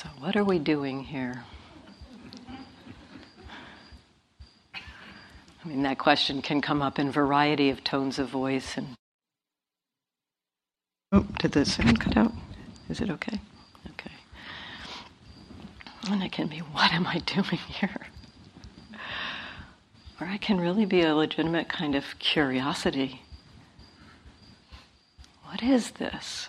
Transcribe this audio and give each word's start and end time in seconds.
So, 0.00 0.08
what 0.18 0.34
are 0.34 0.44
we 0.44 0.58
doing 0.58 1.04
here? 1.04 1.44
I 4.74 5.68
mean, 5.68 5.82
that 5.82 5.98
question 5.98 6.40
can 6.40 6.62
come 6.62 6.80
up 6.80 6.98
in 6.98 7.12
variety 7.12 7.68
of 7.68 7.84
tones 7.84 8.18
of 8.18 8.30
voice 8.30 8.78
and. 8.78 8.94
Oh, 11.12 11.26
did 11.38 11.52
the 11.52 11.66
sound 11.66 12.00
cut 12.00 12.16
out? 12.16 12.32
Is 12.88 13.02
it 13.02 13.10
okay? 13.10 13.40
Okay. 13.90 14.10
And 16.10 16.22
it 16.22 16.32
can 16.32 16.46
be, 16.46 16.60
what 16.60 16.94
am 16.94 17.06
I 17.06 17.18
doing 17.18 17.58
here? 17.68 18.06
Or 20.18 20.28
it 20.28 20.40
can 20.40 20.58
really 20.58 20.86
be 20.86 21.02
a 21.02 21.14
legitimate 21.14 21.68
kind 21.68 21.94
of 21.94 22.18
curiosity. 22.18 23.20
What 25.44 25.62
is 25.62 25.90
this? 25.90 26.48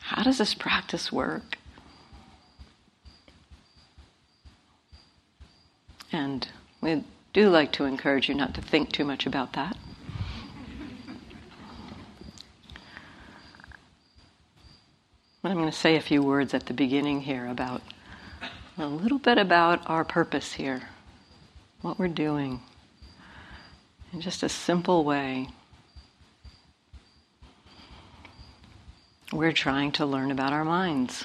How 0.00 0.24
does 0.24 0.38
this 0.38 0.54
practice 0.54 1.12
work? 1.12 1.58
And 6.14 6.46
we 6.80 7.02
do 7.32 7.50
like 7.50 7.72
to 7.72 7.86
encourage 7.86 8.28
you 8.28 8.36
not 8.36 8.54
to 8.54 8.62
think 8.62 8.92
too 8.92 9.04
much 9.04 9.26
about 9.26 9.54
that. 9.54 9.76
But 15.42 15.50
I'm 15.50 15.56
going 15.56 15.68
to 15.68 15.72
say 15.72 15.96
a 15.96 16.00
few 16.00 16.22
words 16.22 16.54
at 16.54 16.66
the 16.66 16.72
beginning 16.72 17.22
here 17.22 17.48
about 17.48 17.82
a 18.78 18.86
little 18.86 19.18
bit 19.18 19.38
about 19.38 19.90
our 19.90 20.04
purpose 20.04 20.52
here, 20.52 20.82
what 21.80 21.98
we're 21.98 22.06
doing, 22.06 22.60
in 24.12 24.20
just 24.20 24.44
a 24.44 24.48
simple 24.48 25.02
way. 25.02 25.48
We're 29.32 29.50
trying 29.50 29.90
to 29.92 30.06
learn 30.06 30.30
about 30.30 30.52
our 30.52 30.64
minds, 30.64 31.24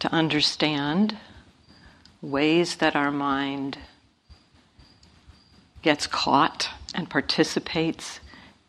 to 0.00 0.12
understand 0.12 1.16
ways 2.22 2.76
that 2.76 2.94
our 2.94 3.10
mind 3.10 3.76
gets 5.82 6.06
caught 6.06 6.68
and 6.94 7.10
participates 7.10 8.20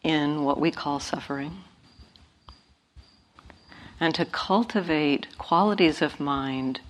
in 0.02 0.44
what 0.44 0.60
we 0.60 0.72
call 0.72 1.00
suffering, 1.00 1.60
and 4.00 4.16
to 4.16 4.26
cultivate 4.26 5.38
qualities 5.38 6.02
of 6.02 6.20
mind 6.20 6.82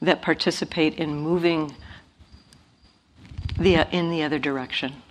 that 0.00 0.22
participate 0.22 0.94
in 0.94 1.16
moving 1.16 1.74
the, 3.58 3.86
in 3.90 4.10
the 4.10 4.22
other 4.22 4.38
direction 4.38 5.02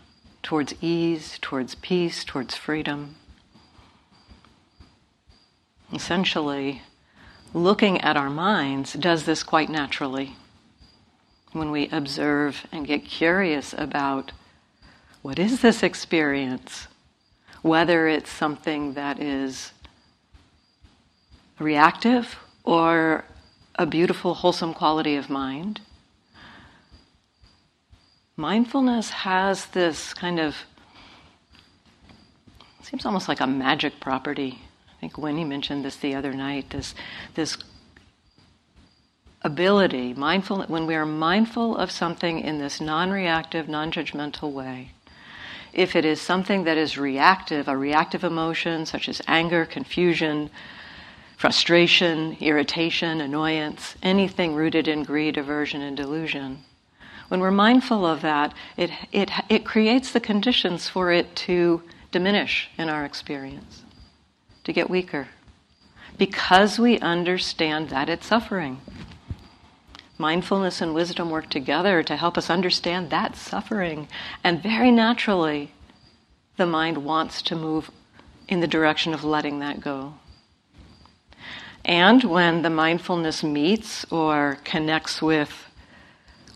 towards 0.42 0.73
ease, 0.81 1.38
towards 1.42 1.75
peace, 1.75 2.23
towards 2.23 2.55
freedom. 2.55 3.16
Essentially, 5.94 6.81
looking 7.53 8.00
at 8.02 8.17
our 8.17 8.30
minds 8.30 8.94
does 8.94 9.25
this 9.25 9.44
quite 9.44 9.69
naturally. 9.69 10.36
When 11.52 11.72
we 11.72 11.89
observe 11.89 12.67
and 12.72 12.86
get 12.86 13.05
curious 13.05 13.73
about 13.78 14.31
what 15.22 15.39
is 15.39 15.61
this 15.61 15.81
experience, 15.83 16.88
whether 17.61 18.08
it's 18.08 18.31
something 18.31 18.94
that 18.94 19.20
is 19.20 19.72
reactive 21.58 22.38
or 22.64 23.25
a 23.75 23.86
beautiful, 23.86 24.33
wholesome 24.36 24.73
quality 24.73 25.16
of 25.16 25.30
mind. 25.30 25.81
Mindfulness 28.38 29.09
has 29.09 29.66
this 29.67 30.14
kind 30.14 30.39
of, 30.39 30.55
seems 32.81 33.05
almost 33.05 33.27
like 33.27 33.42
a 33.42 33.47
magic 33.47 34.00
property 34.00 34.59
I 35.00 35.08
think 35.08 35.17
Winnie 35.17 35.45
mentioned 35.45 35.86
this 35.86 35.95
the 35.95 36.14
other 36.14 36.33
night. 36.33 36.72
This 36.72 36.94
this 37.33 37.58
ability, 39.42 40.14
mindful 40.14 40.64
when 40.64 40.86
we 40.86 40.94
are 40.95 41.05
mindful 41.05 41.77
of 41.77 41.89
something 41.89 42.42
in 42.42 42.58
this 42.58 42.82
non-reactive, 42.82 43.70
non-judgmental 43.70 44.52
way. 44.52 44.92
If 45.71 45.95
it 45.95 46.04
is 46.04 46.20
something 46.20 46.65
that 46.65 46.77
is 46.77 46.98
reactive, 46.98 47.70
a 47.70 47.77
reactive 47.77 48.26
emotion 48.26 48.86
such 48.86 49.08
as 49.08 49.21
anger, 49.26 49.65
confusion, 49.65 50.49
frustration, 51.38 52.36
irritation, 52.42 53.21
annoyance, 53.21 53.95
anything 54.04 54.54
rooted 54.54 54.89
in 54.89 55.04
greed, 55.04 55.38
aversion, 55.38 55.82
and 55.82 55.95
delusion. 55.95 56.65
When 57.30 57.39
we're 57.39 57.52
mindful 57.52 58.05
of 58.05 58.21
that, 58.23 58.54
it, 58.76 58.92
it, 59.14 59.32
it 59.48 59.64
creates 59.64 60.11
the 60.11 60.20
conditions 60.20 60.89
for 60.89 61.09
it 61.09 61.38
to 61.48 61.83
diminish 62.11 62.70
in 62.77 62.89
our 62.89 63.05
experience 63.05 63.83
to 64.64 64.73
get 64.73 64.89
weaker 64.89 65.27
because 66.20 66.77
we 66.77 66.99
understand 66.99 67.89
that 67.89 68.09
it's 68.09 68.27
suffering. 68.27 68.81
Mindfulness 70.17 70.81
and 70.81 70.93
wisdom 70.93 71.30
work 71.30 71.49
together 71.49 72.03
to 72.03 72.17
help 72.17 72.37
us 72.37 72.49
understand 72.49 73.09
that 73.09 73.37
suffering. 73.37 74.09
And 74.43 74.61
very 74.61 74.92
naturally, 74.92 75.71
the 76.58 76.65
mind 76.65 77.05
wants 77.05 77.42
to 77.43 77.55
move 77.55 77.89
in 78.49 78.59
the 78.59 78.67
direction 78.67 79.14
of 79.14 79.23
letting 79.23 79.59
that 79.59 79.80
go. 79.80 80.15
And 81.86 82.23
when 82.26 82.61
the 82.61 82.70
mindfulness 82.70 83.41
meets 83.41 84.05
or 84.11 84.58
connects 84.65 85.21
with 85.21 85.70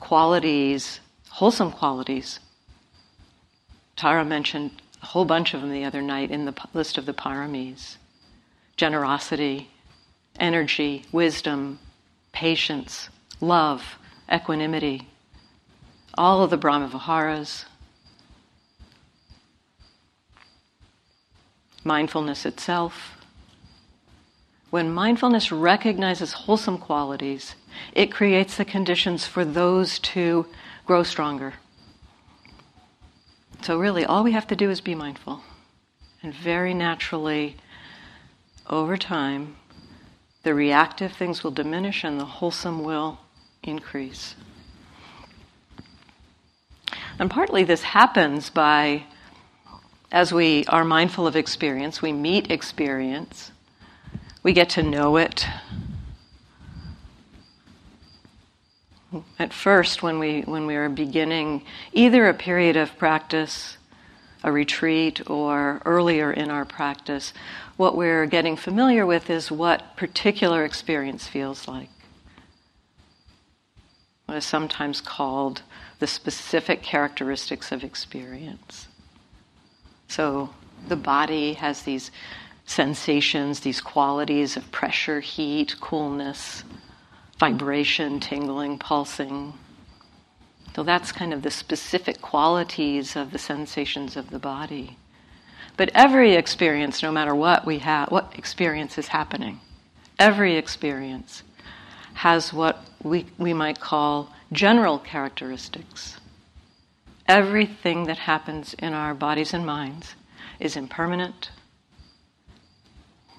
qualities, 0.01 0.99
wholesome 1.29 1.71
qualities, 1.71 2.41
Tara 3.95 4.25
mentioned 4.25 4.82
a 5.03 5.05
whole 5.05 5.25
bunch 5.25 5.53
of 5.53 5.59
them 5.61 5.69
the 5.69 5.83
other 5.83 6.01
night 6.01 6.31
in 6.31 6.45
the 6.45 6.55
list 6.73 6.97
of 6.97 7.05
the 7.05 7.13
paramis 7.13 7.97
generosity, 8.77 9.69
energy, 10.39 11.05
wisdom, 11.11 11.77
patience, 12.31 13.09
love, 13.39 13.99
equanimity, 14.33 15.07
all 16.15 16.41
of 16.41 16.49
the 16.49 16.57
Brahmaviharas, 16.57 17.65
mindfulness 21.83 22.45
itself. 22.47 23.23
When 24.71 24.91
mindfulness 24.91 25.51
recognizes 25.51 26.33
wholesome 26.33 26.79
qualities, 26.79 27.53
it 27.93 28.11
creates 28.11 28.57
the 28.57 28.65
conditions 28.65 29.27
for 29.27 29.45
those 29.45 29.99
to 29.99 30.47
grow 30.87 31.03
stronger. 31.03 31.53
So, 33.63 33.79
really, 33.79 34.03
all 34.03 34.25
we 34.25 34.33
have 34.33 34.47
to 34.47 34.57
do 34.57 34.69
is 34.69 34.81
be 34.81 34.93
mindful. 34.93 35.41
And 36.21 36.33
very 36.33 36.73
naturally, 36.73 37.55
over 38.69 38.97
time, 38.97 39.55
the 40.43 40.53
reactive 40.53 41.13
things 41.13 41.45
will 41.45 41.51
diminish 41.51 42.03
and 42.03 42.19
the 42.19 42.25
wholesome 42.25 42.83
will 42.83 43.19
increase. 43.63 44.35
And 47.17 47.31
partly 47.31 47.63
this 47.63 47.83
happens 47.83 48.49
by, 48.49 49.03
as 50.11 50.33
we 50.33 50.65
are 50.65 50.83
mindful 50.83 51.25
of 51.25 51.37
experience, 51.37 52.01
we 52.01 52.11
meet 52.11 52.51
experience, 52.51 53.53
we 54.43 54.51
get 54.51 54.69
to 54.71 54.83
know 54.83 55.15
it. 55.15 55.47
At 59.37 59.53
first, 59.53 60.01
when 60.01 60.19
we, 60.19 60.41
when 60.41 60.65
we 60.65 60.75
are 60.75 60.89
beginning 60.89 61.63
either 61.91 62.27
a 62.27 62.33
period 62.33 62.77
of 62.77 62.97
practice, 62.97 63.77
a 64.43 64.51
retreat, 64.51 65.29
or 65.29 65.81
earlier 65.85 66.31
in 66.31 66.49
our 66.49 66.65
practice, 66.65 67.33
what 67.77 67.95
we're 67.95 68.25
getting 68.25 68.55
familiar 68.55 69.05
with 69.05 69.29
is 69.29 69.51
what 69.51 69.95
particular 69.95 70.65
experience 70.65 71.27
feels 71.27 71.67
like. 71.67 71.89
What 74.25 74.37
is 74.37 74.45
sometimes 74.45 75.01
called 75.01 75.61
the 75.99 76.07
specific 76.07 76.81
characteristics 76.81 77.71
of 77.71 77.83
experience. 77.83 78.87
So 80.07 80.49
the 80.87 80.95
body 80.95 81.53
has 81.53 81.83
these 81.83 82.11
sensations, 82.65 83.61
these 83.61 83.81
qualities 83.81 84.57
of 84.57 84.71
pressure, 84.71 85.19
heat, 85.19 85.75
coolness, 85.79 86.63
vibration, 87.43 88.21
tingling, 88.21 88.79
pulsing. 88.79 89.51
So 90.73 90.81
that's 90.81 91.11
kind 91.11 91.33
of 91.33 91.41
the 91.41 91.51
specific 91.51 92.21
qualities 92.21 93.17
of 93.17 93.33
the 93.33 93.37
sensations 93.37 94.15
of 94.15 94.29
the 94.29 94.39
body. 94.39 94.97
But 95.75 95.91
every 95.93 96.35
experience, 96.35 97.03
no 97.03 97.11
matter 97.11 97.35
what 97.35 97.65
we 97.65 97.79
have, 97.79 98.09
what 98.09 98.31
experience 98.37 98.97
is 98.97 99.09
happening, 99.09 99.59
every 100.17 100.55
experience 100.55 101.43
has 102.13 102.53
what 102.53 102.85
we, 103.01 103.25
we 103.37 103.53
might 103.53 103.81
call 103.81 104.29
general 104.53 104.97
characteristics. 104.97 106.21
Everything 107.27 108.05
that 108.05 108.19
happens 108.19 108.73
in 108.75 108.93
our 108.93 109.13
bodies 109.13 109.53
and 109.53 109.65
minds 109.65 110.15
is 110.61 110.77
impermanent, 110.77 111.49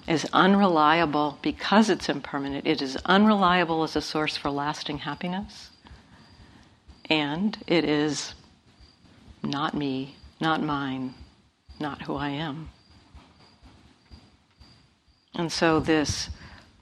is 0.07 0.27
unreliable 0.33 1.39
because 1.43 1.89
it's 1.89 2.09
impermanent. 2.09 2.67
It 2.67 2.83
is 2.83 2.97
unreliable 3.07 3.83
as 3.83 3.97
a 3.97 4.03
source 4.03 4.37
for 4.37 4.51
lasting 4.51 4.99
happiness, 4.99 5.71
and 7.09 7.57
it 7.67 7.85
is 7.85 8.35
not 9.43 9.75
me, 9.75 10.17
not 10.41 10.63
mine, 10.63 11.15
not 11.81 12.03
who 12.03 12.17
I 12.17 12.31
am. 12.31 12.71
And 15.35 15.51
so 15.51 15.81
this 15.81 16.31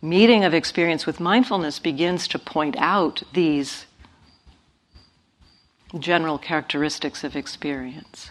meeting 0.03 0.45
of 0.45 0.53
experience 0.53 1.07
with 1.07 1.21
mindfulness 1.21 1.79
begins 1.79 2.27
to 2.29 2.39
point 2.39 2.77
out 2.77 3.23
these 3.33 3.87
general 5.99 6.39
characteristics 6.39 7.23
of 7.23 7.37
experience 7.37 8.31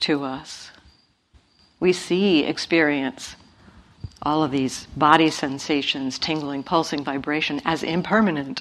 to 0.00 0.24
us. 0.24 0.70
We 1.80 1.94
see 1.94 2.44
experience, 2.44 3.36
all 4.20 4.44
of 4.44 4.50
these 4.50 4.86
body 4.96 5.30
sensations, 5.30 6.18
tingling, 6.18 6.62
pulsing, 6.62 7.02
vibration, 7.02 7.62
as 7.64 7.82
impermanent. 7.82 8.60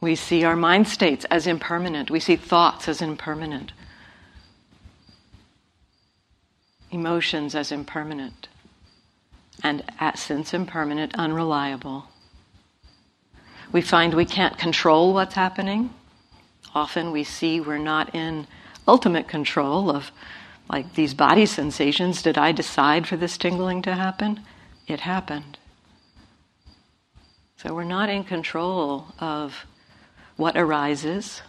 We 0.00 0.16
see 0.16 0.42
our 0.44 0.56
mind 0.56 0.88
states 0.88 1.24
as 1.26 1.46
impermanent. 1.46 2.10
We 2.10 2.18
see 2.18 2.34
thoughts 2.34 2.88
as 2.88 3.00
impermanent. 3.00 3.72
Emotions 6.90 7.54
as 7.54 7.70
impermanent. 7.70 8.48
And 9.62 9.84
at 10.00 10.18
since 10.18 10.52
impermanent, 10.52 11.14
unreliable. 11.14 12.06
We 13.70 13.82
find 13.82 14.14
we 14.14 14.24
can't 14.24 14.58
control 14.58 15.14
what's 15.14 15.34
happening. 15.34 15.90
Often 16.74 17.12
we 17.12 17.22
see 17.22 17.60
we're 17.60 17.78
not 17.78 18.12
in 18.12 18.48
ultimate 18.90 19.28
control 19.28 19.88
of, 19.88 20.10
like, 20.68 20.94
these 20.94 21.14
body 21.14 21.46
sensations. 21.46 22.22
Did 22.22 22.36
I 22.36 22.50
decide 22.52 23.06
for 23.06 23.16
this 23.16 23.38
tingling 23.38 23.82
to 23.82 23.94
happen? 23.94 24.40
It 24.88 25.00
happened. 25.00 25.58
So 27.56 27.72
we're 27.72 27.84
not 27.84 28.10
in 28.10 28.24
control 28.24 29.06
of 29.20 29.64
what 30.36 30.56
arises. 30.56 31.42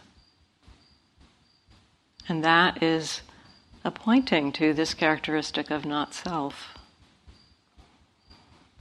And 2.30 2.44
that 2.44 2.84
is 2.84 3.22
a 3.84 3.90
pointing 3.90 4.52
to 4.54 4.74
this 4.74 4.94
characteristic 4.94 5.72
of 5.72 5.84
not 5.84 6.14
self. 6.14 6.78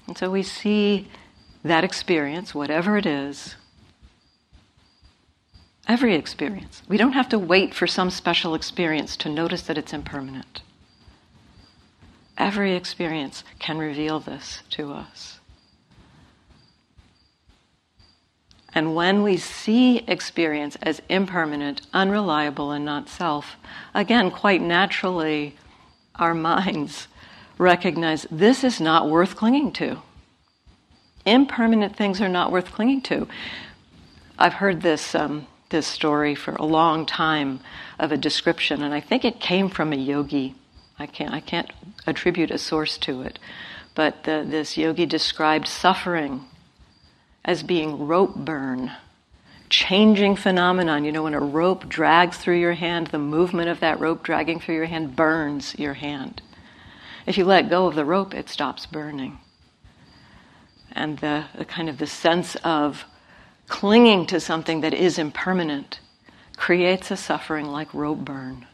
And 0.06 0.18
so 0.18 0.30
we 0.30 0.42
see 0.42 1.08
that 1.64 1.84
experience, 1.84 2.54
whatever 2.54 2.98
it 2.98 3.06
is, 3.06 3.56
every 5.90 6.14
experience. 6.14 6.82
We 6.86 6.96
don't 6.96 7.14
have 7.14 7.28
to 7.30 7.38
wait 7.38 7.74
for 7.74 7.88
some 7.88 8.10
special 8.10 8.54
experience 8.54 9.16
to 9.16 9.28
notice 9.28 9.62
that 9.62 9.76
it's 9.76 9.92
impermanent. 9.92 10.62
Every 12.38 12.76
experience 12.76 13.42
can 13.58 13.76
reveal 13.76 14.20
this 14.20 14.62
to 14.70 14.92
us. 14.92 15.40
And 18.72 18.94
when 18.94 19.24
we 19.24 19.36
see 19.36 19.98
experience 20.06 20.76
as 20.80 21.02
impermanent, 21.08 21.80
unreliable, 21.92 22.70
and 22.70 22.84
not 22.84 23.08
self, 23.08 23.56
again, 23.92 24.30
quite 24.30 24.62
naturally, 24.62 25.56
our 26.14 26.34
minds 26.34 27.08
recognize 27.58 28.28
this 28.30 28.62
is 28.62 28.80
not 28.80 29.10
worth 29.10 29.34
clinging 29.34 29.72
to. 29.72 30.00
Impermanent 31.26 31.96
things 31.96 32.20
are 32.20 32.28
not 32.28 32.52
worth 32.52 32.70
clinging 32.70 33.02
to. 33.02 33.26
I've 34.38 34.54
heard 34.54 34.82
this, 34.82 35.16
um, 35.16 35.48
this 35.70 35.86
story 35.86 36.34
for 36.34 36.54
a 36.54 36.64
long 36.64 37.06
time 37.06 37.60
of 37.98 38.12
a 38.12 38.16
description, 38.16 38.82
and 38.82 38.94
I 38.94 39.00
think 39.00 39.24
it 39.24 39.40
came 39.40 39.68
from 39.68 39.92
a 39.92 39.96
yogi. 39.96 40.54
I 40.98 41.06
can't, 41.06 41.32
I 41.32 41.40
can't 41.40 41.72
attribute 42.06 42.50
a 42.50 42.58
source 42.58 42.98
to 42.98 43.22
it. 43.22 43.38
But 43.94 44.24
the, 44.24 44.44
this 44.46 44.76
yogi 44.76 45.06
described 45.06 45.66
suffering 45.66 46.44
as 47.44 47.62
being 47.62 48.06
rope 48.06 48.36
burn, 48.36 48.92
changing 49.68 50.36
phenomenon. 50.36 51.04
You 51.04 51.12
know, 51.12 51.24
when 51.24 51.34
a 51.34 51.40
rope 51.40 51.88
drags 51.88 52.36
through 52.36 52.58
your 52.60 52.74
hand, 52.74 53.08
the 53.08 53.18
movement 53.18 53.68
of 53.68 53.80
that 53.80 53.98
rope 53.98 54.22
dragging 54.22 54.60
through 54.60 54.76
your 54.76 54.86
hand 54.86 55.16
burns 55.16 55.74
your 55.78 55.94
hand. 55.94 56.42
If 57.26 57.38
you 57.38 57.44
let 57.44 57.70
go 57.70 57.86
of 57.86 57.94
the 57.94 58.04
rope, 58.04 58.34
it 58.34 58.48
stops 58.48 58.86
burning 58.86 59.38
and 60.92 61.18
the, 61.18 61.44
the 61.56 61.64
kind 61.64 61.88
of 61.88 61.98
the 61.98 62.06
sense 62.06 62.56
of 62.56 63.04
clinging 63.70 64.26
to 64.26 64.40
something 64.40 64.82
that 64.82 64.92
is 64.92 65.18
impermanent 65.18 66.00
creates 66.56 67.10
a 67.10 67.16
suffering 67.16 67.66
like 67.66 67.94
rope 67.94 68.18
burn. 68.18 68.66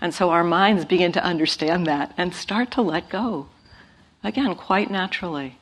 And 0.00 0.12
so 0.12 0.28
our 0.28 0.44
minds 0.44 0.84
begin 0.84 1.12
to 1.12 1.24
understand 1.24 1.86
that 1.86 2.12
and 2.18 2.34
start 2.34 2.70
to 2.72 2.82
let 2.82 3.08
go. 3.08 3.48
Again, 4.22 4.54
quite 4.56 4.90
naturally. 4.90 5.58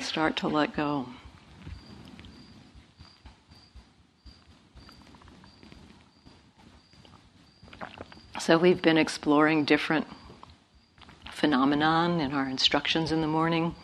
Start 0.00 0.36
to 0.38 0.48
let 0.48 0.76
go. 0.76 1.08
So 8.40 8.58
we've 8.58 8.82
been 8.82 8.98
exploring 8.98 9.64
different 9.64 10.08
phenomenon 11.30 12.20
in 12.20 12.32
our 12.32 12.48
instructions 12.48 13.12
in 13.12 13.20
the 13.20 13.28
morning. 13.28 13.76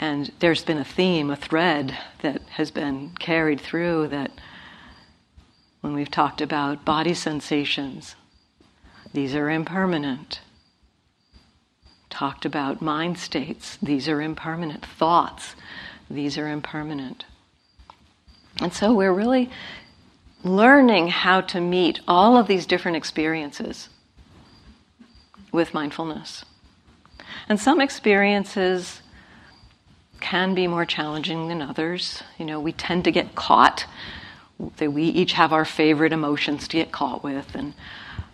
And 0.00 0.32
there's 0.38 0.64
been 0.64 0.78
a 0.78 0.84
theme, 0.84 1.30
a 1.30 1.36
thread 1.36 1.96
that 2.22 2.40
has 2.52 2.70
been 2.70 3.10
carried 3.18 3.60
through 3.60 4.08
that 4.08 4.32
when 5.82 5.92
we've 5.92 6.10
talked 6.10 6.40
about 6.40 6.86
body 6.86 7.12
sensations, 7.12 8.16
these 9.12 9.34
are 9.34 9.50
impermanent. 9.50 10.40
Talked 12.08 12.46
about 12.46 12.80
mind 12.80 13.18
states, 13.18 13.78
these 13.82 14.08
are 14.08 14.22
impermanent. 14.22 14.86
Thoughts, 14.86 15.54
these 16.08 16.38
are 16.38 16.48
impermanent. 16.48 17.26
And 18.58 18.72
so 18.72 18.94
we're 18.94 19.12
really 19.12 19.50
learning 20.42 21.08
how 21.08 21.42
to 21.42 21.60
meet 21.60 22.00
all 22.08 22.38
of 22.38 22.46
these 22.46 22.64
different 22.64 22.96
experiences 22.96 23.90
with 25.52 25.74
mindfulness. 25.74 26.46
And 27.50 27.60
some 27.60 27.82
experiences 27.82 29.02
can 30.20 30.54
be 30.54 30.66
more 30.66 30.84
challenging 30.84 31.48
than 31.48 31.62
others. 31.62 32.22
You 32.38 32.44
know, 32.44 32.60
we 32.60 32.72
tend 32.72 33.04
to 33.04 33.10
get 33.10 33.34
caught. 33.34 33.86
We 34.78 35.04
each 35.04 35.32
have 35.32 35.52
our 35.52 35.64
favorite 35.64 36.12
emotions 36.12 36.68
to 36.68 36.76
get 36.76 36.92
caught 36.92 37.24
with, 37.24 37.54
and 37.54 37.74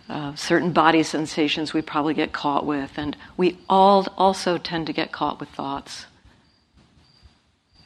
uh, 0.09 0.35
certain 0.35 0.73
body 0.73 1.03
sensations 1.03 1.73
we 1.73 1.83
probably 1.83 2.15
get 2.15 2.33
caught 2.33 2.67
with, 2.67 2.93
and 2.97 3.17
we 3.37 3.59
all 3.69 4.07
also 4.17 4.59
tend 4.59 4.87
to 4.87 4.93
get 4.93 5.13
caught 5.13 5.41
with 5.41 5.49
thoughts. 5.51 6.07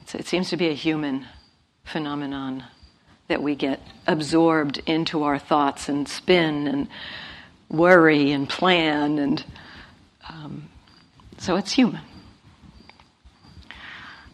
It's, 0.03 0.14
it 0.14 0.26
seems 0.26 0.50
to 0.50 0.56
be 0.56 0.69
a 0.69 0.75
human 0.75 1.26
phenomenon 1.85 2.64
that 3.29 3.43
we 3.43 3.55
get 3.55 3.81
absorbed 4.06 4.82
into 4.87 5.23
our 5.23 5.38
thoughts 5.38 5.88
and 5.88 6.08
spin 6.08 6.67
and 6.67 6.88
worry 7.69 8.32
and 8.32 8.48
plan, 8.48 9.19
and 9.19 9.44
um, 10.29 10.69
so 11.39 11.56
it's 11.56 11.72
human. 11.72 12.03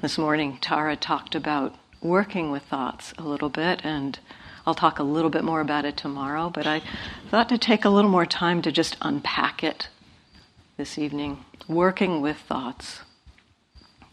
This 0.02 0.18
morning, 0.18 0.58
Tara 0.60 0.94
talked 0.94 1.34
about 1.34 1.74
working 2.02 2.50
with 2.50 2.64
thoughts 2.64 3.14
a 3.16 3.22
little 3.22 3.48
bit, 3.48 3.80
and 3.82 4.18
I'll 4.66 4.74
talk 4.74 4.98
a 4.98 5.02
little 5.02 5.30
bit 5.30 5.42
more 5.42 5.62
about 5.62 5.86
it 5.86 5.96
tomorrow, 5.96 6.50
but 6.50 6.66
I 6.66 6.82
thought 7.30 7.48
to 7.48 7.56
take 7.56 7.82
a 7.82 7.88
little 7.88 8.10
more 8.10 8.26
time 8.26 8.60
to 8.60 8.70
just 8.70 8.98
unpack 9.00 9.64
it 9.64 9.88
this 10.76 10.98
evening. 10.98 11.46
Working 11.66 12.20
with 12.20 12.36
thoughts, 12.36 13.00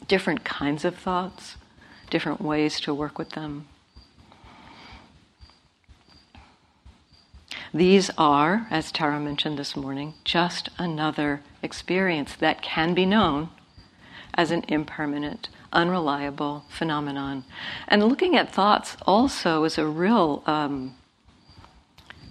different 0.08 0.46
kinds 0.46 0.86
of 0.86 0.96
thoughts, 0.96 1.58
different 2.10 2.40
ways 2.40 2.80
to 2.80 2.94
work 2.94 3.18
with 3.18 3.32
them. 3.32 3.68
These 7.74 8.10
are, 8.18 8.68
as 8.72 8.90
Tara 8.90 9.20
mentioned 9.20 9.60
this 9.60 9.76
morning, 9.76 10.14
just 10.24 10.70
another 10.78 11.42
experience 11.62 12.36
that 12.36 12.62
can 12.62 12.94
be 12.94 13.06
known 13.06 13.50
as 14.36 14.50
an 14.50 14.64
impermanent, 14.70 15.50
unreliable 15.74 16.66
phenomenon. 16.70 17.44
And 17.88 18.04
looking 18.08 18.36
at 18.36 18.54
thoughts 18.54 18.96
also 19.06 19.64
is 19.64 19.78
a 19.78 19.86
real 19.86 20.44
um, 20.46 20.96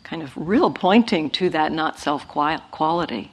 kind 0.05 0.23
of 0.23 0.33
real 0.37 0.71
pointing 0.71 1.31
to 1.31 1.51
that 1.51 1.73
not 1.73 1.99
self 1.99 2.29
quality. 2.29 3.33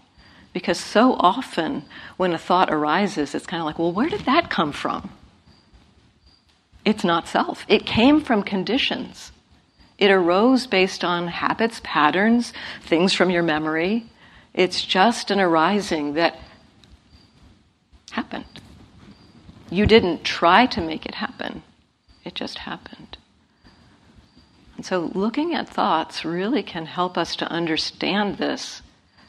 Because 0.51 0.79
so 0.79 1.13
often 1.13 1.83
when 2.17 2.33
a 2.33 2.37
thought 2.37 2.71
arises, 2.71 3.35
it's 3.35 3.45
kind 3.45 3.61
of 3.61 3.65
like, 3.65 3.77
well, 3.77 3.91
where 3.91 4.09
did 4.09 4.21
that 4.21 4.49
come 4.49 4.71
from? 4.71 5.09
It's 6.85 7.03
not 7.03 7.27
self. 7.27 7.65
It 7.67 7.85
came 7.85 8.21
from 8.21 8.43
conditions. 8.43 9.31
It 9.97 10.09
arose 10.09 10.65
based 10.65 11.03
on 11.03 11.27
habits, 11.27 11.81
patterns, 11.83 12.53
things 12.81 13.13
from 13.13 13.29
your 13.29 13.43
memory. 13.43 14.05
It's 14.53 14.83
just 14.83 15.29
an 15.29 15.39
arising 15.39 16.13
that 16.13 16.39
happened. 18.11 18.58
You 19.71 19.85
didn't 19.85 20.23
try 20.23 20.65
to 20.67 20.81
make 20.81 21.05
it 21.05 21.15
happen, 21.15 21.63
it 22.23 22.35
just 22.35 22.59
happened. 22.59 23.17
And 24.75 24.85
so, 24.85 25.11
looking 25.13 25.53
at 25.53 25.69
thoughts 25.69 26.23
really 26.23 26.63
can 26.63 26.85
help 26.85 27.17
us 27.17 27.35
to 27.38 27.51
understand 27.51 28.38
this, 28.38 28.81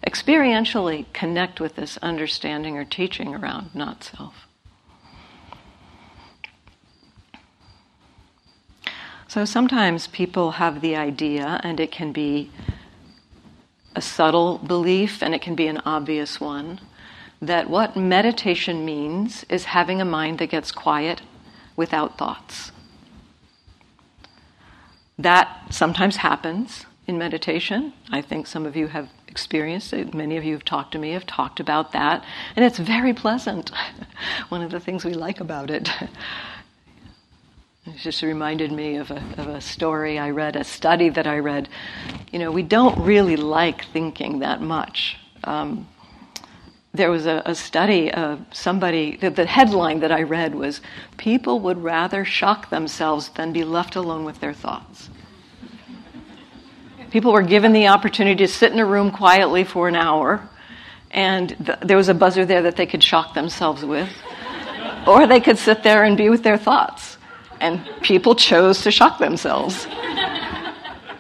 experientially 0.06 1.06
connect 1.12 1.61
with 1.61 1.76
this 1.76 1.99
understanding 1.99 2.78
or 2.78 2.85
teaching 2.85 3.35
around 3.35 3.75
not 3.75 4.04
self. 4.04 4.47
So 9.30 9.44
sometimes 9.44 10.09
people 10.09 10.50
have 10.50 10.80
the 10.80 10.97
idea, 10.97 11.61
and 11.62 11.78
it 11.78 11.92
can 11.92 12.11
be 12.11 12.50
a 13.94 14.02
subtle 14.02 14.59
belief, 14.59 15.23
and 15.23 15.37
it 15.37 15.40
can 15.40 15.54
be 15.54 15.68
an 15.68 15.78
obvious 15.85 16.40
one, 16.40 16.80
that 17.40 17.70
what 17.70 17.97
meditation 17.97 18.85
means 18.85 19.44
is 19.49 19.64
having 19.64 20.00
a 20.00 20.04
mind 20.04 20.38
that 20.38 20.50
gets 20.50 20.73
quiet 20.73 21.23
without 21.76 22.18
thoughts. 22.18 22.73
That 25.18 25.49
sometimes 25.70 26.16
happens 26.16 26.87
in 27.06 27.18
meditation. 27.18 27.92
I 28.11 28.20
think 28.23 28.47
some 28.47 28.66
of 28.66 28.76
you 28.76 28.88
have 28.88 29.09
experienced 29.26 29.92
it. 29.92 30.12
Many 30.12 30.37
of 30.37 30.44
you 30.44 30.52
have 30.54 30.64
talked 30.64 30.92
to 30.92 30.99
me, 30.99 31.12
have 31.12 31.26
talked 31.26 31.61
about 31.61 31.92
that, 31.92 32.25
and 32.56 32.64
it's 32.64 32.78
very 32.78 33.14
pleasant. 33.14 33.70
One 34.49 34.62
of 34.62 34.70
the 34.70 34.80
things 34.80 35.04
we 35.04 35.14
like 35.14 35.40
about 35.40 35.70
it. 35.70 35.88
It 37.87 37.97
just 37.97 38.23
reminded 38.23 38.73
me 38.73 38.97
of 38.97 39.11
a, 39.11 39.23
of 39.38 39.49
a 39.49 39.61
story 39.61 40.18
I 40.18 40.30
read, 40.30 40.54
a 40.54 40.64
study 40.64 41.09
that 41.09 41.26
I 41.26 41.38
read. 41.38 41.68
You 42.30 42.38
know, 42.38 42.50
we 42.50 42.62
don't 42.62 42.99
really 42.99 43.37
like 43.37 43.87
thinking 43.87 44.40
that 44.40 44.61
much. 44.61 45.16
Um, 45.44 45.88
there 46.92 47.11
was 47.11 47.26
a, 47.26 47.42
a 47.47 47.54
study 47.54 48.12
of 48.12 48.40
somebody, 48.52 49.16
the, 49.16 49.30
the 49.30 49.47
headline 49.47 50.00
that 50.00 50.11
I 50.11 50.23
read 50.23 50.54
was 50.54 50.80
People 51.16 51.61
would 51.61 51.82
rather 51.82 52.25
shock 52.25 52.70
themselves 52.70 53.28
than 53.30 53.52
be 53.52 53.64
left 53.64 53.97
alone 53.97 54.25
with 54.25 54.40
their 54.40 54.54
thoughts. 54.54 55.09
People 57.11 57.32
were 57.32 57.42
given 57.42 57.73
the 57.73 57.88
opportunity 57.88 58.47
to 58.47 58.49
sit 58.49 58.73
in 58.73 58.78
a 58.78 58.87
room 58.87 59.11
quietly 59.11 59.64
for 59.64 59.88
an 59.88 59.97
hour, 59.97 60.49
and 61.11 61.56
th- 61.64 61.78
there 61.80 61.97
was 61.97 62.09
a 62.09 62.14
buzzer 62.14 62.44
there 62.44 62.62
that 62.62 62.76
they 62.76 62.87
could 62.87 63.02
shock 63.02 63.35
themselves 63.35 63.85
with, 63.85 64.09
or 65.06 65.26
they 65.26 65.40
could 65.40 65.59
sit 65.59 65.82
there 65.82 66.04
and 66.04 66.16
be 66.16 66.28
with 66.28 66.42
their 66.42 66.59
thoughts. 66.59 67.18
And 67.61 67.85
people 68.00 68.35
chose 68.35 68.82
to 68.82 68.90
shock 68.90 69.18
themselves. 69.18 69.87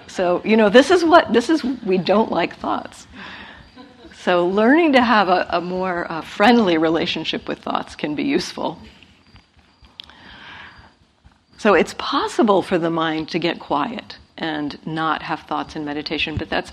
So, 0.06 0.42
you 0.44 0.56
know, 0.56 0.68
this 0.68 0.90
is 0.90 1.04
what, 1.04 1.32
this 1.32 1.50
is, 1.50 1.62
we 1.64 1.98
don't 1.98 2.30
like 2.30 2.56
thoughts. 2.56 3.06
So, 4.22 4.46
learning 4.46 4.92
to 4.92 5.02
have 5.02 5.30
a, 5.30 5.46
a 5.48 5.60
more 5.62 6.10
uh, 6.12 6.20
friendly 6.20 6.76
relationship 6.76 7.48
with 7.48 7.60
thoughts 7.60 7.96
can 7.96 8.14
be 8.14 8.24
useful. 8.24 8.78
So, 11.56 11.72
it's 11.72 11.94
possible 11.94 12.60
for 12.60 12.76
the 12.76 12.90
mind 12.90 13.30
to 13.30 13.38
get 13.38 13.58
quiet 13.58 14.18
and 14.36 14.78
not 14.86 15.22
have 15.22 15.40
thoughts 15.44 15.74
in 15.74 15.86
meditation, 15.86 16.36
but 16.36 16.50
that's 16.50 16.70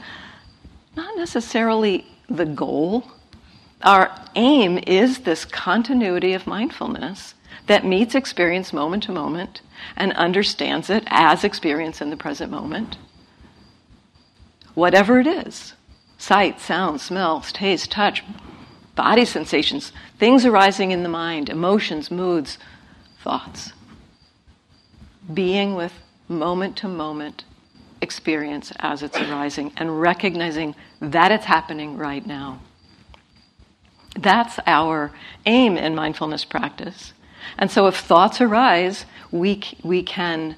not 0.98 1.16
necessarily 1.16 2.06
the 2.30 2.46
goal. 2.46 3.10
Our 3.82 4.14
aim 4.36 4.78
is 4.86 5.20
this 5.20 5.46
continuity 5.46 6.34
of 6.34 6.48
mindfulness 6.48 7.34
that 7.68 7.86
meets 7.86 8.14
experience 8.14 8.74
moment 8.74 9.04
to 9.04 9.14
moment 9.14 9.62
and 9.96 10.12
understands 10.14 10.90
it 10.90 11.06
as 11.08 11.46
experience 11.46 12.02
in 12.02 12.10
the 12.10 12.18
present 12.18 12.52
moment. 12.52 12.98
Whatever 14.74 15.22
it 15.22 15.28
is 15.28 15.74
sight, 16.18 16.60
sound, 16.60 17.02
smells, 17.02 17.52
taste, 17.52 17.92
touch, 17.92 18.24
body 18.96 19.26
sensations, 19.26 19.92
things 20.18 20.46
arising 20.46 20.92
in 20.92 21.04
the 21.04 21.10
mind, 21.10 21.50
emotions, 21.50 22.10
moods, 22.10 22.58
thoughts. 23.24 23.74
Being 25.34 25.76
with 25.76 25.94
moment 26.28 26.78
to 26.78 26.88
moment 26.88 27.44
experience 28.02 28.72
as 28.80 29.04
it's 29.04 29.18
arising 29.18 29.72
and 29.78 30.00
recognizing 30.00 30.76
that 31.00 31.32
it's 31.32 31.46
happening 31.46 31.98
right 31.98 32.26
now. 32.26 32.60
That's 34.18 34.60
our 34.66 35.12
aim 35.46 35.78
in 35.78 35.96
mindfulness 35.96 36.46
practice. 36.46 37.14
And 37.58 37.70
so 37.70 37.88
if 37.88 37.98
thoughts 37.98 38.42
arise, 38.42 39.06
we, 39.32 39.62
we 39.84 40.04
can 40.04 40.58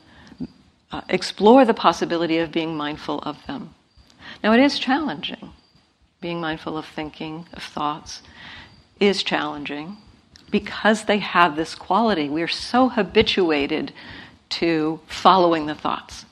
uh, 0.91 1.01
explore 1.09 1.65
the 1.65 1.73
possibility 1.73 2.37
of 2.37 2.51
being 2.51 2.75
mindful 2.75 3.19
of 3.19 3.45
them. 3.47 3.73
Now, 4.43 4.53
it 4.53 4.59
is 4.59 4.79
challenging. 4.79 5.51
Being 6.21 6.41
mindful 6.41 6.77
of 6.77 6.85
thinking, 6.85 7.45
of 7.53 7.63
thoughts, 7.63 8.21
is 8.99 9.23
challenging 9.23 9.97
because 10.51 11.05
they 11.05 11.19
have 11.19 11.55
this 11.55 11.75
quality. 11.75 12.29
We're 12.29 12.47
so 12.47 12.89
habituated 12.89 13.93
to 14.49 14.99
following 15.07 15.67
the 15.67 15.75
thoughts 15.75 16.25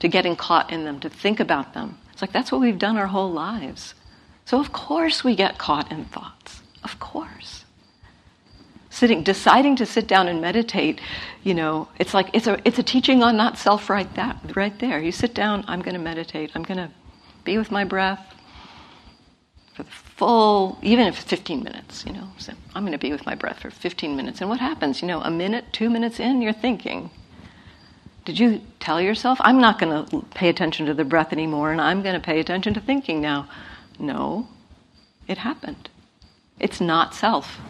to 0.00 0.08
getting 0.08 0.36
caught 0.36 0.72
in 0.72 0.84
them, 0.84 1.00
to 1.00 1.08
think 1.08 1.40
about 1.40 1.74
them. 1.74 1.98
It's 2.12 2.22
like 2.22 2.32
that's 2.32 2.52
what 2.52 2.60
we've 2.60 2.78
done 2.78 2.96
our 2.96 3.06
whole 3.06 3.30
lives. 3.30 3.94
So, 4.44 4.58
of 4.60 4.72
course, 4.72 5.24
we 5.24 5.36
get 5.36 5.58
caught 5.58 5.90
in 5.92 6.04
thoughts. 6.06 6.62
Of 6.82 6.98
course. 6.98 7.64
Sitting, 8.98 9.22
deciding 9.22 9.76
to 9.76 9.86
sit 9.86 10.08
down 10.08 10.26
and 10.26 10.40
meditate, 10.40 11.00
you 11.44 11.54
know, 11.54 11.86
it's 12.00 12.14
like 12.14 12.30
it's 12.32 12.48
a, 12.48 12.58
it's 12.66 12.80
a 12.80 12.82
teaching 12.82 13.22
on 13.22 13.36
not 13.36 13.56
self 13.56 13.88
right, 13.88 14.12
that, 14.16 14.36
right 14.56 14.76
there. 14.80 14.98
You 15.00 15.12
sit 15.12 15.34
down, 15.34 15.64
I'm 15.68 15.82
going 15.82 15.94
to 15.94 16.00
meditate, 16.00 16.50
I'm 16.56 16.64
going 16.64 16.78
to 16.78 16.90
be 17.44 17.58
with 17.58 17.70
my 17.70 17.84
breath 17.84 18.34
for 19.72 19.84
the 19.84 19.90
full, 19.90 20.80
even 20.82 21.06
if 21.06 21.16
15 21.16 21.62
minutes, 21.62 22.04
you 22.04 22.12
know. 22.12 22.28
So 22.38 22.52
I'm 22.74 22.82
going 22.82 22.90
to 22.90 22.98
be 22.98 23.12
with 23.12 23.24
my 23.24 23.36
breath 23.36 23.60
for 23.60 23.70
15 23.70 24.16
minutes. 24.16 24.40
And 24.40 24.50
what 24.50 24.58
happens? 24.58 25.00
You 25.00 25.06
know, 25.06 25.20
a 25.20 25.30
minute, 25.30 25.66
two 25.70 25.90
minutes 25.90 26.18
in, 26.18 26.42
you're 26.42 26.52
thinking. 26.52 27.08
Did 28.24 28.40
you 28.40 28.60
tell 28.80 29.00
yourself, 29.00 29.38
I'm 29.42 29.60
not 29.60 29.78
going 29.78 30.06
to 30.06 30.22
pay 30.34 30.48
attention 30.48 30.86
to 30.86 30.94
the 30.94 31.04
breath 31.04 31.32
anymore 31.32 31.70
and 31.70 31.80
I'm 31.80 32.02
going 32.02 32.16
to 32.16 32.20
pay 32.20 32.40
attention 32.40 32.74
to 32.74 32.80
thinking 32.80 33.20
now? 33.20 33.48
No, 33.96 34.48
it 35.28 35.38
happened. 35.38 35.88
It's 36.58 36.80
not 36.80 37.14
self. 37.14 37.60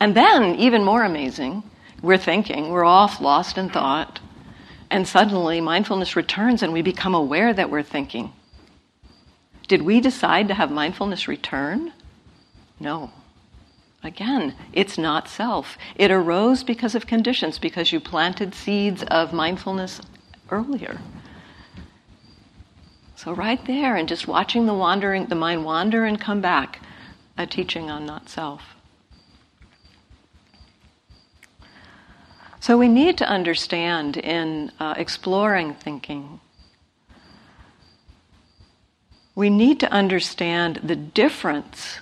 And 0.00 0.14
then, 0.14 0.54
even 0.56 0.84
more 0.84 1.02
amazing, 1.04 1.62
we're 2.02 2.18
thinking, 2.18 2.70
we're 2.70 2.84
off, 2.84 3.20
lost 3.20 3.58
in 3.58 3.68
thought, 3.70 4.20
and 4.90 5.06
suddenly 5.06 5.60
mindfulness 5.60 6.16
returns 6.16 6.62
and 6.62 6.72
we 6.72 6.82
become 6.82 7.14
aware 7.14 7.52
that 7.52 7.70
we're 7.70 7.82
thinking. 7.82 8.32
Did 9.66 9.82
we 9.82 10.00
decide 10.00 10.48
to 10.48 10.54
have 10.54 10.70
mindfulness 10.70 11.28
return? 11.28 11.92
No. 12.80 13.10
Again, 14.02 14.54
it's 14.72 14.96
not 14.96 15.28
self. 15.28 15.76
It 15.96 16.10
arose 16.10 16.62
because 16.62 16.94
of 16.94 17.06
conditions, 17.06 17.58
because 17.58 17.92
you 17.92 18.00
planted 18.00 18.54
seeds 18.54 19.02
of 19.02 19.32
mindfulness 19.32 20.00
earlier. 20.50 21.00
So 23.16 23.32
right 23.32 23.62
there, 23.66 23.96
and 23.96 24.08
just 24.08 24.28
watching 24.28 24.66
the 24.66 24.74
wandering, 24.74 25.26
the 25.26 25.34
mind 25.34 25.64
wander 25.64 26.04
and 26.04 26.20
come 26.20 26.40
back, 26.40 26.80
a 27.36 27.46
teaching 27.46 27.90
on 27.90 28.06
not 28.06 28.28
self. 28.28 28.77
So 32.68 32.76
we 32.76 32.88
need 32.88 33.16
to 33.16 33.26
understand 33.26 34.18
in 34.18 34.72
uh, 34.78 34.92
exploring 34.98 35.72
thinking. 35.72 36.38
We 39.34 39.48
need 39.48 39.80
to 39.80 39.90
understand 39.90 40.82
the 40.84 40.94
difference 40.94 42.00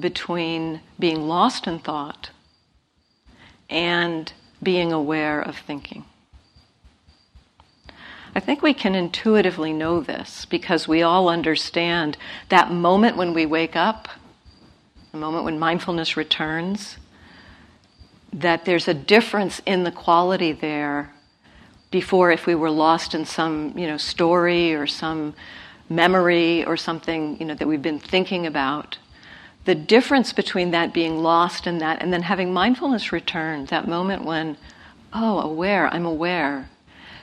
between 0.00 0.80
being 0.98 1.28
lost 1.28 1.66
in 1.66 1.78
thought 1.78 2.30
and 3.68 4.32
being 4.62 4.94
aware 4.94 5.42
of 5.42 5.58
thinking. 5.58 6.06
I 8.34 8.40
think 8.40 8.62
we 8.62 8.72
can 8.72 8.94
intuitively 8.94 9.74
know 9.74 10.00
this 10.00 10.46
because 10.46 10.88
we 10.88 11.02
all 11.02 11.28
understand 11.28 12.16
that 12.48 12.72
moment 12.72 13.18
when 13.18 13.34
we 13.34 13.44
wake 13.44 13.76
up, 13.76 14.08
the 15.12 15.18
moment 15.18 15.44
when 15.44 15.58
mindfulness 15.58 16.16
returns, 16.16 16.96
that 18.32 18.64
there's 18.64 18.88
a 18.88 18.94
difference 18.94 19.60
in 19.64 19.84
the 19.84 19.92
quality 19.92 20.52
there 20.52 21.12
before 21.90 22.30
if 22.30 22.46
we 22.46 22.54
were 22.54 22.70
lost 22.70 23.14
in 23.14 23.24
some, 23.24 23.76
you 23.76 23.86
know, 23.86 23.96
story 23.96 24.74
or 24.74 24.86
some 24.86 25.34
memory 25.88 26.64
or 26.64 26.76
something, 26.76 27.38
you 27.38 27.46
know, 27.46 27.54
that 27.54 27.66
we've 27.66 27.82
been 27.82 27.98
thinking 27.98 28.46
about. 28.46 28.98
The 29.64 29.74
difference 29.74 30.32
between 30.32 30.70
that 30.72 30.92
being 30.92 31.22
lost 31.22 31.66
and 31.66 31.80
that, 31.80 32.02
and 32.02 32.12
then 32.12 32.22
having 32.22 32.52
mindfulness 32.52 33.12
return, 33.12 33.66
that 33.66 33.88
moment 33.88 34.24
when, 34.24 34.56
oh, 35.12 35.40
aware, 35.40 35.88
I'm 35.88 36.06
aware, 36.06 36.68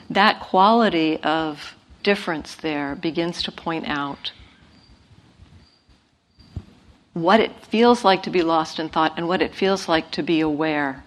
that 0.10 0.40
quality 0.40 1.18
of 1.24 1.76
difference 2.04 2.56
there 2.56 2.96
begins 2.96 3.42
to 3.44 3.52
point 3.52 3.88
out 3.88 4.32
what 7.16 7.40
it 7.40 7.66
feels 7.66 8.04
like 8.04 8.24
to 8.24 8.30
be 8.30 8.42
lost 8.42 8.78
in 8.78 8.90
thought 8.90 9.14
and 9.16 9.26
what 9.26 9.42
it 9.42 9.56
feels 9.56 9.88
like 9.88 10.12
to 10.12 10.22
be 10.22 10.42
aware. 10.42 11.02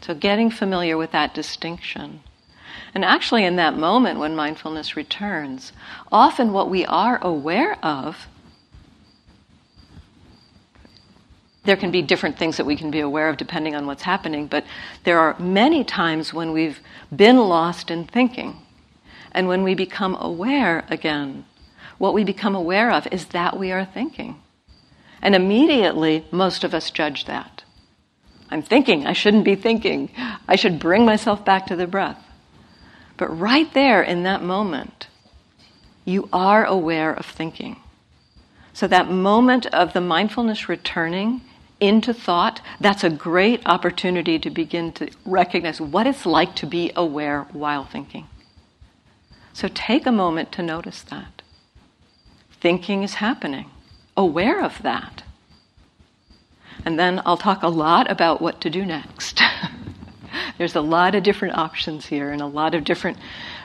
So, 0.00 0.14
getting 0.14 0.50
familiar 0.50 0.96
with 0.96 1.12
that 1.12 1.34
distinction. 1.34 2.20
And 2.94 3.04
actually, 3.04 3.44
in 3.44 3.56
that 3.56 3.76
moment 3.76 4.18
when 4.18 4.34
mindfulness 4.34 4.96
returns, 4.96 5.72
often 6.10 6.54
what 6.54 6.70
we 6.70 6.86
are 6.86 7.18
aware 7.22 7.78
of 7.84 8.28
there 11.64 11.76
can 11.76 11.90
be 11.90 12.00
different 12.00 12.38
things 12.38 12.56
that 12.56 12.64
we 12.64 12.76
can 12.76 12.90
be 12.90 13.00
aware 13.00 13.28
of 13.28 13.36
depending 13.36 13.74
on 13.74 13.86
what's 13.86 14.04
happening, 14.04 14.46
but 14.46 14.64
there 15.04 15.18
are 15.18 15.38
many 15.38 15.84
times 15.84 16.32
when 16.32 16.52
we've 16.52 16.80
been 17.14 17.36
lost 17.36 17.90
in 17.90 18.06
thinking. 18.06 18.56
And 19.32 19.48
when 19.48 19.62
we 19.62 19.74
become 19.74 20.16
aware 20.18 20.86
again, 20.88 21.44
what 21.98 22.14
we 22.14 22.24
become 22.24 22.54
aware 22.54 22.90
of 22.90 23.06
is 23.08 23.26
that 23.26 23.58
we 23.58 23.70
are 23.70 23.84
thinking. 23.84 24.40
And 25.22 25.34
immediately, 25.34 26.24
most 26.30 26.64
of 26.64 26.74
us 26.74 26.90
judge 26.90 27.24
that. 27.24 27.64
I'm 28.50 28.62
thinking, 28.62 29.06
I 29.06 29.12
shouldn't 29.12 29.44
be 29.44 29.56
thinking. 29.56 30.10
I 30.46 30.56
should 30.56 30.78
bring 30.78 31.04
myself 31.04 31.44
back 31.44 31.66
to 31.66 31.76
the 31.76 31.86
breath. 31.86 32.22
But 33.16 33.36
right 33.38 33.72
there 33.74 34.02
in 34.02 34.22
that 34.22 34.42
moment, 34.42 35.08
you 36.04 36.28
are 36.32 36.64
aware 36.64 37.12
of 37.12 37.26
thinking. 37.26 37.80
So, 38.72 38.86
that 38.86 39.10
moment 39.10 39.66
of 39.66 39.92
the 39.92 40.00
mindfulness 40.00 40.68
returning 40.68 41.42
into 41.80 42.14
thought, 42.14 42.60
that's 42.80 43.04
a 43.04 43.10
great 43.10 43.60
opportunity 43.66 44.38
to 44.38 44.50
begin 44.50 44.92
to 44.92 45.10
recognize 45.24 45.80
what 45.80 46.06
it's 46.06 46.24
like 46.24 46.54
to 46.56 46.66
be 46.66 46.92
aware 46.94 47.42
while 47.52 47.84
thinking. 47.84 48.28
So, 49.52 49.68
take 49.68 50.06
a 50.06 50.12
moment 50.12 50.52
to 50.52 50.62
notice 50.62 51.02
that. 51.02 51.42
Thinking 52.60 53.02
is 53.02 53.14
happening, 53.14 53.70
aware 54.18 54.62
of 54.62 54.82
that. 54.82 55.22
And 56.84 56.98
then 56.98 57.22
I'll 57.24 57.36
talk 57.36 57.62
a 57.62 57.68
lot 57.68 58.10
about 58.10 58.42
what 58.42 58.60
to 58.62 58.70
do 58.70 58.84
next. 58.84 59.40
There's 60.58 60.74
a 60.74 60.80
lot 60.80 61.14
of 61.14 61.22
different 61.22 61.56
options 61.56 62.06
here 62.06 62.30
and 62.30 62.42
a 62.42 62.46
lot 62.46 62.74
of 62.74 62.84
different, 62.84 63.18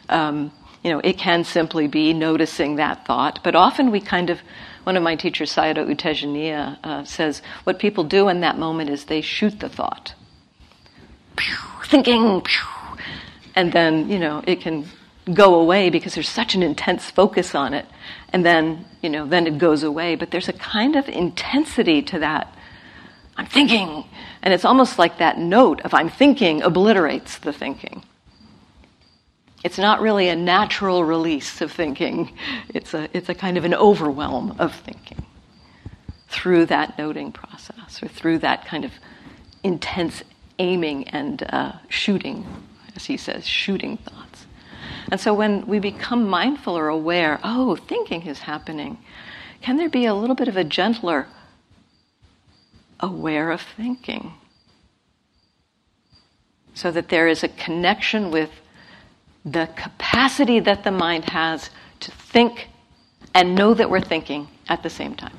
um, 0.09 0.51
you 0.83 0.91
know, 0.91 0.99
it 0.99 1.17
can 1.17 1.43
simply 1.43 1.87
be 1.87 2.13
noticing 2.13 2.75
that 2.75 3.05
thought, 3.05 3.39
but 3.43 3.55
often 3.55 3.91
we 3.91 3.99
kind 3.99 4.29
of, 4.29 4.39
one 4.83 4.95
of 4.95 5.03
my 5.03 5.15
teachers, 5.15 5.53
Sayadaw 5.53 5.89
U 5.89 5.95
Tejaniya, 5.95 6.77
uh, 6.83 7.03
says 7.03 7.41
what 7.63 7.79
people 7.79 8.03
do 8.03 8.29
in 8.29 8.41
that 8.41 8.57
moment 8.57 8.89
is 8.89 9.05
they 9.05 9.21
shoot 9.21 9.59
the 9.59 9.69
thought. 9.69 10.13
Pew, 11.35 11.55
thinking, 11.85 12.41
pew, 12.41 12.97
and 13.55 13.71
then, 13.71 14.07
you 14.09 14.19
know, 14.19 14.43
it 14.45 14.61
can 14.61 14.85
go 15.31 15.55
away 15.55 15.89
because 15.89 16.15
there's 16.15 16.29
such 16.29 16.55
an 16.55 16.63
intense 16.63 17.09
focus 17.09 17.55
on 17.55 17.73
it. 17.73 17.85
And 18.29 18.45
then, 18.45 18.85
you 19.01 19.09
know, 19.09 19.25
then 19.25 19.47
it 19.47 19.57
goes 19.57 19.83
away. 19.83 20.15
But 20.15 20.31
there's 20.31 20.49
a 20.49 20.53
kind 20.53 20.95
of 20.95 21.07
intensity 21.07 22.01
to 22.03 22.19
that 22.19 22.53
I'm 23.35 23.45
thinking. 23.45 24.05
And 24.41 24.53
it's 24.53 24.65
almost 24.65 24.99
like 24.99 25.17
that 25.17 25.37
note 25.37 25.81
of 25.81 25.93
I'm 25.93 26.09
thinking 26.09 26.61
obliterates 26.61 27.39
the 27.39 27.53
thinking. 27.53 28.03
It's 29.63 29.77
not 29.77 30.01
really 30.01 30.27
a 30.27 30.35
natural 30.35 31.05
release 31.05 31.61
of 31.61 31.71
thinking, 31.71 32.37
it's 32.69 32.93
a, 32.93 33.07
it's 33.15 33.29
a 33.29 33.33
kind 33.33 33.57
of 33.57 33.63
an 33.63 33.73
overwhelm 33.73 34.57
of 34.59 34.75
thinking 34.75 35.25
through 36.27 36.65
that 36.65 36.97
noting 36.97 37.31
process 37.31 38.03
or 38.03 38.09
through 38.09 38.39
that 38.39 38.65
kind 38.65 38.83
of 38.83 38.91
intense 39.63 40.21
aiming 40.59 41.07
and 41.09 41.43
uh, 41.43 41.71
shooting, 41.87 42.45
as 42.95 43.05
he 43.05 43.15
says, 43.15 43.47
shooting 43.47 43.95
thoughts. 43.97 44.32
And 45.13 45.21
so 45.21 45.31
when 45.31 45.67
we 45.67 45.77
become 45.77 46.27
mindful 46.27 46.75
or 46.75 46.87
aware, 46.87 47.39
oh, 47.43 47.75
thinking 47.75 48.23
is 48.23 48.39
happening, 48.39 48.97
can 49.61 49.77
there 49.77 49.87
be 49.87 50.07
a 50.07 50.13
little 50.13 50.35
bit 50.35 50.47
of 50.47 50.57
a 50.57 50.63
gentler 50.63 51.27
aware 53.03 53.51
of 53.51 53.61
thinking. 53.61 54.33
So 56.73 56.89
that 56.91 57.09
there 57.09 57.27
is 57.27 57.43
a 57.43 57.49
connection 57.49 58.31
with 58.31 58.49
the 59.45 59.69
capacity 59.75 60.59
that 60.61 60.83
the 60.83 60.91
mind 60.91 61.25
has 61.25 61.69
to 61.99 62.11
think 62.11 62.69
and 63.35 63.55
know 63.55 63.73
that 63.73 63.89
we're 63.89 64.01
thinking 64.01 64.47
at 64.69 64.81
the 64.81 64.89
same 64.89 65.15
time. 65.15 65.37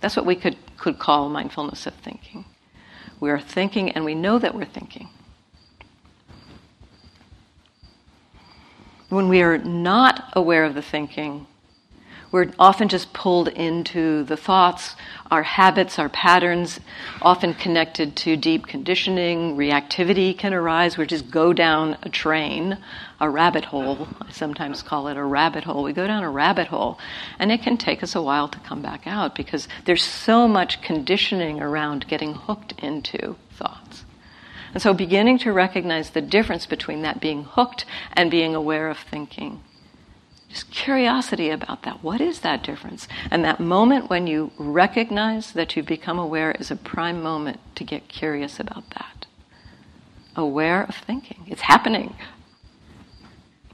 That's 0.00 0.16
what 0.16 0.24
we 0.24 0.36
could, 0.36 0.56
could 0.78 0.98
call 0.98 1.28
mindfulness 1.28 1.86
of 1.86 1.94
thinking. 1.94 2.44
We 3.20 3.30
are 3.30 3.40
thinking 3.40 3.90
and 3.90 4.04
we 4.04 4.14
know 4.14 4.38
that 4.38 4.54
we're 4.54 4.64
thinking. 4.64 5.08
When 9.14 9.28
we 9.28 9.42
are 9.42 9.58
not 9.58 10.32
aware 10.32 10.64
of 10.64 10.74
the 10.74 10.82
thinking, 10.82 11.46
we're 12.32 12.50
often 12.58 12.88
just 12.88 13.12
pulled 13.12 13.46
into 13.46 14.24
the 14.24 14.36
thoughts, 14.36 14.96
our 15.30 15.44
habits, 15.44 16.00
our 16.00 16.08
patterns, 16.08 16.80
often 17.22 17.54
connected 17.54 18.16
to 18.16 18.36
deep 18.36 18.66
conditioning. 18.66 19.56
Reactivity 19.56 20.36
can 20.36 20.52
arise. 20.52 20.98
We 20.98 21.06
just 21.06 21.30
go 21.30 21.52
down 21.52 21.96
a 22.02 22.08
train, 22.08 22.76
a 23.20 23.30
rabbit 23.30 23.66
hole. 23.66 24.08
I 24.20 24.32
sometimes 24.32 24.82
call 24.82 25.06
it 25.06 25.16
a 25.16 25.22
rabbit 25.22 25.62
hole. 25.62 25.84
We 25.84 25.92
go 25.92 26.08
down 26.08 26.24
a 26.24 26.30
rabbit 26.30 26.66
hole, 26.66 26.98
and 27.38 27.52
it 27.52 27.62
can 27.62 27.76
take 27.76 28.02
us 28.02 28.16
a 28.16 28.22
while 28.22 28.48
to 28.48 28.58
come 28.58 28.82
back 28.82 29.06
out 29.06 29.36
because 29.36 29.68
there's 29.84 30.02
so 30.02 30.48
much 30.48 30.82
conditioning 30.82 31.60
around 31.60 32.08
getting 32.08 32.34
hooked 32.34 32.72
into 32.80 33.36
thoughts. 33.52 34.03
And 34.74 34.82
so, 34.82 34.92
beginning 34.92 35.38
to 35.38 35.52
recognize 35.52 36.10
the 36.10 36.20
difference 36.20 36.66
between 36.66 37.02
that 37.02 37.20
being 37.20 37.44
hooked 37.44 37.86
and 38.12 38.30
being 38.30 38.54
aware 38.54 38.90
of 38.90 38.98
thinking 38.98 39.62
just 40.54 40.70
curiosity 40.70 41.50
about 41.50 41.82
that. 41.82 42.04
What 42.04 42.20
is 42.20 42.40
that 42.40 42.62
difference? 42.62 43.08
And 43.28 43.44
that 43.44 43.58
moment 43.58 44.08
when 44.08 44.28
you 44.28 44.52
recognize 44.56 45.50
that 45.50 45.74
you've 45.74 45.84
become 45.84 46.16
aware 46.16 46.52
is 46.52 46.70
a 46.70 46.76
prime 46.76 47.20
moment 47.20 47.58
to 47.74 47.82
get 47.82 48.06
curious 48.06 48.60
about 48.60 48.88
that. 48.90 49.26
Aware 50.36 50.84
of 50.84 50.94
thinking. 50.94 51.42
It's 51.48 51.62
happening. 51.62 52.14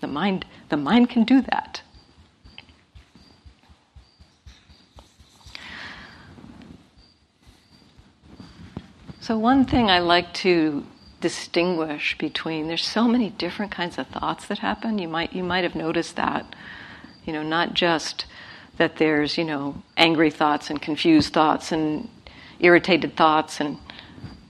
The 0.00 0.06
mind, 0.06 0.46
the 0.70 0.78
mind 0.78 1.10
can 1.10 1.24
do 1.24 1.42
that. 1.42 1.82
So, 9.30 9.38
one 9.38 9.64
thing 9.64 9.88
I 9.88 10.00
like 10.00 10.34
to 10.42 10.84
distinguish 11.20 12.18
between 12.18 12.66
there's 12.66 12.84
so 12.84 13.06
many 13.06 13.30
different 13.30 13.70
kinds 13.70 13.96
of 13.96 14.08
thoughts 14.08 14.48
that 14.48 14.58
happen. 14.58 14.98
You 14.98 15.06
might 15.06 15.32
you 15.32 15.44
might 15.44 15.62
have 15.62 15.76
noticed 15.76 16.16
that 16.16 16.52
you 17.24 17.32
know 17.32 17.44
not 17.44 17.72
just 17.72 18.26
that 18.78 18.96
there's 18.96 19.38
you 19.38 19.44
know 19.44 19.84
angry 19.96 20.32
thoughts 20.32 20.68
and 20.68 20.82
confused 20.82 21.32
thoughts 21.32 21.70
and 21.70 22.08
irritated 22.58 23.16
thoughts 23.16 23.60
and 23.60 23.78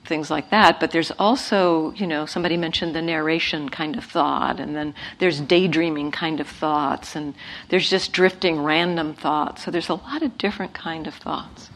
things 0.06 0.30
like 0.30 0.48
that 0.48 0.80
but 0.80 0.92
there's 0.92 1.10
also 1.18 1.92
you 1.92 2.06
know 2.06 2.24
somebody 2.24 2.56
mentioned 2.56 2.94
the 2.94 3.02
narration 3.02 3.68
kind 3.68 3.96
of 3.98 4.04
thought 4.04 4.58
and 4.58 4.74
then 4.74 4.94
there's 5.18 5.42
daydreaming 5.42 6.10
kind 6.10 6.40
of 6.40 6.48
thoughts 6.48 7.14
and 7.14 7.34
there's 7.68 7.90
just 7.90 8.14
drifting 8.14 8.62
random 8.62 9.12
thoughts. 9.12 9.62
So 9.62 9.70
there's 9.70 9.90
a 9.90 10.00
lot 10.08 10.22
of 10.22 10.38
different 10.38 10.72
kind 10.72 11.06
of 11.06 11.12
thoughts. 11.12 11.68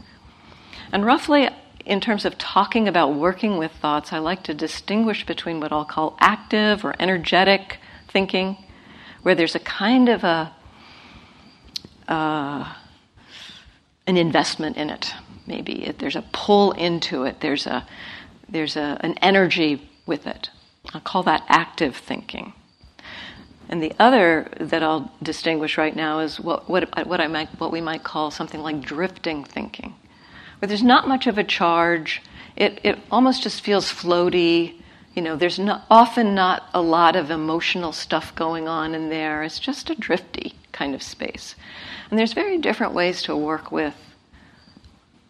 And 0.90 1.04
roughly 1.04 1.50
in 1.86 2.00
terms 2.00 2.24
of 2.24 2.38
talking 2.38 2.88
about 2.88 3.14
working 3.14 3.58
with 3.58 3.72
thoughts, 3.72 4.12
I 4.12 4.18
like 4.18 4.42
to 4.44 4.54
distinguish 4.54 5.26
between 5.26 5.60
what 5.60 5.72
I'll 5.72 5.84
call 5.84 6.16
active 6.20 6.84
or 6.84 6.94
energetic 6.98 7.78
thinking, 8.08 8.56
where 9.22 9.34
there's 9.34 9.54
a 9.54 9.60
kind 9.60 10.08
of 10.08 10.24
a 10.24 10.52
uh, 12.08 12.74
an 14.06 14.16
investment 14.16 14.76
in 14.76 14.90
it. 14.90 15.14
Maybe 15.46 15.86
it, 15.86 15.98
there's 15.98 16.16
a 16.16 16.24
pull 16.32 16.72
into 16.72 17.24
it. 17.24 17.40
There's 17.40 17.66
a 17.66 17.86
there's 18.48 18.76
a, 18.76 18.98
an 19.00 19.14
energy 19.20 19.90
with 20.06 20.26
it. 20.26 20.50
I'll 20.92 21.00
call 21.00 21.22
that 21.24 21.44
active 21.48 21.96
thinking. 21.96 22.52
And 23.68 23.82
the 23.82 23.92
other 23.98 24.48
that 24.60 24.82
I'll 24.82 25.10
distinguish 25.22 25.78
right 25.78 25.96
now 25.96 26.20
is 26.20 26.38
what, 26.38 26.68
what, 26.68 27.06
what, 27.06 27.20
I 27.22 27.26
might, 27.26 27.48
what 27.58 27.72
we 27.72 27.80
might 27.80 28.04
call 28.04 28.30
something 28.30 28.60
like 28.60 28.82
drifting 28.82 29.42
thinking 29.42 29.94
there's 30.66 30.82
not 30.82 31.08
much 31.08 31.26
of 31.26 31.38
a 31.38 31.44
charge. 31.44 32.22
It, 32.56 32.80
it 32.82 32.98
almost 33.10 33.42
just 33.42 33.62
feels 33.62 33.90
floaty. 33.90 34.80
You 35.14 35.22
know, 35.22 35.36
there's 35.36 35.58
not, 35.58 35.84
often 35.90 36.34
not 36.34 36.68
a 36.74 36.80
lot 36.80 37.16
of 37.16 37.30
emotional 37.30 37.92
stuff 37.92 38.34
going 38.34 38.68
on 38.68 38.94
in 38.94 39.08
there. 39.08 39.42
It's 39.42 39.58
just 39.58 39.90
a 39.90 39.94
drifty 39.94 40.54
kind 40.72 40.94
of 40.94 41.02
space. 41.02 41.54
And 42.10 42.18
there's 42.18 42.32
very 42.32 42.58
different 42.58 42.92
ways 42.92 43.22
to 43.22 43.36
work 43.36 43.72
with 43.72 43.94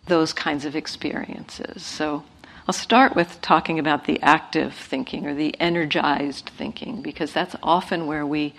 those 0.07 0.33
kinds 0.33 0.65
of 0.65 0.77
experiences. 0.77 1.83
So 1.83 2.25
I'll 2.67 2.75
start 2.75 3.15
with 3.15 3.41
talking 3.41 3.79
about 3.79 4.05
the 4.05 4.21
active 4.23 4.75
thinking 4.75 5.27
or 5.27 5.35
the 5.35 5.59
energized 5.61 6.51
thinking 6.57 7.03
because 7.03 7.33
that's 7.33 7.57
often 7.63 8.07
where 8.07 8.27
we, 8.27 8.55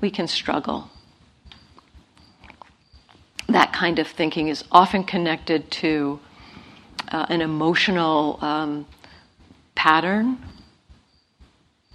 we 0.00 0.10
can 0.10 0.28
struggle 0.28 0.90
that 3.48 3.72
kind 3.72 3.98
of 3.98 4.06
thinking 4.06 4.48
is 4.48 4.64
often 4.70 5.04
connected 5.04 5.70
to 5.70 6.20
uh, 7.10 7.26
an 7.28 7.40
emotional 7.40 8.38
um, 8.42 8.86
pattern. 9.74 10.38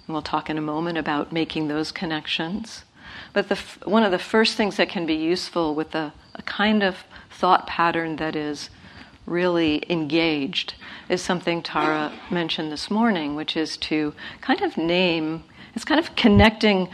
And 0.06 0.14
we'll 0.14 0.22
talk 0.22 0.50
in 0.50 0.58
a 0.58 0.62
moment 0.62 0.98
about 0.98 1.32
making 1.32 1.68
those 1.68 1.92
connections. 1.92 2.84
But 3.32 3.50
the, 3.50 3.60
one 3.86 4.04
of 4.04 4.12
the 4.12 4.20
first 4.20 4.58
things 4.58 4.78
that 4.78 4.90
can 4.90 5.06
be 5.06 5.14
useful 5.14 5.76
with 5.76 5.94
a, 5.94 6.14
a 6.36 6.42
kind 6.44 6.82
of 6.84 6.98
thought 7.30 7.68
pattern 7.68 8.16
that 8.16 8.36
is 8.36 8.70
really 9.26 9.84
engaged 9.90 10.74
is 11.08 11.22
something 11.22 11.62
Tara 11.62 12.12
mentioned 12.32 12.72
this 12.72 12.90
morning, 12.90 13.36
which 13.36 13.56
is 13.56 13.78
to 13.78 14.14
kind 14.42 14.62
of 14.62 14.78
name, 14.78 15.44
it's 15.76 15.86
kind 15.86 16.00
of 16.00 16.16
connecting, 16.16 16.90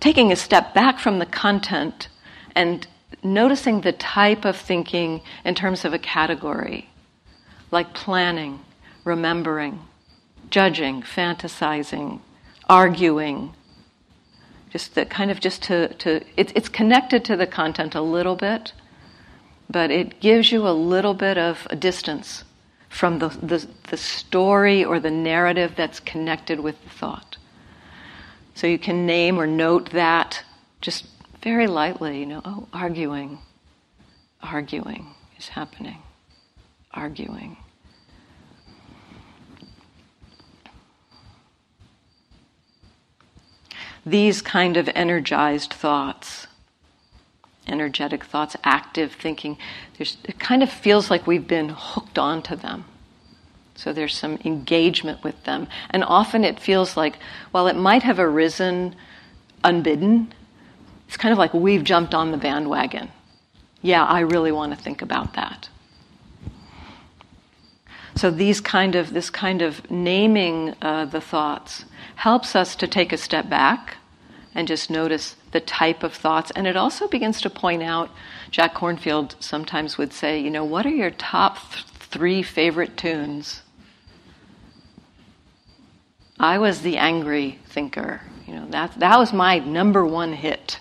taking 0.00 0.32
a 0.32 0.36
step 0.36 0.74
back 0.74 0.98
from 0.98 1.18
the 1.18 1.26
content 1.26 2.08
and 2.54 2.86
noticing 3.22 3.80
the 3.80 3.92
type 3.92 4.44
of 4.44 4.56
thinking 4.56 5.20
in 5.44 5.54
terms 5.54 5.84
of 5.84 5.92
a 5.92 5.98
category, 5.98 6.88
like 7.70 7.94
planning, 7.94 8.60
remembering, 9.04 9.80
judging, 10.50 11.02
fantasizing, 11.02 12.20
arguing. 12.68 13.54
Just 14.70 14.94
the 14.94 15.04
kind 15.04 15.30
of 15.30 15.40
just 15.40 15.62
to, 15.64 15.92
to 15.94 16.22
it, 16.36 16.52
it's 16.54 16.68
connected 16.68 17.24
to 17.24 17.36
the 17.36 17.46
content 17.46 17.94
a 17.94 18.00
little 18.00 18.36
bit, 18.36 18.72
but 19.68 19.90
it 19.90 20.20
gives 20.20 20.52
you 20.52 20.66
a 20.66 20.70
little 20.70 21.14
bit 21.14 21.36
of 21.38 21.66
a 21.70 21.76
distance 21.76 22.44
from 22.88 23.18
the, 23.18 23.28
the, 23.28 23.66
the 23.88 23.96
story 23.96 24.84
or 24.84 25.00
the 25.00 25.10
narrative 25.10 25.74
that's 25.76 26.00
connected 26.00 26.60
with 26.60 26.82
the 26.84 26.90
thought. 26.90 27.36
So 28.54 28.66
you 28.66 28.78
can 28.78 29.06
name 29.06 29.38
or 29.38 29.46
note 29.46 29.90
that 29.90 30.44
just 30.80 31.06
very 31.42 31.66
lightly, 31.66 32.20
you 32.20 32.26
know, 32.26 32.42
oh, 32.44 32.68
arguing, 32.72 33.38
arguing 34.42 35.14
is 35.38 35.48
happening, 35.48 35.98
arguing. 36.92 37.56
These 44.04 44.42
kind 44.42 44.76
of 44.76 44.88
energized 44.94 45.72
thoughts, 45.72 46.46
energetic 47.66 48.24
thoughts, 48.24 48.56
active 48.64 49.12
thinking, 49.12 49.58
there's, 49.98 50.16
it 50.24 50.38
kind 50.38 50.62
of 50.62 50.70
feels 50.70 51.10
like 51.10 51.26
we've 51.26 51.46
been 51.46 51.70
hooked 51.70 52.18
onto 52.18 52.56
them. 52.56 52.84
So 53.74 53.92
there's 53.92 54.16
some 54.16 54.38
engagement 54.44 55.22
with 55.22 55.44
them. 55.44 55.68
And 55.88 56.04
often 56.04 56.44
it 56.44 56.60
feels 56.60 56.96
like, 56.96 57.18
while 57.50 57.66
it 57.66 57.76
might 57.76 58.02
have 58.02 58.18
arisen 58.18 58.94
unbidden, 59.64 60.34
it's 61.10 61.16
kind 61.16 61.32
of 61.32 61.38
like 61.38 61.52
we've 61.52 61.82
jumped 61.82 62.14
on 62.14 62.30
the 62.30 62.36
bandwagon. 62.36 63.10
Yeah, 63.82 64.04
I 64.04 64.20
really 64.20 64.52
want 64.52 64.72
to 64.72 64.80
think 64.80 65.02
about 65.02 65.34
that. 65.34 65.68
So 68.14 68.30
these 68.30 68.60
kind 68.60 68.94
of 68.94 69.12
this 69.12 69.28
kind 69.28 69.60
of 69.60 69.90
naming 69.90 70.76
uh, 70.80 71.06
the 71.06 71.20
thoughts 71.20 71.84
helps 72.14 72.54
us 72.54 72.76
to 72.76 72.86
take 72.86 73.12
a 73.12 73.16
step 73.16 73.50
back 73.50 73.96
and 74.54 74.68
just 74.68 74.88
notice 74.88 75.34
the 75.50 75.58
type 75.58 76.04
of 76.04 76.14
thoughts. 76.14 76.52
And 76.52 76.68
it 76.68 76.76
also 76.76 77.08
begins 77.08 77.40
to 77.40 77.50
point 77.50 77.82
out. 77.82 78.08
Jack 78.52 78.74
Kornfield 78.74 79.34
sometimes 79.42 79.98
would 79.98 80.12
say, 80.12 80.38
you 80.38 80.48
know, 80.48 80.64
what 80.64 80.86
are 80.86 80.90
your 80.90 81.10
top 81.10 81.58
th- 81.72 81.86
three 81.86 82.44
favorite 82.44 82.96
tunes? 82.96 83.62
I 86.38 86.58
was 86.58 86.82
the 86.82 86.98
angry 86.98 87.58
thinker. 87.66 88.20
You 88.46 88.54
know, 88.54 88.66
that, 88.70 88.96
that 89.00 89.18
was 89.18 89.32
my 89.32 89.58
number 89.58 90.06
one 90.06 90.34
hit 90.34 90.78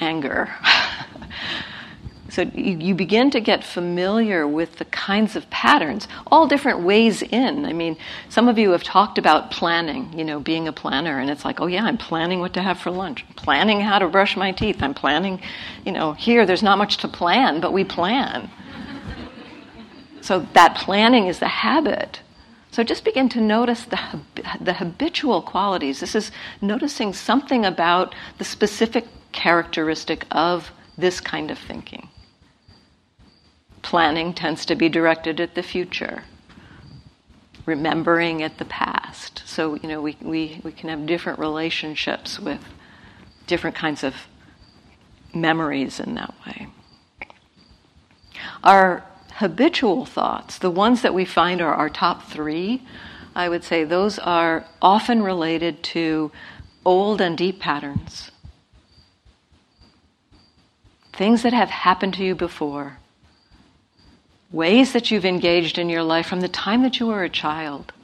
anger. 0.00 0.52
so 2.30 2.42
you, 2.42 2.78
you 2.78 2.94
begin 2.94 3.30
to 3.30 3.40
get 3.40 3.64
familiar 3.64 4.46
with 4.46 4.76
the 4.76 4.84
kinds 4.86 5.36
of 5.36 5.48
patterns, 5.50 6.08
all 6.28 6.46
different 6.46 6.80
ways 6.80 7.22
in. 7.22 7.64
I 7.66 7.72
mean, 7.72 7.96
some 8.28 8.48
of 8.48 8.58
you 8.58 8.70
have 8.70 8.82
talked 8.82 9.18
about 9.18 9.50
planning, 9.50 10.12
you 10.18 10.24
know, 10.24 10.40
being 10.40 10.68
a 10.68 10.72
planner, 10.72 11.18
and 11.18 11.30
it's 11.30 11.44
like, 11.44 11.60
oh 11.60 11.66
yeah, 11.66 11.84
I'm 11.84 11.98
planning 11.98 12.40
what 12.40 12.54
to 12.54 12.62
have 12.62 12.78
for 12.78 12.90
lunch, 12.90 13.24
I'm 13.28 13.34
planning 13.34 13.80
how 13.80 13.98
to 13.98 14.08
brush 14.08 14.36
my 14.36 14.52
teeth, 14.52 14.82
I'm 14.82 14.94
planning, 14.94 15.40
you 15.84 15.92
know, 15.92 16.12
here 16.12 16.46
there's 16.46 16.62
not 16.62 16.78
much 16.78 16.98
to 16.98 17.08
plan, 17.08 17.60
but 17.60 17.72
we 17.72 17.84
plan. 17.84 18.50
so 20.20 20.46
that 20.54 20.76
planning 20.76 21.26
is 21.26 21.38
the 21.38 21.48
habit. 21.48 22.20
So 22.70 22.84
just 22.84 23.04
begin 23.04 23.28
to 23.30 23.40
notice 23.40 23.84
the, 23.84 23.98
the 24.60 24.74
habitual 24.74 25.42
qualities. 25.42 26.00
This 26.00 26.14
is 26.14 26.30
noticing 26.60 27.12
something 27.12 27.64
about 27.64 28.14
the 28.38 28.44
specific 28.44 29.06
characteristic 29.32 30.24
of 30.30 30.70
this 30.96 31.20
kind 31.20 31.50
of 31.50 31.58
thinking. 31.58 32.08
Planning 33.82 34.34
tends 34.34 34.64
to 34.66 34.76
be 34.76 34.88
directed 34.88 35.40
at 35.40 35.54
the 35.54 35.62
future, 35.62 36.22
remembering 37.66 38.42
at 38.42 38.58
the 38.58 38.64
past. 38.64 39.42
So, 39.46 39.74
you 39.76 39.88
know, 39.88 40.00
we, 40.00 40.16
we, 40.20 40.60
we 40.62 40.70
can 40.70 40.90
have 40.90 41.06
different 41.06 41.38
relationships 41.38 42.38
with 42.38 42.60
different 43.46 43.74
kinds 43.74 44.04
of 44.04 44.14
memories 45.34 45.98
in 45.98 46.14
that 46.14 46.34
way. 46.46 46.68
Our 48.62 49.04
habitual 49.40 50.04
thoughts, 50.04 50.58
the 50.58 50.70
ones 50.70 51.00
that 51.00 51.14
we 51.14 51.24
find 51.24 51.62
are 51.62 51.74
our 51.74 51.88
top 51.88 52.28
three, 52.28 52.82
I 53.34 53.48
would 53.48 53.64
say 53.64 53.84
those 53.84 54.18
are 54.18 54.66
often 54.82 55.22
related 55.22 55.82
to 55.94 56.30
old 56.84 57.22
and 57.22 57.38
deep 57.38 57.58
patterns. 57.58 58.30
Things 61.14 61.42
that 61.42 61.54
have 61.54 61.70
happened 61.70 62.12
to 62.14 62.24
you 62.24 62.34
before, 62.34 62.98
ways 64.52 64.92
that 64.92 65.10
you've 65.10 65.24
engaged 65.24 65.78
in 65.78 65.88
your 65.88 66.02
life 66.02 66.26
from 66.26 66.42
the 66.42 66.48
time 66.48 66.82
that 66.82 67.00
you 67.00 67.06
were 67.06 67.24
a 67.24 67.30
child. 67.30 67.94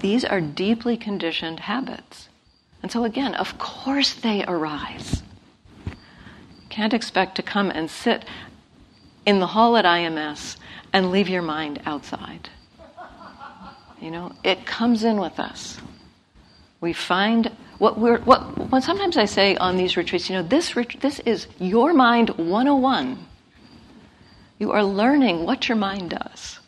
These 0.00 0.26
are 0.26 0.40
deeply 0.42 0.98
conditioned 0.98 1.60
habits. 1.60 2.28
And 2.82 2.92
so, 2.92 3.04
again, 3.04 3.34
of 3.36 3.56
course 3.56 4.12
they 4.12 4.44
arise. 4.44 5.22
Can't 6.68 6.92
expect 6.92 7.36
to 7.36 7.42
come 7.42 7.70
and 7.70 7.90
sit 7.90 8.26
in 9.26 9.40
the 9.40 9.46
hall 9.46 9.76
at 9.76 9.84
IMS 9.84 10.56
and 10.92 11.10
leave 11.10 11.28
your 11.28 11.42
mind 11.42 11.80
outside. 11.86 12.48
You 14.00 14.10
know, 14.10 14.32
it 14.42 14.66
comes 14.66 15.04
in 15.04 15.18
with 15.18 15.38
us. 15.40 15.78
We 16.80 16.92
find 16.92 17.50
what 17.78 17.98
we're 17.98 18.18
what 18.20 18.70
when 18.70 18.82
sometimes 18.82 19.16
I 19.16 19.24
say 19.24 19.56
on 19.56 19.76
these 19.76 19.96
retreats, 19.96 20.28
you 20.28 20.36
know, 20.36 20.42
this 20.42 20.74
this 21.00 21.20
is 21.20 21.46
your 21.58 21.94
mind 21.94 22.30
101. 22.30 23.26
You 24.58 24.72
are 24.72 24.84
learning 24.84 25.44
what 25.44 25.68
your 25.68 25.76
mind 25.76 26.10
does, 26.10 26.60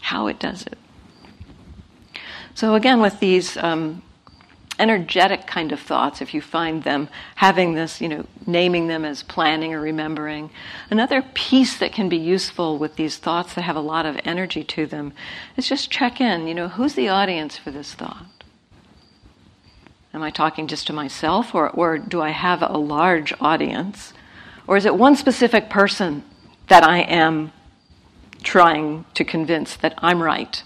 how 0.00 0.26
it 0.26 0.38
does 0.38 0.62
it. 0.66 0.78
So 2.54 2.74
again, 2.74 3.00
with 3.00 3.18
these 3.20 3.56
um, 3.56 4.02
energetic 4.78 5.46
kind 5.46 5.72
of 5.72 5.80
thoughts, 5.80 6.20
if 6.20 6.34
you 6.34 6.40
find 6.40 6.82
them 6.82 7.08
having 7.36 7.74
this, 7.74 8.00
you 8.00 8.08
know, 8.08 8.26
naming 8.46 8.88
them 8.88 9.04
as 9.04 9.22
planning 9.22 9.74
or 9.74 9.80
remembering. 9.80 10.50
Another 10.90 11.22
piece 11.34 11.78
that 11.78 11.92
can 11.92 12.08
be 12.08 12.16
useful 12.16 12.78
with 12.78 12.96
these 12.96 13.16
thoughts 13.16 13.54
that 13.54 13.62
have 13.62 13.76
a 13.76 13.80
lot 13.80 14.06
of 14.06 14.18
energy 14.24 14.62
to 14.64 14.86
them 14.86 15.12
is 15.56 15.68
just 15.68 15.90
check 15.90 16.20
in, 16.20 16.46
you 16.46 16.54
know, 16.54 16.68
who's 16.68 16.94
the 16.94 17.08
audience 17.08 17.56
for 17.56 17.70
this 17.70 17.94
thought? 17.94 18.26
Am 20.12 20.22
I 20.22 20.30
talking 20.30 20.66
just 20.66 20.86
to 20.86 20.92
myself 20.92 21.54
or, 21.54 21.68
or 21.70 21.98
do 21.98 22.22
I 22.22 22.30
have 22.30 22.62
a 22.62 22.78
large 22.78 23.34
audience? 23.40 24.14
Or 24.66 24.76
is 24.76 24.86
it 24.86 24.96
one 24.96 25.14
specific 25.14 25.68
person 25.68 26.24
that 26.68 26.82
I 26.82 27.00
am 27.00 27.52
trying 28.42 29.04
to 29.14 29.24
convince 29.24 29.76
that 29.76 29.94
I'm 29.98 30.22
right? 30.22 30.62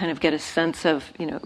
Kind 0.00 0.10
of 0.10 0.18
get 0.18 0.32
a 0.32 0.38
sense 0.38 0.86
of, 0.86 1.12
you 1.18 1.26
know, 1.26 1.38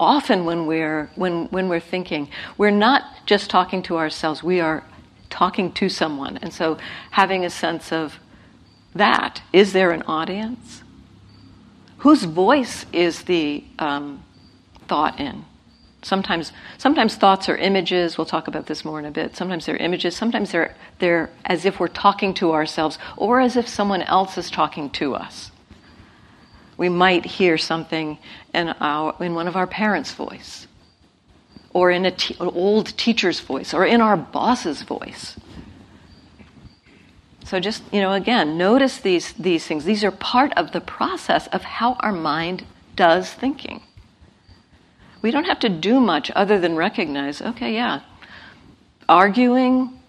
often 0.00 0.44
when 0.44 0.66
we're 0.66 1.08
when 1.14 1.46
when 1.50 1.68
we're 1.68 1.86
thinking, 1.94 2.28
we're 2.58 2.72
not 2.88 3.04
just 3.24 3.48
talking 3.48 3.82
to 3.82 3.96
ourselves, 3.98 4.42
we 4.42 4.58
are 4.58 4.82
talking 5.30 5.70
to 5.74 5.88
someone. 5.88 6.36
And 6.38 6.52
so 6.52 6.76
having 7.12 7.44
a 7.44 7.50
sense 7.50 7.92
of 7.92 8.18
that, 8.96 9.42
is 9.52 9.72
there 9.72 9.92
an 9.92 10.02
audience? 10.08 10.82
Whose 11.98 12.24
voice 12.24 12.84
is 12.92 13.22
the 13.22 13.62
um, 13.78 14.24
thought 14.88 15.20
in? 15.20 15.44
Sometimes, 16.02 16.52
sometimes 16.78 17.14
thoughts 17.14 17.48
are 17.48 17.56
images. 17.56 18.18
We'll 18.18 18.32
talk 18.36 18.48
about 18.48 18.66
this 18.66 18.84
more 18.84 18.98
in 18.98 19.04
a 19.04 19.12
bit. 19.12 19.36
Sometimes 19.36 19.66
they're 19.66 19.76
images. 19.76 20.16
Sometimes 20.16 20.50
they're 20.50 20.74
they're 20.98 21.30
as 21.44 21.64
if 21.64 21.78
we're 21.78 21.94
talking 22.06 22.34
to 22.34 22.50
ourselves, 22.50 22.98
or 23.16 23.38
as 23.38 23.54
if 23.54 23.68
someone 23.68 24.02
else 24.02 24.36
is 24.36 24.50
talking 24.50 24.90
to 24.90 25.14
us 25.14 25.52
we 26.80 26.88
might 26.88 27.26
hear 27.26 27.58
something 27.58 28.16
in, 28.54 28.70
our, 28.80 29.14
in 29.20 29.34
one 29.34 29.46
of 29.46 29.54
our 29.54 29.66
parents' 29.66 30.14
voice, 30.14 30.66
or 31.74 31.90
in 31.90 32.06
an 32.06 32.14
old 32.40 32.96
teacher's 32.96 33.38
voice, 33.38 33.74
or 33.74 33.84
in 33.84 34.00
our 34.00 34.16
boss's 34.16 34.80
voice. 34.80 35.38
So 37.44 37.60
just, 37.60 37.82
you 37.92 38.00
know, 38.00 38.14
again, 38.14 38.56
notice 38.56 38.96
these, 38.96 39.34
these 39.34 39.66
things. 39.66 39.84
These 39.84 40.02
are 40.04 40.10
part 40.10 40.54
of 40.56 40.72
the 40.72 40.80
process 40.80 41.48
of 41.48 41.64
how 41.64 41.98
our 42.00 42.12
mind 42.12 42.64
does 42.96 43.30
thinking. 43.30 43.82
We 45.20 45.30
don't 45.30 45.44
have 45.44 45.60
to 45.60 45.68
do 45.68 46.00
much 46.00 46.30
other 46.34 46.58
than 46.58 46.76
recognize, 46.76 47.42
okay, 47.42 47.74
yeah, 47.74 48.00
arguing 49.06 50.00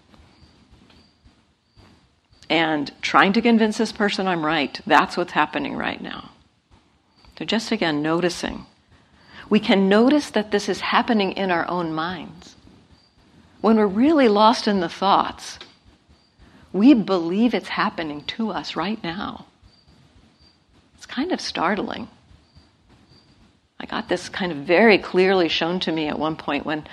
and 2.48 2.90
trying 3.02 3.34
to 3.34 3.42
convince 3.42 3.76
this 3.76 3.92
person 3.92 4.26
I'm 4.26 4.46
right, 4.46 4.80
that's 4.86 5.18
what's 5.18 5.32
happening 5.32 5.76
right 5.76 6.00
now. 6.00 6.30
So, 7.42 7.46
just 7.46 7.72
again, 7.72 8.02
noticing. 8.02 8.66
We 9.50 9.58
can 9.58 9.88
notice 9.88 10.30
that 10.30 10.52
this 10.52 10.68
is 10.68 10.78
happening 10.78 11.32
in 11.32 11.50
our 11.50 11.68
own 11.68 11.92
minds. 11.92 12.54
When 13.60 13.78
we're 13.78 13.86
really 13.88 14.28
lost 14.28 14.68
in 14.68 14.78
the 14.78 14.88
thoughts, 14.88 15.58
we 16.72 16.94
believe 16.94 17.52
it's 17.52 17.66
happening 17.66 18.22
to 18.38 18.50
us 18.50 18.76
right 18.76 19.02
now. 19.02 19.46
It's 20.94 21.04
kind 21.04 21.32
of 21.32 21.40
startling. 21.40 22.06
I 23.80 23.86
got 23.86 24.08
this 24.08 24.28
kind 24.28 24.52
of 24.52 24.58
very 24.58 24.98
clearly 24.98 25.48
shown 25.48 25.80
to 25.80 25.90
me 25.90 26.06
at 26.06 26.20
one 26.20 26.36
point 26.36 26.64
when 26.64 26.86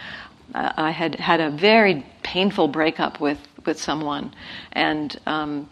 uh, 0.55 0.73
I 0.75 0.89
had 0.89 1.13
had 1.13 1.41
a 1.41 1.51
very 1.51 2.03
painful 2.23 2.69
breakup 2.69 3.19
with, 3.19 3.37
with 3.67 3.79
someone. 3.79 4.33
And 4.71 5.15
um, 5.27 5.69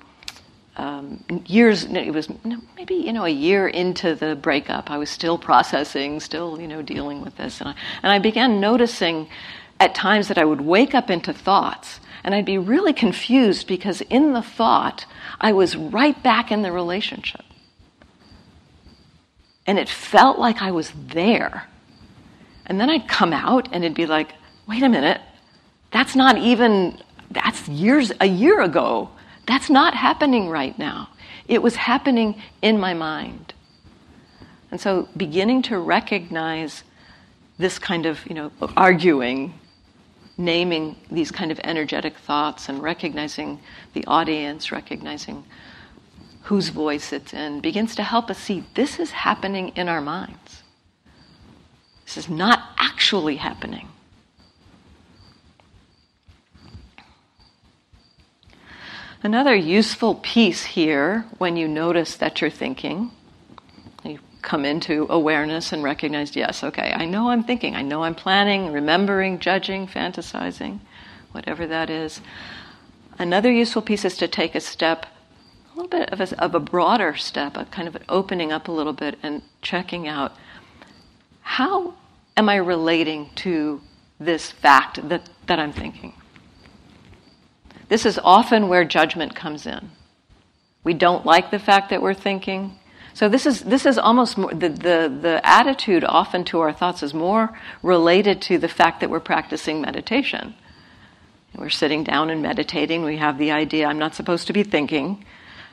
um, 0.78 1.24
years, 1.48 1.86
it 1.86 2.14
was 2.14 2.30
maybe, 2.76 2.96
you 2.96 3.12
know, 3.12 3.26
a 3.26 3.30
year 3.30 3.68
into 3.68 4.14
the 4.14 4.36
breakup. 4.36 4.92
I 4.92 4.98
was 4.98 5.10
still 5.10 5.38
processing, 5.38 6.20
still, 6.20 6.62
you 6.62 6.68
know, 6.68 6.84
dealing 6.84 7.22
with 7.22 7.36
this. 7.36 7.60
And 7.60 7.70
I, 7.70 7.76
and 8.04 8.12
I 8.12 8.20
began 8.20 8.60
noticing 8.60 9.28
at 9.80 9.96
times 9.96 10.28
that 10.28 10.38
I 10.38 10.46
would 10.46 10.62
wake 10.62 10.94
up 10.94 11.10
into 11.10 11.34
thoughts 11.34 12.00
and 12.24 12.36
I'd 12.36 12.46
be 12.46 12.58
really 12.58 12.94
confused 12.94 13.68
because 13.68 14.02
in 14.02 14.34
the 14.34 14.42
thought, 14.42 15.06
I 15.40 15.52
was 15.54 15.76
right 15.76 16.22
back 16.22 16.52
in 16.52 16.62
the 16.62 16.72
relationship. 16.72 17.44
And 19.66 19.80
it 19.80 19.90
felt 19.90 20.38
like 20.38 20.62
I 20.62 20.72
was 20.72 20.92
there. 21.08 21.68
And 22.66 22.80
then 22.80 22.90
I'd 22.90 23.08
come 23.08 23.34
out 23.34 23.70
and 23.72 23.84
it'd 23.84 23.96
be 23.96 24.06
like, 24.06 24.34
wait 24.68 24.84
a 24.84 24.90
minute, 24.90 25.22
that's 25.92 26.16
not 26.16 26.38
even, 26.38 27.02
that's 27.32 27.68
years, 27.68 28.12
a 28.20 28.28
year 28.28 28.62
ago. 28.62 29.10
That's 29.48 29.70
not 29.70 29.96
happening 29.96 30.50
right 30.50 30.78
now. 30.78 31.10
It 31.48 31.64
was 31.64 31.76
happening 31.76 32.42
in 32.62 32.80
my 32.80 32.94
mind. 32.94 33.54
And 34.70 34.80
so 34.80 35.08
beginning 35.16 35.62
to 35.64 35.80
recognize 35.80 36.84
this 37.58 37.80
kind 37.80 38.06
of, 38.06 38.20
you 38.28 38.36
know, 38.36 38.52
arguing, 38.76 39.58
naming 40.38 40.98
these 41.10 41.32
kind 41.32 41.52
of 41.52 41.60
energetic 41.64 42.18
thoughts 42.18 42.70
and 42.70 42.84
recognizing 42.84 43.60
the 43.94 44.06
audience, 44.06 44.72
recognizing 44.72 45.44
whose 46.44 46.70
voice 46.70 47.12
it's 47.14 47.34
in, 47.34 47.62
begins 47.62 47.96
to 47.96 48.04
help 48.04 48.30
us 48.30 48.38
see 48.38 48.64
this 48.76 49.00
is 49.00 49.12
happening 49.12 49.70
in 49.70 49.88
our 49.90 50.02
minds. 50.02 50.64
This 52.06 52.18
is 52.18 52.30
not 52.30 52.70
actually 52.78 53.38
happening. 53.38 53.88
Another 59.24 59.56
useful 59.56 60.16
piece 60.16 60.64
here 60.64 61.26
when 61.40 61.58
you 61.58 61.68
notice 61.68 62.16
that 62.18 62.40
you're 62.40 62.52
thinking, 62.52 63.12
you 64.04 64.20
come 64.44 64.64
into 64.64 65.08
awareness 65.10 65.74
and 65.74 65.82
recognize, 65.84 66.36
yes, 66.36 66.64
okay, 66.64 66.94
I 66.96 67.06
know 67.06 67.30
I'm 67.30 67.44
thinking, 67.44 67.76
I 67.76 67.82
know 67.82 68.04
I'm 68.04 68.14
planning, 68.14 68.72
remembering, 68.72 69.40
judging, 69.40 69.88
fantasizing, 69.88 70.80
whatever 71.32 71.66
that 71.66 71.90
is. 71.90 72.22
Another 73.18 73.52
useful 73.52 73.82
piece 73.82 74.06
is 74.06 74.18
to 74.18 74.28
take 74.28 74.54
a 74.54 74.60
step, 74.60 75.08
a 75.74 75.76
little 75.76 75.90
bit 75.90 76.12
of 76.12 76.22
a, 76.22 76.40
of 76.40 76.54
a 76.54 76.60
broader 76.60 77.16
step, 77.16 77.58
a 77.58 77.66
kind 77.66 77.88
of 77.88 77.98
opening 78.08 78.52
up 78.52 78.68
a 78.68 78.72
little 78.72 78.94
bit 78.94 79.18
and 79.24 79.42
checking 79.64 80.08
out 80.08 80.36
how 81.42 81.96
am 82.36 82.50
I 82.50 82.58
relating 82.58 83.32
to 83.38 83.82
this 84.20 84.52
fact 84.52 85.10
that, 85.10 85.28
that 85.48 85.60
I'm 85.60 85.74
thinking? 85.74 86.14
This 87.90 88.06
is 88.06 88.20
often 88.24 88.68
where 88.68 88.84
judgment 88.84 89.36
comes 89.36 89.66
in. 89.66 89.92
We 90.84 90.94
don't 90.94 91.26
like 91.26 91.52
the 91.52 91.60
fact 91.60 91.90
that 91.90 92.02
we're 92.02 92.14
thinking. 92.14 92.78
So 93.14 93.30
this 93.30 93.46
is 93.46 93.62
this 93.62 93.86
is 93.86 93.98
almost 93.98 94.38
more, 94.38 94.54
the, 94.54 94.70
the 94.70 95.18
the 95.22 95.42
attitude 95.44 96.04
often 96.04 96.44
to 96.46 96.60
our 96.60 96.72
thoughts 96.72 97.02
is 97.02 97.14
more 97.14 97.58
related 97.82 98.42
to 98.44 98.58
the 98.58 98.68
fact 98.68 99.00
that 99.00 99.10
we're 99.10 99.20
practicing 99.20 99.82
meditation. 99.82 100.54
We're 101.56 101.70
sitting 101.70 102.04
down 102.04 102.30
and 102.30 102.42
meditating. 102.42 103.04
We 103.04 103.18
have 103.18 103.40
the 103.40 103.52
idea 103.52 103.88
I'm 103.88 103.98
not 103.98 104.14
supposed 104.14 104.48
to 104.48 104.54
be 104.54 104.64
thinking, 104.64 105.26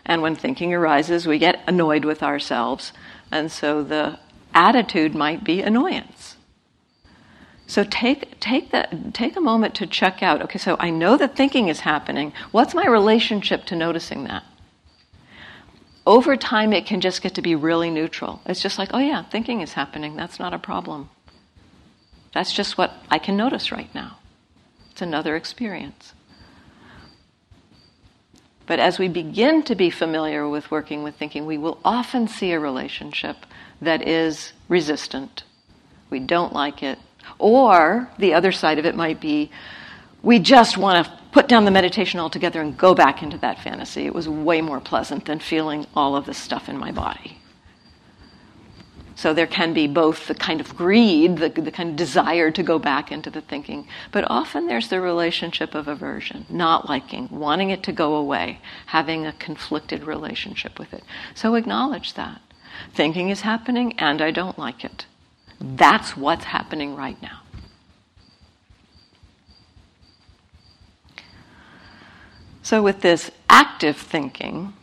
and 0.07 0.23
when 0.23 0.35
thinking 0.35 0.73
arises, 0.73 1.27
we 1.27 1.39
get 1.39 1.63
annoyed 1.67 2.07
with 2.07 2.23
ourselves, 2.23 2.93
and 3.31 3.53
so 3.53 3.83
the 3.83 4.19
attitude 4.55 5.15
might 5.15 5.45
be 5.45 5.61
annoyance. 5.61 6.34
So 7.67 7.85
take 7.85 8.39
take 8.41 8.71
that 8.73 9.15
take 9.15 9.37
a 9.37 9.41
moment 9.41 9.75
to 9.77 9.87
check 9.87 10.23
out. 10.23 10.43
Okay, 10.43 10.59
so 10.59 10.77
I 10.79 10.91
know 10.91 11.17
that 11.17 11.37
thinking 11.37 11.69
is 11.69 11.81
happening. 11.81 12.33
What's 12.51 12.75
my 12.75 12.87
relationship 12.87 13.65
to 13.67 13.77
noticing 13.77 14.25
that? 14.25 14.45
Over 16.07 16.37
time 16.37 16.75
it 16.75 16.85
can 16.85 17.01
just 17.01 17.23
get 17.23 17.35
to 17.35 17.43
be 17.43 17.55
really 17.55 17.91
neutral. 17.91 18.43
It's 18.45 18.63
just 18.63 18.79
like, 18.79 18.91
oh 18.93 18.99
yeah, 18.99 19.23
thinking 19.25 19.63
is 19.63 19.73
happening. 19.73 20.17
That's 20.17 20.39
not 20.39 20.53
a 20.53 20.59
problem. 20.59 21.09
That's 22.35 22.53
just 22.53 22.77
what 22.77 22.93
I 23.11 23.19
can 23.19 23.37
notice 23.37 23.73
right 23.73 23.93
now. 23.95 24.19
It's 24.91 25.01
another 25.01 25.35
experience. 25.35 26.13
But 28.67 28.79
as 28.79 28.99
we 28.99 29.09
begin 29.09 29.63
to 29.65 29.75
be 29.75 29.91
familiar 29.91 30.49
with 30.49 30.71
working 30.71 31.03
with 31.03 31.17
thinking, 31.17 31.47
we 31.47 31.59
will 31.59 31.79
often 31.85 32.29
see 32.29 32.53
a 32.53 32.61
relationship 32.61 33.47
that 33.81 34.07
is 34.07 34.53
resistant. 34.69 35.45
We 36.11 36.19
don't 36.19 36.53
like 36.53 36.83
it, 36.83 36.99
or 37.39 38.09
the 38.19 38.35
other 38.35 38.53
side 38.53 38.79
of 38.79 38.87
it 38.87 38.95
might 38.95 39.21
be 39.21 39.51
we 40.23 40.39
just 40.39 40.79
want 40.79 41.07
to 41.07 41.13
put 41.33 41.49
down 41.49 41.65
the 41.65 41.71
meditation 41.71 42.19
altogether 42.19 42.61
and 42.61 42.79
go 42.79 42.95
back 42.95 43.23
into 43.23 43.37
that 43.39 43.59
fantasy. 43.61 44.07
It 44.07 44.15
was 44.15 44.29
way 44.29 44.63
more 44.63 44.81
pleasant 44.81 45.27
than 45.27 45.39
feeling 45.39 45.87
all 45.95 46.17
of 46.17 46.25
this 46.25 46.39
stuff 46.39 46.69
in 46.69 46.79
my 46.79 46.93
body. 46.93 47.39
So 49.17 49.33
there 49.33 49.47
can 49.47 49.73
be 49.73 49.87
both 49.87 50.27
the 50.27 50.35
kind 50.35 50.61
of 50.61 50.77
greed, 50.77 51.37
the, 51.37 51.49
the 51.49 51.71
kind 51.71 51.91
of 51.91 51.97
desire 51.97 52.51
to 52.51 52.63
go 52.63 52.79
back 52.79 53.13
into 53.13 53.31
the 53.31 53.41
thinking, 53.41 53.87
but 54.11 54.25
often 54.29 54.67
there's 54.67 54.89
the 54.89 55.01
relationship 55.01 55.75
of 55.75 55.87
aversion, 55.87 56.47
not 56.49 56.89
liking, 56.89 57.29
wanting 57.31 57.71
it 57.71 57.83
to 57.85 57.93
go 57.93 58.17
away, 58.17 58.61
having 58.87 59.25
a 59.25 59.33
conflicted 59.33 60.05
relationship 60.05 60.79
with 60.79 60.93
it. 60.93 61.05
So 61.35 61.55
acknowledge 61.55 62.15
that. 62.15 62.41
Thinking 62.93 63.29
is 63.29 63.43
happening 63.43 63.99
and 63.99 64.21
I 64.21 64.31
don't 64.31 64.59
like 64.59 64.85
it. 64.85 65.07
That's 65.67 66.15
what's 66.15 66.45
happening 66.45 66.95
right 66.95 67.21
now. 67.23 67.41
So, 72.63 72.83
with 72.83 73.01
this 73.01 73.31
active 73.49 73.97
thinking, 73.97 74.75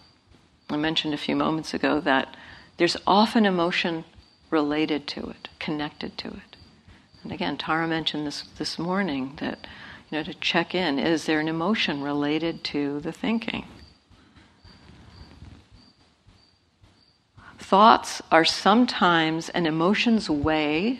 I 0.72 0.78
mentioned 0.78 1.14
a 1.14 1.18
few 1.18 1.36
moments 1.36 1.76
ago 1.76 2.00
that 2.02 2.36
there's 2.78 2.98
often 3.06 3.46
emotion 3.46 4.06
related 4.50 5.06
to 5.08 5.30
it, 5.30 5.50
connected 5.60 6.18
to 6.20 6.30
it. 6.30 6.58
And 7.24 7.32
again, 7.32 7.58
Tara 7.58 7.88
mentioned 7.88 8.26
this 8.26 8.42
this 8.58 8.80
morning 8.80 9.34
that 9.38 9.68
you 10.10 10.18
know 10.18 10.24
to 10.24 10.34
check 10.34 10.74
in: 10.74 10.98
is 10.98 11.26
there 11.26 11.40
an 11.40 11.48
emotion 11.48 12.02
related 12.02 12.64
to 12.66 13.00
the 13.02 13.12
thinking? 13.12 13.66
Thoughts 17.72 18.22
are 18.30 18.44
sometimes 18.44 19.48
an 19.48 19.66
emotion's 19.66 20.30
way 20.30 21.00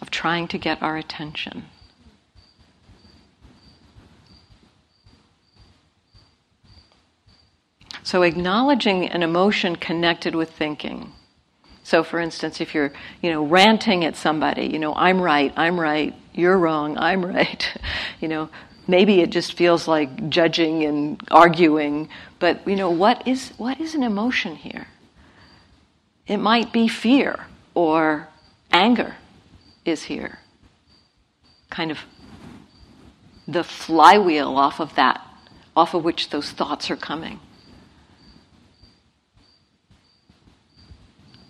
of 0.00 0.10
trying 0.10 0.48
to 0.48 0.58
get 0.58 0.82
our 0.82 0.96
attention. 0.96 1.64
So 8.02 8.22
acknowledging 8.22 9.08
an 9.10 9.22
emotion 9.22 9.76
connected 9.76 10.34
with 10.34 10.50
thinking. 10.50 11.12
So 11.84 12.02
for 12.02 12.18
instance, 12.18 12.60
if 12.60 12.74
you're, 12.74 12.92
you 13.20 13.30
know, 13.30 13.46
ranting 13.46 14.04
at 14.04 14.16
somebody, 14.16 14.66
you 14.66 14.80
know, 14.80 14.96
I'm 14.96 15.20
right, 15.20 15.52
I'm 15.56 15.78
right, 15.78 16.12
you're 16.34 16.58
wrong, 16.58 16.98
I'm 16.98 17.24
right. 17.36 17.76
you 18.20 18.26
know, 18.26 18.50
maybe 18.88 19.20
it 19.20 19.30
just 19.30 19.52
feels 19.52 19.86
like 19.86 20.28
judging 20.28 20.82
and 20.82 21.22
arguing, 21.30 22.08
but 22.40 22.66
you 22.66 22.74
know, 22.74 22.90
what 22.90 23.28
is 23.28 23.50
what 23.50 23.80
is 23.80 23.94
an 23.94 24.02
emotion 24.02 24.56
here? 24.56 24.88
It 26.26 26.36
might 26.36 26.72
be 26.72 26.88
fear 26.88 27.46
or 27.74 28.28
anger 28.70 29.16
is 29.84 30.04
here. 30.04 30.38
Kind 31.70 31.90
of 31.90 31.98
the 33.48 33.64
flywheel 33.64 34.56
off 34.56 34.80
of 34.80 34.94
that, 34.94 35.20
off 35.76 35.94
of 35.94 36.04
which 36.04 36.30
those 36.30 36.50
thoughts 36.50 36.90
are 36.90 36.96
coming. 36.96 37.40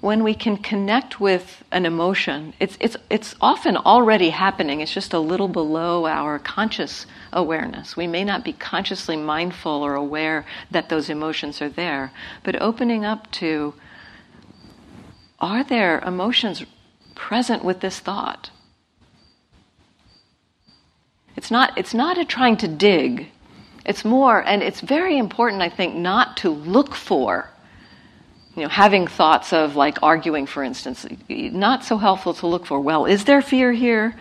When 0.00 0.24
we 0.24 0.34
can 0.34 0.56
connect 0.56 1.20
with 1.20 1.62
an 1.70 1.86
emotion, 1.86 2.54
it's, 2.58 2.76
it's, 2.80 2.96
it's 3.08 3.36
often 3.40 3.76
already 3.76 4.30
happening. 4.30 4.80
It's 4.80 4.92
just 4.92 5.12
a 5.12 5.20
little 5.20 5.46
below 5.46 6.06
our 6.06 6.40
conscious 6.40 7.06
awareness. 7.32 7.96
We 7.96 8.08
may 8.08 8.24
not 8.24 8.42
be 8.42 8.52
consciously 8.52 9.16
mindful 9.16 9.70
or 9.70 9.94
aware 9.94 10.44
that 10.72 10.88
those 10.88 11.08
emotions 11.08 11.62
are 11.62 11.68
there, 11.68 12.10
but 12.42 12.60
opening 12.60 13.04
up 13.04 13.30
to 13.32 13.74
are 15.42 15.64
there 15.64 15.98
emotions 15.98 16.64
present 17.16 17.64
with 17.64 17.80
this 17.80 17.98
thought? 17.98 18.50
It's 21.36 21.50
not, 21.50 21.76
it's 21.76 21.92
not 21.92 22.16
a 22.16 22.24
trying 22.24 22.56
to 22.58 22.68
dig. 22.68 23.28
It's 23.84 24.04
more, 24.04 24.40
and 24.40 24.62
it's 24.62 24.80
very 24.80 25.18
important, 25.18 25.60
I 25.60 25.68
think, 25.68 25.96
not 25.96 26.36
to 26.38 26.50
look 26.50 26.94
for, 26.94 27.50
you 28.54 28.62
know, 28.62 28.68
having 28.68 29.08
thoughts 29.08 29.52
of 29.52 29.74
like 29.74 30.00
arguing, 30.02 30.46
for 30.46 30.62
instance. 30.62 31.04
Not 31.28 31.84
so 31.84 31.98
helpful 31.98 32.34
to 32.34 32.46
look 32.46 32.64
for, 32.64 32.78
well, 32.78 33.06
is 33.06 33.24
there 33.24 33.42
fear 33.42 33.72
here? 33.72 34.14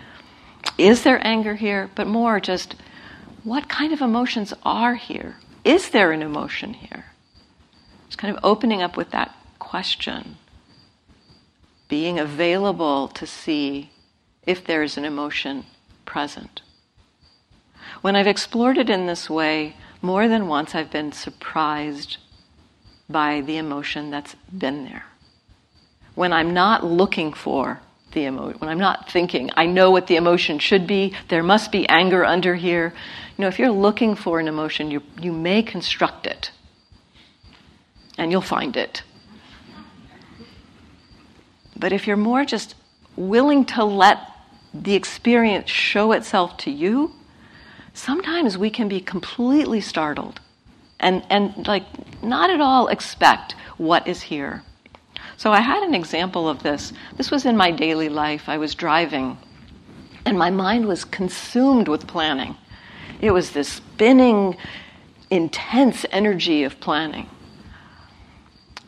Is 0.79 1.03
there 1.03 1.25
anger 1.25 1.53
here? 1.53 1.91
But 1.93 2.07
more 2.07 2.39
just, 2.39 2.75
what 3.43 3.69
kind 3.69 3.93
of 3.93 4.01
emotions 4.01 4.53
are 4.63 4.95
here? 4.95 5.35
Is 5.63 5.91
there 5.91 6.11
an 6.11 6.23
emotion 6.23 6.73
here? 6.73 7.05
It's 8.07 8.15
kind 8.15 8.35
of 8.35 8.43
opening 8.43 8.81
up 8.81 8.97
with 8.97 9.11
that 9.11 9.35
question 9.59 10.37
being 11.91 12.17
available 12.17 13.09
to 13.09 13.27
see 13.27 13.91
if 14.47 14.63
there's 14.63 14.95
an 14.95 15.03
emotion 15.03 15.65
present. 16.05 16.61
When 18.01 18.15
I've 18.15 18.27
explored 18.27 18.77
it 18.77 18.89
in 18.89 19.07
this 19.07 19.29
way, 19.29 19.75
more 20.01 20.29
than 20.29 20.47
once 20.47 20.73
I've 20.73 20.89
been 20.89 21.11
surprised 21.11 22.15
by 23.09 23.41
the 23.41 23.57
emotion 23.57 24.09
that's 24.09 24.37
been 24.57 24.85
there. 24.85 25.03
When 26.15 26.31
I'm 26.31 26.53
not 26.53 26.85
looking 26.85 27.33
for 27.33 27.81
the 28.13 28.23
emotion, 28.23 28.59
when 28.61 28.69
I'm 28.69 28.79
not 28.79 29.11
thinking, 29.11 29.49
I 29.57 29.65
know 29.65 29.91
what 29.91 30.07
the 30.07 30.15
emotion 30.15 30.59
should 30.59 30.87
be, 30.87 31.13
there 31.27 31.43
must 31.43 31.73
be 31.73 31.85
anger 31.89 32.23
under 32.23 32.55
here. 32.55 32.93
You 33.37 33.41
know, 33.41 33.47
if 33.49 33.59
you're 33.59 33.69
looking 33.69 34.15
for 34.15 34.39
an 34.39 34.47
emotion, 34.47 34.91
you, 34.91 35.03
you 35.21 35.33
may 35.33 35.61
construct 35.61 36.25
it 36.25 36.51
and 38.17 38.31
you'll 38.31 38.39
find 38.39 38.77
it. 38.77 39.03
But 41.81 41.91
if 41.91 42.07
you're 42.07 42.15
more 42.15 42.45
just 42.45 42.75
willing 43.17 43.65
to 43.65 43.83
let 43.83 44.19
the 44.73 44.93
experience 44.93 45.69
show 45.69 46.13
itself 46.13 46.55
to 46.57 46.71
you, 46.71 47.11
sometimes 47.93 48.57
we 48.57 48.69
can 48.69 48.87
be 48.87 49.01
completely 49.01 49.81
startled 49.81 50.39
and, 50.99 51.25
and 51.29 51.67
like 51.67 51.83
not 52.23 52.51
at 52.51 52.61
all 52.61 52.87
expect 52.87 53.55
what 53.77 54.07
is 54.07 54.21
here. 54.21 54.63
So 55.37 55.51
I 55.51 55.59
had 55.59 55.81
an 55.81 55.95
example 55.95 56.47
of 56.47 56.61
this. 56.61 56.93
This 57.17 57.31
was 57.31 57.47
in 57.47 57.57
my 57.57 57.71
daily 57.71 58.09
life. 58.09 58.47
I 58.47 58.59
was 58.59 58.75
driving, 58.75 59.39
and 60.23 60.37
my 60.37 60.51
mind 60.51 60.87
was 60.87 61.03
consumed 61.03 61.87
with 61.87 62.05
planning. 62.05 62.55
It 63.21 63.31
was 63.31 63.51
this 63.51 63.67
spinning, 63.67 64.55
intense 65.31 66.05
energy 66.11 66.63
of 66.63 66.79
planning. 66.79 67.27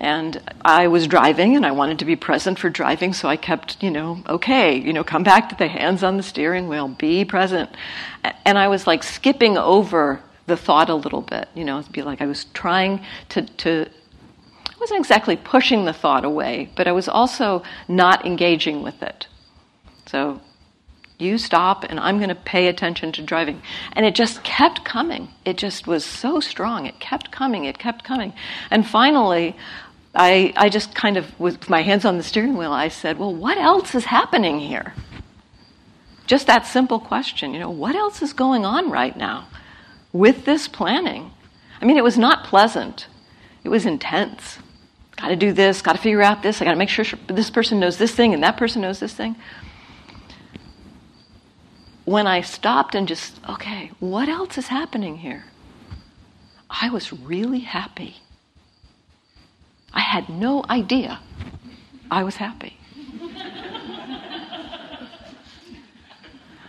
And 0.04 0.42
I 0.66 0.90
was 0.90 1.08
driving 1.08 1.56
and 1.56 1.66
I 1.66 1.72
wanted 1.72 2.00
to 2.00 2.06
be 2.06 2.18
present 2.18 2.60
for 2.60 2.70
driving, 2.70 3.14
so 3.14 3.30
I 3.30 3.38
kept, 3.38 3.82
you 3.82 3.90
know, 3.90 4.22
okay, 4.28 4.76
you 4.76 4.92
know, 4.92 5.02
come 5.02 5.24
back 5.24 5.48
to 5.48 5.56
the 5.56 5.70
hands 5.70 6.04
on 6.04 6.18
the 6.18 6.24
steering 6.24 6.68
wheel, 6.68 6.90
be 6.90 7.24
present. 7.24 7.70
And 8.44 8.58
I 8.58 8.68
was 8.68 8.86
like 8.86 9.02
skipping 9.02 9.58
over 9.58 10.22
the 10.46 10.58
thought 10.58 10.90
a 10.90 10.96
little 10.96 11.22
bit, 11.22 11.48
you 11.56 11.64
know, 11.64 11.80
it'd 11.80 11.94
be 11.94 12.02
like 12.02 12.22
I 12.22 12.26
was 12.26 12.44
trying 12.54 13.00
to, 13.30 13.44
to 13.44 13.86
I 14.68 14.74
wasn't 14.78 15.00
exactly 15.00 15.38
pushing 15.38 15.86
the 15.86 15.94
thought 15.94 16.26
away, 16.26 16.70
but 16.76 16.86
I 16.86 16.92
was 16.92 17.08
also 17.08 17.64
not 17.88 18.26
engaging 18.26 18.84
with 18.84 19.02
it. 19.02 19.28
So 20.08 20.42
you 21.24 21.38
stop 21.38 21.84
and 21.84 22.00
I'm 22.00 22.18
going 22.18 22.30
to 22.30 22.36
pay 22.36 22.68
attention 22.68 23.12
to 23.14 23.22
driving. 23.22 23.62
And 23.94 24.06
it 24.06 24.16
just 24.16 24.44
kept 24.44 24.84
coming. 24.84 25.30
It 25.46 25.58
just 25.58 25.88
was 25.88 26.04
so 26.04 26.40
strong. 26.40 26.86
It 26.86 27.00
kept 27.00 27.32
coming. 27.32 27.66
It 27.66 27.80
kept 27.80 28.04
coming. 28.04 28.34
And 28.70 28.86
finally, 28.86 29.56
I, 30.16 30.54
I 30.56 30.70
just 30.70 30.94
kind 30.94 31.18
of, 31.18 31.40
with 31.40 31.70
my 31.70 31.82
hands 31.82 32.06
on 32.06 32.18
the 32.18 32.24
steering 32.24 32.56
wheel, 32.56 32.72
I 32.72 32.88
said, 32.88 33.18
Well, 33.18 33.34
what 33.34 33.58
else 33.58 33.96
is 33.96 34.06
happening 34.06 34.60
here? 34.60 34.94
Just 36.28 36.48
that 36.48 36.66
simple 36.66 37.00
question, 37.00 37.54
you 37.54 37.60
know, 37.60 37.70
what 37.70 37.96
else 37.96 38.22
is 38.22 38.32
going 38.32 38.66
on 38.66 38.90
right 38.90 39.16
now 39.18 39.48
with 40.12 40.46
this 40.46 40.68
planning? 40.68 41.32
I 41.82 41.86
mean, 41.86 41.98
it 41.98 42.04
was 42.04 42.18
not 42.18 42.46
pleasant, 42.46 43.08
it 43.64 43.70
was 43.70 43.86
intense. 43.86 44.60
Got 45.16 45.28
to 45.30 45.36
do 45.36 45.54
this, 45.54 45.82
got 45.82 45.96
to 45.96 46.02
figure 46.02 46.22
out 46.22 46.42
this, 46.42 46.62
I 46.62 46.66
got 46.66 46.72
to 46.72 46.78
make 46.78 46.90
sure 46.90 47.06
this 47.28 47.50
person 47.50 47.80
knows 47.80 47.98
this 47.98 48.16
thing 48.16 48.34
and 48.34 48.44
that 48.44 48.58
person 48.58 48.82
knows 48.82 49.00
this 49.00 49.14
thing. 49.14 49.36
When 52.06 52.28
I 52.28 52.42
stopped 52.42 52.96
and 52.96 53.08
just, 53.08 53.40
okay, 53.48 53.92
what 54.00 54.28
else 54.28 54.58
is 54.58 54.68
happening 54.68 55.18
here? 55.18 55.46
I 56.70 56.90
was 56.90 57.14
really 57.14 57.60
happy. 57.60 58.18
I 59.94 60.00
had 60.00 60.30
no 60.30 60.64
idea 60.70 61.20
I 62.10 62.24
was 62.24 62.36
happy. 62.36 62.78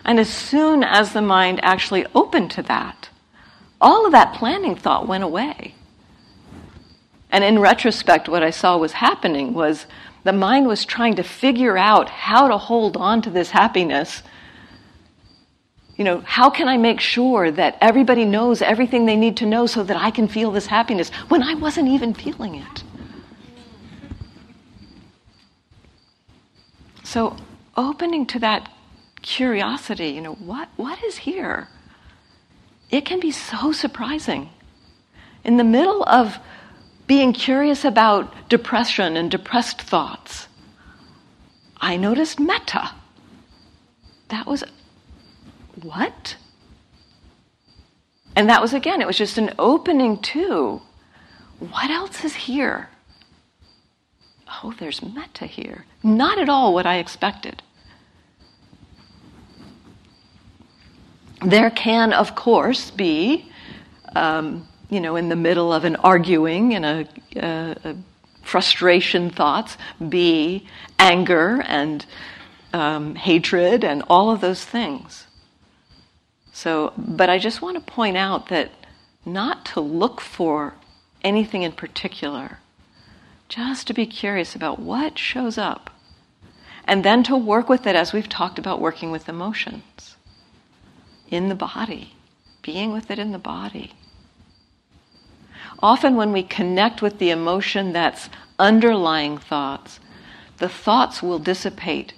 and 0.04 0.20
as 0.20 0.28
soon 0.28 0.84
as 0.84 1.12
the 1.12 1.22
mind 1.22 1.60
actually 1.62 2.06
opened 2.14 2.50
to 2.52 2.62
that, 2.62 3.08
all 3.80 4.06
of 4.06 4.12
that 4.12 4.34
planning 4.34 4.76
thought 4.76 5.08
went 5.08 5.24
away. 5.24 5.74
And 7.30 7.42
in 7.42 7.58
retrospect, 7.58 8.28
what 8.28 8.44
I 8.44 8.50
saw 8.50 8.76
was 8.76 8.92
happening 8.92 9.54
was 9.54 9.86
the 10.22 10.32
mind 10.32 10.68
was 10.68 10.84
trying 10.84 11.16
to 11.16 11.24
figure 11.24 11.76
out 11.76 12.08
how 12.08 12.46
to 12.46 12.56
hold 12.56 12.96
on 12.96 13.22
to 13.22 13.30
this 13.30 13.50
happiness. 13.50 14.22
You 15.96 16.04
know, 16.04 16.20
how 16.20 16.48
can 16.48 16.68
I 16.68 16.76
make 16.76 17.00
sure 17.00 17.50
that 17.50 17.76
everybody 17.80 18.24
knows 18.24 18.62
everything 18.62 19.04
they 19.04 19.16
need 19.16 19.36
to 19.38 19.46
know 19.46 19.66
so 19.66 19.82
that 19.82 19.96
I 19.96 20.12
can 20.12 20.28
feel 20.28 20.52
this 20.52 20.66
happiness 20.66 21.10
when 21.28 21.42
I 21.42 21.54
wasn't 21.54 21.88
even 21.88 22.14
feeling 22.14 22.54
it? 22.54 22.83
So 27.14 27.36
opening 27.76 28.26
to 28.26 28.40
that 28.40 28.72
curiosity, 29.22 30.08
you 30.08 30.20
know, 30.20 30.34
what, 30.34 30.68
what 30.74 31.00
is 31.04 31.18
here? 31.18 31.68
It 32.90 33.04
can 33.04 33.20
be 33.20 33.30
so 33.30 33.70
surprising. 33.70 34.50
In 35.44 35.56
the 35.56 35.62
middle 35.62 36.02
of 36.08 36.38
being 37.06 37.32
curious 37.32 37.84
about 37.84 38.48
depression 38.48 39.16
and 39.16 39.30
depressed 39.30 39.80
thoughts, 39.80 40.48
I 41.80 41.96
noticed 41.96 42.40
metta. 42.40 42.90
That 44.30 44.48
was 44.48 44.64
what? 45.82 46.34
And 48.34 48.48
that 48.48 48.60
was 48.60 48.74
again, 48.74 49.00
it 49.00 49.06
was 49.06 49.18
just 49.18 49.38
an 49.38 49.54
opening 49.56 50.20
to 50.34 50.82
what 51.60 51.90
else 51.90 52.24
is 52.24 52.34
here? 52.34 52.88
Oh, 54.62 54.74
there's 54.78 55.02
metta 55.02 55.46
here. 55.46 55.84
Not 56.02 56.38
at 56.38 56.48
all 56.48 56.74
what 56.74 56.86
I 56.86 56.98
expected. 56.98 57.62
There 61.44 61.70
can, 61.70 62.12
of 62.12 62.34
course, 62.34 62.90
be, 62.90 63.50
um, 64.14 64.66
you 64.88 65.00
know, 65.00 65.16
in 65.16 65.28
the 65.28 65.36
middle 65.36 65.72
of 65.72 65.84
an 65.84 65.96
arguing 65.96 66.74
and 66.74 66.84
a, 66.84 67.08
a, 67.36 67.76
a 67.84 67.96
frustration 68.42 69.30
thoughts, 69.30 69.76
be 70.08 70.66
anger 70.98 71.62
and 71.66 72.06
um, 72.72 73.14
hatred 73.14 73.84
and 73.84 74.02
all 74.08 74.30
of 74.30 74.40
those 74.40 74.64
things. 74.64 75.26
So, 76.52 76.92
but 76.96 77.28
I 77.28 77.38
just 77.38 77.60
want 77.60 77.76
to 77.76 77.92
point 77.92 78.16
out 78.16 78.48
that 78.48 78.70
not 79.26 79.64
to 79.66 79.80
look 79.80 80.20
for 80.20 80.74
anything 81.22 81.62
in 81.62 81.72
particular 81.72 82.58
just 83.54 83.86
to 83.86 83.94
be 83.94 84.04
curious 84.04 84.56
about 84.56 84.80
what 84.80 85.16
shows 85.16 85.56
up. 85.56 85.90
And 86.86 87.04
then 87.04 87.22
to 87.24 87.36
work 87.36 87.68
with 87.68 87.86
it 87.86 87.94
as 87.94 88.12
we've 88.12 88.28
talked 88.28 88.58
about 88.58 88.80
working 88.80 89.12
with 89.12 89.28
emotions 89.28 90.16
in 91.30 91.48
the 91.48 91.54
body, 91.54 92.14
being 92.62 92.92
with 92.92 93.12
it 93.12 93.18
in 93.18 93.30
the 93.30 93.38
body. 93.38 93.92
Often, 95.80 96.16
when 96.16 96.32
we 96.32 96.42
connect 96.42 97.00
with 97.00 97.18
the 97.18 97.30
emotion 97.30 97.92
that's 97.92 98.28
underlying 98.58 99.38
thoughts, 99.38 100.00
the 100.58 100.68
thoughts 100.68 101.22
will 101.22 101.38
dissipate 101.38 102.12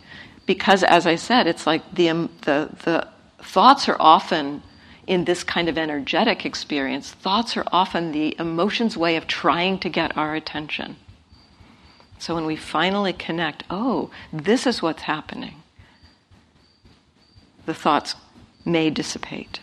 because, 0.46 0.82
as 0.84 1.06
I 1.06 1.16
said, 1.16 1.46
it's 1.46 1.66
like 1.66 1.82
the, 1.94 2.30
the, 2.42 2.70
the 2.84 3.08
thoughts 3.42 3.90
are 3.90 3.96
often 4.00 4.62
in 5.06 5.24
this 5.24 5.44
kind 5.44 5.68
of 5.68 5.76
energetic 5.76 6.46
experience, 6.46 7.10
thoughts 7.10 7.56
are 7.56 7.66
often 7.72 8.12
the 8.12 8.34
emotion's 8.38 8.96
way 8.96 9.16
of 9.16 9.26
trying 9.26 9.78
to 9.80 9.88
get 9.88 10.16
our 10.16 10.34
attention. 10.34 10.96
So 12.18 12.34
when 12.34 12.46
we 12.46 12.56
finally 12.56 13.12
connect, 13.12 13.64
oh, 13.70 14.10
this 14.32 14.66
is 14.66 14.82
what's 14.82 15.02
happening, 15.02 15.62
the 17.66 17.74
thoughts 17.74 18.14
may 18.64 18.90
dissipate. 18.90 19.60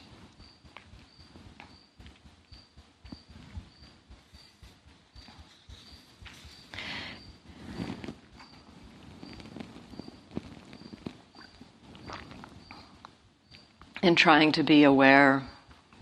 In 14.01 14.15
trying 14.15 14.51
to 14.51 14.63
be 14.63 14.83
aware, 14.83 15.43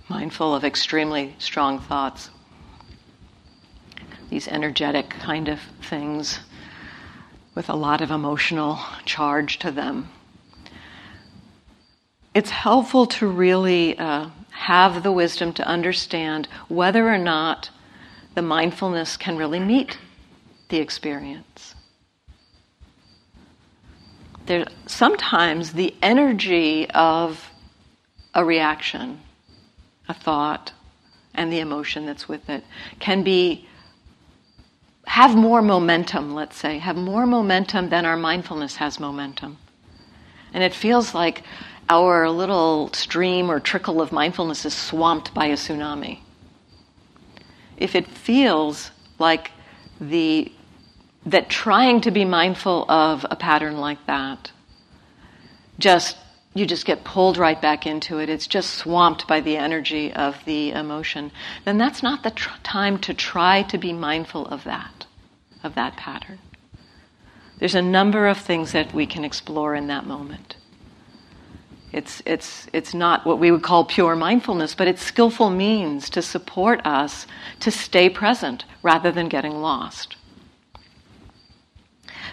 mindful 0.09 0.55
of 0.55 0.63
extremely 0.63 1.35
strong 1.37 1.79
thoughts 1.79 2.31
these 4.31 4.47
energetic 4.47 5.09
kind 5.09 5.49
of 5.49 5.59
things 5.81 6.39
with 7.53 7.69
a 7.69 7.75
lot 7.75 7.99
of 7.99 8.09
emotional 8.09 8.79
charge 9.05 9.59
to 9.59 9.69
them. 9.69 10.09
It's 12.33 12.49
helpful 12.49 13.05
to 13.07 13.27
really 13.27 13.99
uh, 13.99 14.29
have 14.51 15.03
the 15.03 15.11
wisdom 15.11 15.51
to 15.53 15.67
understand 15.67 16.47
whether 16.69 17.13
or 17.13 17.17
not 17.17 17.69
the 18.33 18.41
mindfulness 18.41 19.17
can 19.17 19.35
really 19.35 19.59
meet 19.59 19.97
the 20.69 20.77
experience. 20.77 21.75
There, 24.45 24.65
sometimes 24.85 25.73
the 25.73 25.93
energy 26.01 26.89
of 26.91 27.51
a 28.33 28.45
reaction, 28.45 29.19
a 30.07 30.13
thought, 30.13 30.71
and 31.33 31.51
the 31.51 31.59
emotion 31.59 32.05
that's 32.05 32.29
with 32.29 32.49
it 32.49 32.63
can 32.99 33.23
be 33.23 33.67
have 35.05 35.35
more 35.35 35.61
momentum, 35.61 36.33
let's 36.33 36.55
say, 36.55 36.77
have 36.77 36.95
more 36.95 37.25
momentum 37.25 37.89
than 37.89 38.05
our 38.05 38.17
mindfulness 38.17 38.75
has 38.77 38.99
momentum. 38.99 39.57
And 40.53 40.63
it 40.63 40.73
feels 40.73 41.13
like 41.13 41.43
our 41.89 42.29
little 42.29 42.91
stream 42.93 43.49
or 43.49 43.59
trickle 43.59 44.01
of 44.01 44.11
mindfulness 44.11 44.65
is 44.65 44.73
swamped 44.73 45.33
by 45.33 45.47
a 45.47 45.55
tsunami. 45.55 46.19
If 47.77 47.95
it 47.95 48.07
feels 48.07 48.91
like 49.19 49.51
the 49.99 50.51
that 51.25 51.49
trying 51.49 52.01
to 52.01 52.11
be 52.11 52.25
mindful 52.25 52.89
of 52.89 53.25
a 53.29 53.35
pattern 53.35 53.77
like 53.77 54.03
that 54.07 54.51
just 55.77 56.17
you 56.53 56.65
just 56.65 56.85
get 56.85 57.03
pulled 57.03 57.37
right 57.37 57.61
back 57.61 57.87
into 57.87 58.19
it. 58.19 58.29
It's 58.29 58.47
just 58.47 58.73
swamped 58.73 59.25
by 59.27 59.39
the 59.39 59.55
energy 59.55 60.11
of 60.11 60.43
the 60.45 60.71
emotion. 60.71 61.31
Then 61.63 61.77
that's 61.77 62.03
not 62.03 62.23
the 62.23 62.31
tr- 62.31 62.49
time 62.63 62.97
to 62.99 63.13
try 63.13 63.63
to 63.63 63.77
be 63.77 63.93
mindful 63.93 64.47
of 64.47 64.65
that, 64.65 65.05
of 65.63 65.75
that 65.75 65.95
pattern. 65.95 66.39
There's 67.59 67.75
a 67.75 67.81
number 67.81 68.27
of 68.27 68.37
things 68.37 68.73
that 68.73 68.93
we 68.93 69.05
can 69.05 69.23
explore 69.23 69.75
in 69.75 69.87
that 69.87 70.05
moment. 70.05 70.55
It's, 71.93 72.21
it's, 72.25 72.67
it's 72.73 72.93
not 72.93 73.25
what 73.25 73.39
we 73.39 73.51
would 73.51 73.63
call 73.63 73.85
pure 73.85 74.15
mindfulness, 74.15 74.75
but 74.75 74.87
it's 74.87 75.01
skillful 75.01 75.49
means 75.49 76.09
to 76.11 76.21
support 76.21 76.85
us 76.85 77.27
to 77.59 77.71
stay 77.71 78.09
present 78.09 78.65
rather 78.81 79.11
than 79.11 79.29
getting 79.29 79.61
lost. 79.61 80.15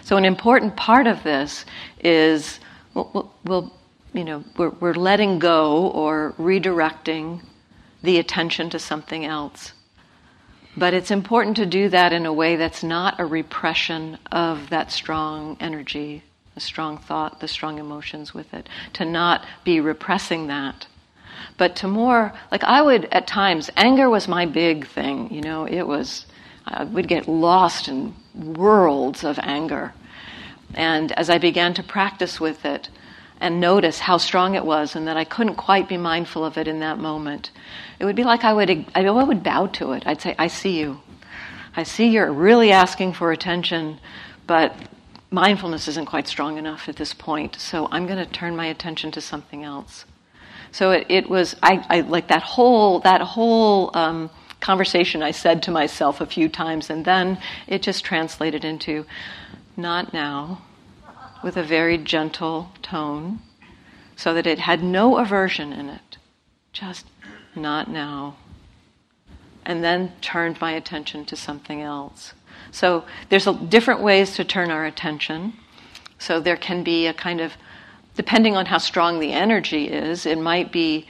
So, 0.01 0.17
an 0.17 0.25
important 0.25 0.75
part 0.75 1.07
of 1.07 1.23
this 1.23 1.65
is 1.99 2.59
we'll, 2.93 3.31
we'll 3.43 3.73
you 4.13 4.23
know, 4.23 4.43
we're, 4.57 4.69
we're 4.69 4.93
letting 4.93 5.39
go 5.39 5.87
or 5.89 6.33
redirecting 6.37 7.41
the 8.01 8.17
attention 8.17 8.69
to 8.71 8.79
something 8.79 9.25
else. 9.25 9.73
But 10.77 10.93
it's 10.93 11.11
important 11.11 11.57
to 11.57 11.65
do 11.65 11.89
that 11.89 12.13
in 12.13 12.25
a 12.25 12.33
way 12.33 12.55
that's 12.55 12.83
not 12.83 13.19
a 13.19 13.25
repression 13.25 14.17
of 14.31 14.69
that 14.69 14.91
strong 14.91 15.57
energy, 15.59 16.23
the 16.53 16.61
strong 16.61 16.97
thought, 16.97 17.39
the 17.39 17.47
strong 17.47 17.79
emotions 17.79 18.33
with 18.33 18.53
it, 18.53 18.69
to 18.93 19.05
not 19.05 19.45
be 19.63 19.79
repressing 19.79 20.47
that. 20.47 20.87
But 21.57 21.75
to 21.77 21.87
more, 21.87 22.33
like 22.51 22.63
I 22.63 22.81
would 22.81 23.05
at 23.11 23.27
times, 23.27 23.69
anger 23.75 24.09
was 24.09 24.27
my 24.27 24.45
big 24.45 24.87
thing, 24.87 25.33
you 25.33 25.41
know, 25.41 25.65
it 25.65 25.83
was, 25.83 26.25
I 26.65 26.83
would 26.83 27.07
get 27.07 27.27
lost 27.27 27.87
in 27.87 28.13
worlds 28.33 29.23
of 29.23 29.39
anger. 29.39 29.93
And 30.73 31.11
as 31.13 31.29
I 31.29 31.37
began 31.37 31.73
to 31.75 31.83
practice 31.83 32.39
with 32.39 32.63
it, 32.65 32.89
and 33.41 33.59
notice 33.61 33.99
how 33.99 34.17
strong 34.17 34.55
it 34.55 34.65
was 34.65 34.95
and 34.95 35.07
that 35.07 35.17
I 35.17 35.23
couldn't 35.23 35.55
quite 35.55 35.87
be 35.87 35.97
mindful 35.97 36.43
of 36.43 36.57
it 36.57 36.67
in 36.67 36.79
that 36.79 36.97
moment. 36.97 37.51
It 37.99 38.05
would 38.05 38.15
be 38.15 38.23
like 38.23 38.43
I 38.43 38.53
would, 38.53 38.85
I 38.93 39.09
would 39.09 39.43
bow 39.43 39.67
to 39.67 39.93
it. 39.93 40.03
I'd 40.05 40.21
say, 40.21 40.35
I 40.37 40.47
see 40.47 40.79
you. 40.79 40.99
I 41.75 41.83
see 41.83 42.07
you're 42.07 42.31
really 42.31 42.71
asking 42.71 43.13
for 43.13 43.31
attention, 43.31 43.99
but 44.47 44.75
mindfulness 45.31 45.87
isn't 45.87 46.07
quite 46.07 46.27
strong 46.27 46.57
enough 46.57 46.89
at 46.89 46.95
this 46.95 47.13
point, 47.13 47.55
so 47.55 47.87
I'm 47.91 48.05
going 48.07 48.17
to 48.17 48.31
turn 48.31 48.55
my 48.55 48.65
attention 48.65 49.11
to 49.11 49.21
something 49.21 49.63
else. 49.63 50.05
So 50.71 50.91
it, 50.91 51.05
it 51.09 51.29
was, 51.29 51.55
I, 51.63 51.85
I, 51.89 52.01
like 52.01 52.27
that 52.27 52.43
whole, 52.43 52.99
that 53.01 53.21
whole 53.21 53.91
um, 53.93 54.29
conversation 54.59 55.23
I 55.23 55.31
said 55.31 55.63
to 55.63 55.71
myself 55.71 56.21
a 56.21 56.25
few 56.25 56.49
times, 56.49 56.89
and 56.89 57.05
then 57.05 57.37
it 57.67 57.81
just 57.81 58.03
translated 58.03 58.65
into, 58.65 59.05
not 59.77 60.13
now, 60.13 60.61
with 61.43 61.57
a 61.57 61.63
very 61.63 61.97
gentle 61.97 62.71
tone 62.81 63.39
so 64.15 64.33
that 64.33 64.45
it 64.45 64.59
had 64.59 64.83
no 64.83 65.17
aversion 65.17 65.71
in 65.71 65.89
it. 65.89 66.17
Just 66.73 67.05
not 67.55 67.89
now. 67.89 68.37
And 69.65 69.83
then 69.83 70.13
turned 70.21 70.59
my 70.59 70.71
attention 70.71 71.25
to 71.25 71.35
something 71.35 71.81
else. 71.81 72.33
So 72.71 73.05
there's 73.29 73.47
a, 73.47 73.53
different 73.53 74.01
ways 74.01 74.35
to 74.35 74.43
turn 74.43 74.71
our 74.71 74.85
attention. 74.85 75.53
So 76.17 76.39
there 76.39 76.57
can 76.57 76.83
be 76.83 77.07
a 77.07 77.13
kind 77.13 77.39
of, 77.39 77.53
depending 78.15 78.57
on 78.57 78.65
how 78.65 78.77
strong 78.77 79.19
the 79.19 79.31
energy 79.31 79.87
is, 79.87 80.25
it 80.25 80.37
might 80.37 80.71
be 80.71 81.07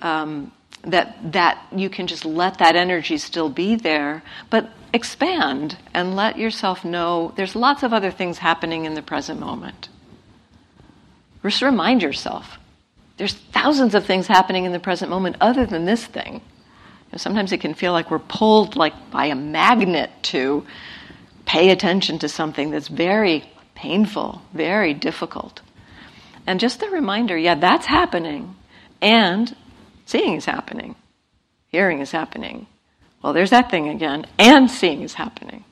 um, 0.00 0.52
that 0.84 1.32
that 1.32 1.64
you 1.74 1.88
can 1.88 2.06
just 2.06 2.24
let 2.24 2.58
that 2.58 2.76
energy 2.76 3.16
still 3.18 3.48
be 3.48 3.76
there, 3.76 4.22
but 4.50 4.70
expand 4.92 5.76
and 5.94 6.16
let 6.16 6.38
yourself 6.38 6.84
know 6.84 7.32
there's 7.36 7.56
lots 7.56 7.82
of 7.82 7.92
other 7.92 8.10
things 8.10 8.38
happening 8.38 8.84
in 8.84 8.94
the 8.94 9.02
present 9.02 9.40
moment. 9.40 9.88
Just 11.42 11.62
remind 11.62 12.02
yourself 12.02 12.58
there's 13.16 13.34
thousands 13.34 13.94
of 13.94 14.06
things 14.06 14.26
happening 14.26 14.64
in 14.64 14.72
the 14.72 14.80
present 14.80 15.10
moment 15.10 15.36
other 15.40 15.66
than 15.66 15.84
this 15.84 16.04
thing. 16.04 16.40
Sometimes 17.16 17.52
it 17.52 17.60
can 17.60 17.74
feel 17.74 17.92
like 17.92 18.10
we're 18.10 18.18
pulled 18.18 18.74
like 18.74 19.10
by 19.10 19.26
a 19.26 19.34
magnet 19.34 20.10
to 20.22 20.66
pay 21.44 21.70
attention 21.70 22.18
to 22.20 22.28
something 22.28 22.70
that's 22.70 22.88
very 22.88 23.44
painful, 23.74 24.40
very 24.54 24.94
difficult. 24.94 25.60
And 26.46 26.58
just 26.58 26.80
the 26.80 26.88
reminder, 26.88 27.36
yeah, 27.36 27.54
that's 27.54 27.86
happening. 27.86 28.56
And 29.02 29.54
seeing 30.06 30.36
is 30.36 30.46
happening. 30.46 30.94
Hearing 31.68 32.00
is 32.00 32.12
happening. 32.12 32.66
Well, 33.22 33.32
there's 33.32 33.50
that 33.50 33.70
thing 33.70 33.88
again. 33.88 34.26
And 34.38 34.70
seeing 34.70 35.02
is 35.02 35.14
happening. 35.14 35.64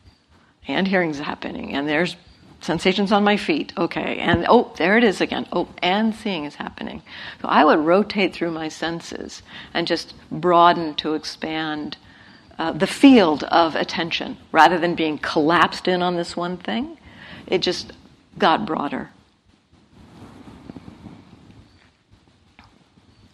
And 0.68 0.86
hearing 0.86 1.10
is 1.10 1.18
happening. 1.18 1.74
And 1.74 1.88
there's 1.88 2.16
sensations 2.60 3.10
on 3.10 3.24
my 3.24 3.36
feet. 3.36 3.72
Okay. 3.76 4.18
And 4.18 4.46
oh, 4.48 4.72
there 4.76 4.96
it 4.96 5.04
is 5.04 5.20
again. 5.20 5.46
Oh, 5.52 5.68
and 5.82 6.14
seeing 6.14 6.44
is 6.44 6.56
happening. 6.56 7.02
So 7.42 7.48
I 7.48 7.64
would 7.64 7.80
rotate 7.80 8.34
through 8.34 8.52
my 8.52 8.68
senses 8.68 9.42
and 9.74 9.86
just 9.86 10.14
broaden 10.30 10.94
to 10.96 11.14
expand 11.14 11.96
uh, 12.58 12.72
the 12.72 12.86
field 12.86 13.44
of 13.44 13.74
attention 13.74 14.36
rather 14.52 14.78
than 14.78 14.94
being 14.94 15.18
collapsed 15.18 15.88
in 15.88 16.02
on 16.02 16.16
this 16.16 16.36
one 16.36 16.56
thing. 16.56 16.98
It 17.46 17.62
just 17.62 17.92
got 18.38 18.66
broader. 18.66 19.10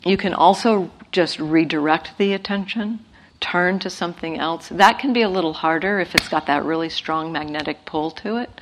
You 0.05 0.17
can 0.17 0.33
also 0.33 0.93
just 1.11 1.41
redirect 1.41 2.17
the 2.17 2.33
attention, 2.33 3.01
turn 3.41 3.79
to 3.81 3.91
something 3.91 4.39
else. 4.39 4.69
That 4.69 4.99
can 4.99 5.13
be 5.13 5.23
a 5.23 5.29
little 5.29 5.53
harder 5.53 6.01
if 6.01 6.15
it's 6.15 6.29
got 6.29 6.47
that 6.47 6.65
really 6.65 6.89
strong 6.89 7.33
magnetic 7.33 7.85
pull 7.85 8.11
to 8.13 8.37
it. 8.37 8.61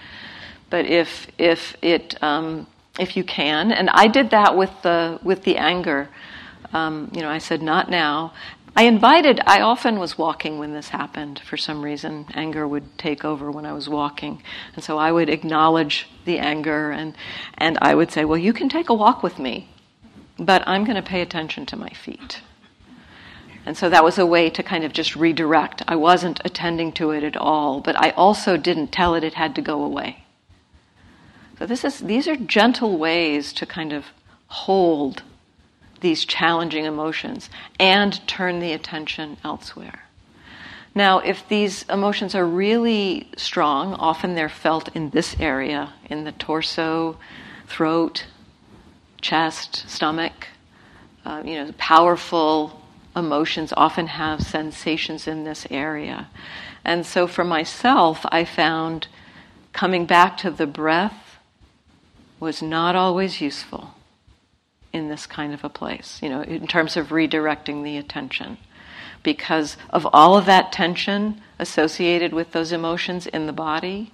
But 0.70 0.86
if 0.86 1.28
if 1.38 1.76
it 1.82 2.22
um, 2.22 2.66
if 2.98 3.16
you 3.16 3.24
can, 3.24 3.72
and 3.72 3.90
I 3.90 4.08
did 4.08 4.30
that 4.30 4.56
with 4.56 4.70
the 4.82 5.18
with 5.22 5.44
the 5.44 5.56
anger. 5.56 6.08
Um, 6.72 7.10
you 7.14 7.22
know, 7.22 7.28
I 7.28 7.38
said 7.38 7.62
not 7.62 7.88
now. 7.88 8.32
I 8.76 8.84
invited. 8.84 9.40
I 9.46 9.60
often 9.60 10.00
was 10.00 10.18
walking 10.18 10.58
when 10.58 10.72
this 10.72 10.88
happened. 10.88 11.38
For 11.38 11.56
some 11.56 11.82
reason, 11.82 12.26
anger 12.34 12.66
would 12.66 12.98
take 12.98 13.24
over 13.24 13.50
when 13.50 13.64
I 13.64 13.72
was 13.72 13.88
walking, 13.88 14.42
and 14.74 14.82
so 14.82 14.98
I 14.98 15.12
would 15.12 15.28
acknowledge 15.28 16.08
the 16.24 16.40
anger, 16.40 16.90
and 16.90 17.14
and 17.56 17.78
I 17.80 17.94
would 17.94 18.10
say, 18.10 18.24
"Well, 18.24 18.38
you 18.38 18.52
can 18.52 18.68
take 18.68 18.88
a 18.88 18.94
walk 18.94 19.22
with 19.22 19.38
me, 19.38 19.68
but 20.38 20.66
I'm 20.66 20.84
going 20.84 20.96
to 20.96 21.02
pay 21.02 21.20
attention 21.20 21.66
to 21.66 21.76
my 21.76 21.90
feet." 21.90 22.40
And 23.66 23.76
so 23.76 23.88
that 23.88 24.04
was 24.04 24.18
a 24.18 24.26
way 24.26 24.50
to 24.50 24.62
kind 24.62 24.84
of 24.84 24.92
just 24.92 25.16
redirect. 25.16 25.82
I 25.88 25.96
wasn't 25.96 26.40
attending 26.44 26.92
to 26.92 27.10
it 27.10 27.24
at 27.24 27.36
all, 27.36 27.80
but 27.80 27.98
I 27.98 28.10
also 28.10 28.56
didn't 28.56 28.92
tell 28.92 29.14
it 29.14 29.24
it 29.24 29.34
had 29.34 29.54
to 29.54 29.62
go 29.62 29.82
away. 29.82 30.24
So 31.58 31.66
this 31.66 31.84
is, 31.84 32.00
these 32.00 32.28
are 32.28 32.36
gentle 32.36 32.98
ways 32.98 33.52
to 33.54 33.64
kind 33.64 33.92
of 33.92 34.06
hold 34.48 35.22
these 36.00 36.24
challenging 36.24 36.84
emotions 36.84 37.48
and 37.80 38.26
turn 38.28 38.60
the 38.60 38.72
attention 38.72 39.38
elsewhere. 39.42 40.04
Now, 40.94 41.18
if 41.20 41.48
these 41.48 41.84
emotions 41.88 42.34
are 42.34 42.46
really 42.46 43.28
strong, 43.36 43.94
often 43.94 44.34
they're 44.34 44.48
felt 44.48 44.94
in 44.94 45.10
this 45.10 45.36
area, 45.40 45.94
in 46.10 46.24
the 46.24 46.32
torso, 46.32 47.16
throat, 47.66 48.26
chest, 49.20 49.88
stomach. 49.88 50.48
Uh, 51.24 51.42
you 51.42 51.54
know, 51.54 51.72
powerful 51.78 52.83
emotions 53.16 53.72
often 53.76 54.08
have 54.08 54.42
sensations 54.42 55.26
in 55.26 55.44
this 55.44 55.66
area. 55.70 56.28
And 56.84 57.06
so 57.06 57.26
for 57.26 57.44
myself, 57.44 58.24
I 58.30 58.44
found 58.44 59.08
coming 59.72 60.06
back 60.06 60.36
to 60.38 60.50
the 60.50 60.66
breath 60.66 61.38
was 62.40 62.60
not 62.60 62.96
always 62.96 63.40
useful 63.40 63.94
in 64.92 65.08
this 65.08 65.26
kind 65.26 65.52
of 65.52 65.64
a 65.64 65.68
place, 65.68 66.20
you 66.22 66.28
know, 66.28 66.42
in 66.42 66.66
terms 66.66 66.96
of 66.96 67.08
redirecting 67.08 67.82
the 67.82 67.96
attention. 67.96 68.58
Because 69.22 69.76
of 69.90 70.06
all 70.12 70.36
of 70.36 70.46
that 70.46 70.70
tension 70.72 71.40
associated 71.58 72.32
with 72.32 72.52
those 72.52 72.70
emotions 72.70 73.26
in 73.26 73.46
the 73.46 73.52
body, 73.52 74.12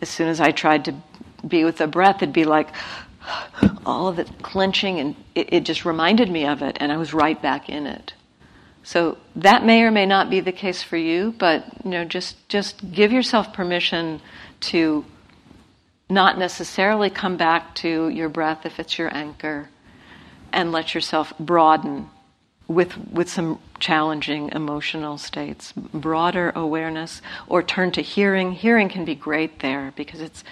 as 0.00 0.08
soon 0.08 0.28
as 0.28 0.40
I 0.40 0.50
tried 0.50 0.84
to 0.86 0.94
be 1.46 1.64
with 1.64 1.78
the 1.78 1.86
breath, 1.86 2.16
it'd 2.16 2.32
be 2.32 2.44
like 2.44 2.68
all 3.86 4.08
of 4.08 4.18
it 4.18 4.30
clenching, 4.42 4.98
and 4.98 5.16
it, 5.34 5.52
it 5.52 5.64
just 5.64 5.84
reminded 5.84 6.30
me 6.30 6.46
of 6.46 6.62
it, 6.62 6.76
and 6.80 6.92
I 6.92 6.96
was 6.96 7.14
right 7.14 7.40
back 7.40 7.68
in 7.68 7.86
it. 7.86 8.14
So 8.82 9.16
that 9.36 9.64
may 9.64 9.82
or 9.82 9.90
may 9.90 10.04
not 10.04 10.28
be 10.28 10.40
the 10.40 10.52
case 10.52 10.82
for 10.82 10.96
you, 10.96 11.34
but 11.38 11.64
you 11.84 11.90
know, 11.90 12.04
just 12.04 12.48
just 12.48 12.92
give 12.92 13.12
yourself 13.12 13.52
permission 13.52 14.20
to 14.60 15.04
not 16.10 16.38
necessarily 16.38 17.08
come 17.08 17.36
back 17.36 17.74
to 17.76 18.08
your 18.10 18.28
breath 18.28 18.66
if 18.66 18.78
it's 18.78 18.98
your 18.98 19.14
anchor, 19.14 19.70
and 20.52 20.70
let 20.70 20.94
yourself 20.94 21.32
broaden 21.40 22.10
with, 22.68 22.96
with 23.10 23.28
some 23.28 23.58
challenging 23.78 24.50
emotional 24.52 25.18
states. 25.18 25.72
Broader 25.72 26.52
awareness, 26.54 27.22
or 27.46 27.62
turn 27.62 27.90
to 27.92 28.02
hearing. 28.02 28.52
Hearing 28.52 28.88
can 28.88 29.04
be 29.04 29.14
great 29.14 29.60
there 29.60 29.92
because 29.96 30.20
it's, 30.20 30.44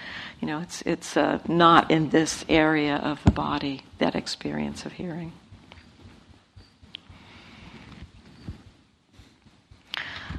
you 0.43 0.49
know, 0.49 0.59
it's, 0.59 0.83
it's 0.83 1.17
uh, 1.17 1.39
not 1.47 1.93
in 1.93 2.11
this 2.11 2.45
area 2.49 2.97
of 2.97 3.23
the 3.23 3.31
body, 3.31 3.85
that 3.99 4.17
experience 4.17 4.85
of 4.85 4.91
hearing. 4.91 5.33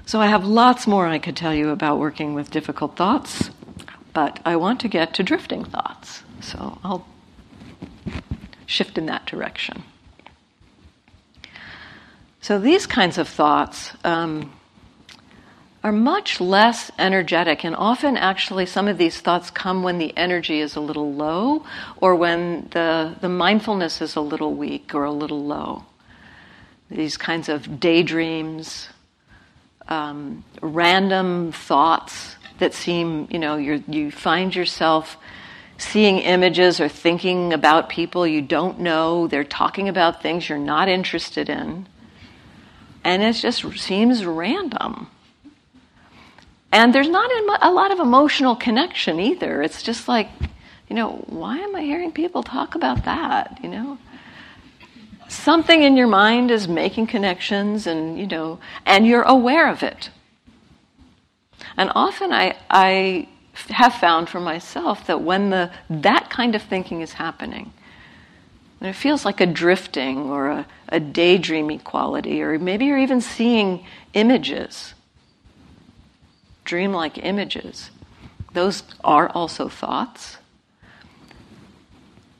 So 0.05 0.19
I 0.19 0.27
have 0.27 0.45
lots 0.45 0.85
more 0.87 1.07
I 1.07 1.19
could 1.19 1.37
tell 1.37 1.55
you 1.55 1.69
about 1.69 1.99
working 1.99 2.33
with 2.33 2.51
difficult 2.51 2.97
thoughts. 2.97 3.49
But 4.11 4.41
I 4.43 4.57
want 4.57 4.81
to 4.81 4.89
get 4.89 5.13
to 5.15 5.23
drifting 5.23 5.63
thoughts, 5.63 6.21
so 6.41 6.77
I'll 6.83 7.07
shift 8.65 8.97
in 8.97 9.05
that 9.05 9.25
direction. 9.25 9.83
So 12.41 12.59
these 12.59 12.85
kinds 12.85 13.17
of 13.17 13.29
thoughts, 13.29 13.91
um, 14.03 14.51
are 15.83 15.91
much 15.91 16.39
less 16.39 16.91
energetic. 16.97 17.65
And 17.65 17.75
often, 17.75 18.15
actually, 18.15 18.65
some 18.65 18.87
of 18.87 18.97
these 18.97 19.19
thoughts 19.19 19.51
come 19.51 19.83
when 19.83 19.97
the 19.97 20.15
energy 20.15 20.61
is 20.61 20.75
a 20.75 20.79
little 20.79 21.13
low 21.13 21.65
or 21.97 22.15
when 22.15 22.69
the, 22.71 23.15
the 23.19 23.29
mindfulness 23.29 24.01
is 24.01 24.15
a 24.15 24.21
little 24.21 24.53
weak 24.53 24.95
or 24.95 25.03
a 25.03 25.11
little 25.11 25.43
low. 25.43 25.83
These 26.89 27.17
kinds 27.17 27.49
of 27.49 27.79
daydreams, 27.79 28.89
um, 29.89 30.45
random 30.61 31.51
thoughts 31.51 32.37
that 32.59 32.73
seem, 32.73 33.27
you 33.29 33.39
know, 33.39 33.57
you 33.57 34.09
find 34.09 34.55
yourself 34.55 35.17
seeing 35.77 36.19
images 36.19 36.79
or 36.79 36.87
thinking 36.87 37.51
about 37.51 37.89
people 37.89 38.25
you 38.25 38.41
don't 38.41 38.79
know. 38.79 39.27
They're 39.27 39.43
talking 39.43 39.89
about 39.89 40.21
things 40.21 40.47
you're 40.47 40.57
not 40.57 40.87
interested 40.87 41.49
in. 41.49 41.87
And 43.03 43.21
it 43.21 43.33
just 43.33 43.63
seems 43.77 44.25
random. 44.25 45.09
And 46.73 46.93
there's 46.93 47.07
not 47.07 47.29
a 47.61 47.71
lot 47.71 47.91
of 47.91 47.99
emotional 47.99 48.55
connection 48.55 49.19
either. 49.19 49.61
It's 49.61 49.83
just 49.83 50.07
like, 50.07 50.27
you 50.89 50.95
know, 50.95 51.23
why 51.27 51.59
am 51.59 51.75
I 51.75 51.83
hearing 51.83 52.11
people 52.11 52.41
talk 52.41 52.73
about 52.73 53.05
that? 53.05 53.59
You 53.61 53.69
know? 53.69 53.99
Something 55.29 55.83
in 55.83 55.95
your 55.95 56.07
mind 56.07 56.49
is 56.49 56.67
making 56.67 57.07
connections 57.07 57.85
and, 57.85 58.17
you 58.17 58.25
know, 58.25 58.57
and 58.87 59.05
you're 59.05 59.21
aware 59.21 59.69
of 59.69 59.83
it. 59.83 60.09
And 61.77 61.91
often 61.93 62.33
I, 62.33 62.57
I 62.71 63.27
have 63.69 63.93
found 63.93 64.27
for 64.27 64.39
myself 64.39 65.05
that 65.05 65.21
when 65.21 65.51
the, 65.51 65.71
that 65.91 66.31
kind 66.31 66.55
of 66.55 66.63
thinking 66.63 67.01
is 67.01 67.13
happening, 67.13 67.71
and 68.79 68.89
it 68.89 68.93
feels 68.93 69.25
like 69.25 69.39
a 69.39 69.45
drifting 69.45 70.27
or 70.27 70.49
a, 70.49 70.67
a 70.89 70.99
daydreamy 70.99 71.83
quality, 71.83 72.41
or 72.41 72.57
maybe 72.57 72.85
you're 72.85 72.97
even 72.97 73.21
seeing 73.21 73.85
images, 74.15 74.95
dreamlike 76.73 77.19
images. 77.23 77.91
Those 78.53 78.81
are 79.03 79.29
also 79.29 79.69
thoughts. 79.69 80.37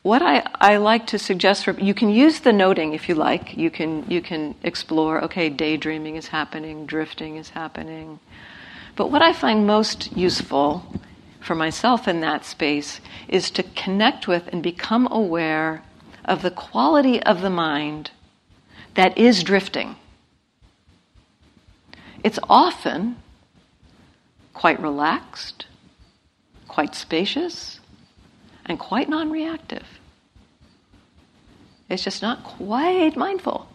What 0.02 0.24
I, 0.24 0.42
I 0.56 0.78
like 0.78 1.06
to 1.08 1.20
suggest 1.20 1.64
for 1.64 1.80
you 1.80 1.94
can 1.94 2.10
use 2.10 2.40
the 2.40 2.52
noting 2.52 2.94
if 2.94 3.08
you 3.08 3.14
like. 3.14 3.56
You 3.56 3.70
can 3.70 4.10
you 4.10 4.24
can 4.24 4.56
explore, 4.64 5.24
okay, 5.26 5.50
daydreaming 5.50 6.16
is 6.16 6.30
happening, 6.30 6.88
drifting 6.88 7.36
is 7.36 7.50
happening. 7.50 8.20
But 8.96 9.12
what 9.12 9.22
I 9.22 9.34
find 9.34 9.68
most 9.68 10.18
useful 10.18 10.84
for 11.40 11.54
myself 11.54 12.08
in 12.08 12.22
that 12.22 12.44
space 12.44 13.02
is 13.28 13.52
to 13.52 13.62
connect 13.84 14.28
with 14.28 14.48
and 14.52 14.64
become 14.64 15.08
aware 15.12 15.84
of 16.26 16.42
the 16.42 16.58
quality 16.68 17.22
of 17.22 17.42
the 17.42 17.52
mind 17.52 18.10
that 18.96 19.16
is 19.16 19.44
drifting. 19.44 19.96
It's 22.24 22.40
often 22.50 23.18
quite 24.54 24.80
relaxed, 24.80 25.66
quite 26.68 26.95
spacious, 26.95 27.80
and 28.66 28.80
quite 28.80 29.10
non 29.10 29.32
reactive. 29.32 29.86
It's 31.89 32.04
just 32.04 32.22
not 32.22 32.43
quite 32.43 33.16
mindful. 33.16 33.68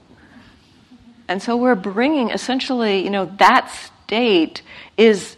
And 1.29 1.43
so 1.43 1.57
we're 1.57 1.75
bringing 1.75 2.31
essentially, 2.31 3.05
you 3.05 3.11
know, 3.11 3.27
that 3.39 3.71
state 4.07 4.63
is 4.97 5.37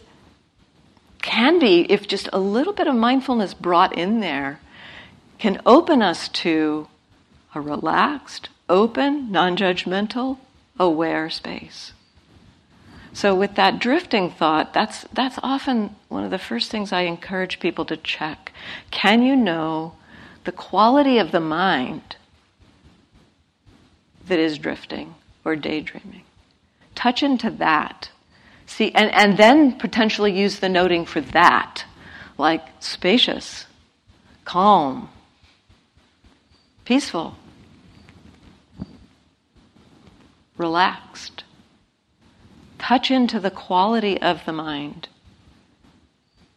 can 1.21 1.59
be 1.59 1.85
if 1.91 2.07
just 2.07 2.27
a 2.33 2.39
little 2.39 2.73
bit 2.73 2.87
of 2.87 2.95
mindfulness 2.95 3.53
brought 3.53 3.95
in 3.95 4.21
there 4.21 4.59
can 5.37 5.61
open 5.65 6.01
us 6.01 6.27
to 6.29 6.87
a 7.53 7.61
relaxed, 7.61 8.49
open, 8.69 9.31
non-judgmental, 9.31 10.37
aware 10.79 11.29
space. 11.29 11.93
So 13.13 13.35
with 13.35 13.55
that 13.55 13.79
drifting 13.79 14.29
thought, 14.31 14.73
that's 14.73 15.03
that's 15.13 15.37
often 15.43 15.95
one 16.07 16.23
of 16.23 16.31
the 16.31 16.37
first 16.37 16.71
things 16.71 16.93
I 16.93 17.01
encourage 17.01 17.59
people 17.59 17.85
to 17.85 17.97
check. 17.97 18.51
Can 18.89 19.21
you 19.21 19.35
know 19.35 19.93
the 20.45 20.51
quality 20.51 21.17
of 21.17 21.31
the 21.31 21.39
mind 21.39 22.15
that 24.27 24.39
is 24.39 24.57
drifting 24.57 25.15
or 25.43 25.55
daydreaming? 25.55 26.23
Touch 26.95 27.21
into 27.21 27.49
that 27.49 28.09
See, 28.71 28.93
and, 28.93 29.11
and 29.13 29.37
then 29.37 29.77
potentially 29.77 30.31
use 30.31 30.59
the 30.59 30.69
noting 30.69 31.05
for 31.05 31.19
that, 31.19 31.83
like 32.37 32.65
spacious, 32.79 33.65
calm, 34.45 35.09
peaceful, 36.85 37.35
relaxed. 40.55 41.43
Touch 42.81 43.11
into 43.11 43.39
the 43.39 43.51
quality 43.51 44.19
of 44.19 44.43
the 44.45 44.51
mind 44.51 45.07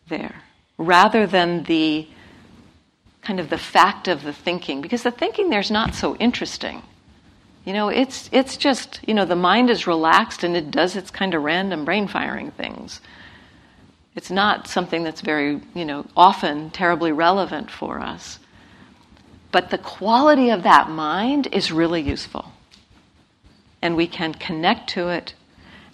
there, 0.09 0.37
rather 0.79 1.27
than 1.27 1.65
the 1.65 2.09
kind 3.21 3.39
of 3.39 3.51
the 3.51 3.59
fact 3.59 4.09
of 4.09 4.23
the 4.23 4.33
thinking, 4.33 4.81
because 4.81 5.03
the 5.03 5.11
thinking 5.11 5.51
there's 5.51 5.71
not 5.71 5.95
so 5.95 6.17
interesting. 6.17 6.83
You 7.67 7.75
know, 7.75 7.91
it's 7.91 8.31
it's 8.33 8.57
just 8.57 9.01
you 9.07 9.13
know 9.13 9.27
the 9.27 9.37
mind 9.37 9.69
is 9.69 9.87
relaxed 9.87 10.43
and 10.43 10.57
it 10.57 10.71
does 10.71 10.97
its 10.97 11.11
kind 11.11 11.35
of 11.35 11.43
random 11.43 11.85
brain 11.85 12.09
firing 12.09 12.51
things. 12.53 13.03
It's 14.17 14.31
not 14.31 14.67
something 14.67 15.03
that's 15.03 15.21
very 15.21 15.61
you 15.75 15.85
know 15.85 16.07
often 16.17 16.71
terribly 16.71 17.13
relevant 17.13 17.71
for 17.71 18.01
us. 18.01 18.39
But 19.53 19.69
the 19.69 19.79
quality 19.79 20.49
of 20.49 20.63
that 20.63 20.89
mind 20.89 21.49
is 21.53 21.71
really 21.71 22.01
useful, 22.01 22.51
and 23.83 23.95
we 23.95 24.07
can 24.07 24.33
connect 24.33 24.89
to 24.91 25.11
it, 25.11 25.35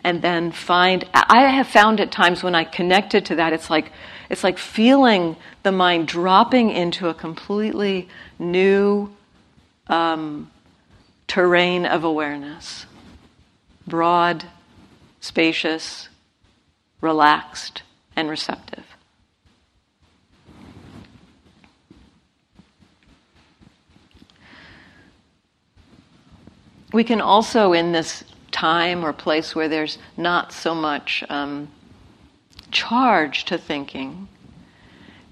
and 0.04 0.22
then 0.22 0.52
find. 0.52 1.04
I 1.12 1.42
have 1.42 1.66
found 1.66 2.00
at 2.00 2.10
times 2.10 2.42
when 2.42 2.54
I 2.54 2.64
connected 2.64 3.24
to 3.26 3.36
that, 3.36 3.52
it's 3.52 3.70
like 3.70 3.92
it's 4.28 4.44
like 4.44 4.58
feeling 4.58 5.36
the 5.62 5.72
mind 5.72 6.08
dropping 6.08 6.70
into 6.70 7.08
a 7.08 7.14
completely 7.14 8.08
new. 8.38 9.12
Um, 9.88 10.50
terrain 11.30 11.86
of 11.86 12.02
awareness 12.02 12.86
broad, 13.86 14.44
spacious, 15.20 16.08
relaxed, 17.00 17.82
and 18.16 18.28
receptive. 18.28 18.84
We 26.92 27.04
can 27.04 27.20
also, 27.20 27.72
in 27.72 27.92
this 27.92 28.24
time 28.50 29.04
or 29.04 29.12
place 29.12 29.54
where 29.54 29.68
there's 29.68 29.98
not 30.16 30.52
so 30.52 30.74
much 30.74 31.24
um, 31.28 31.68
charge 32.70 33.44
to 33.46 33.58
thinking, 33.58 34.28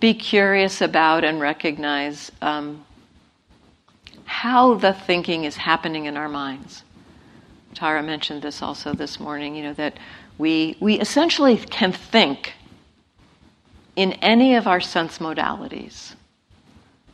be 0.01 0.15
curious 0.15 0.81
about 0.81 1.25
and 1.25 1.41
recognize 1.41 2.31
um, 2.41 2.85
how 4.25 4.75
the 4.75 4.93
thinking 4.93 5.45
is 5.45 5.57
happening 5.57 6.05
in 6.05 6.17
our 6.17 6.29
minds. 6.29 6.83
Tara 7.75 8.03
mentioned 8.03 8.43
this 8.43 8.63
also 8.63 8.93
this 8.93 9.19
morning, 9.21 9.55
you 9.55 9.63
know, 9.63 9.75
that 9.75 9.99
we, 10.37 10.77
we 10.81 11.01
essentially 11.01 11.57
can 11.57 11.93
think 11.93 12.55
in 13.97 14.13
any 14.15 14.55
of 14.55 14.67
our 14.67 14.81
sense 14.81 15.19
modalities. 15.19 16.15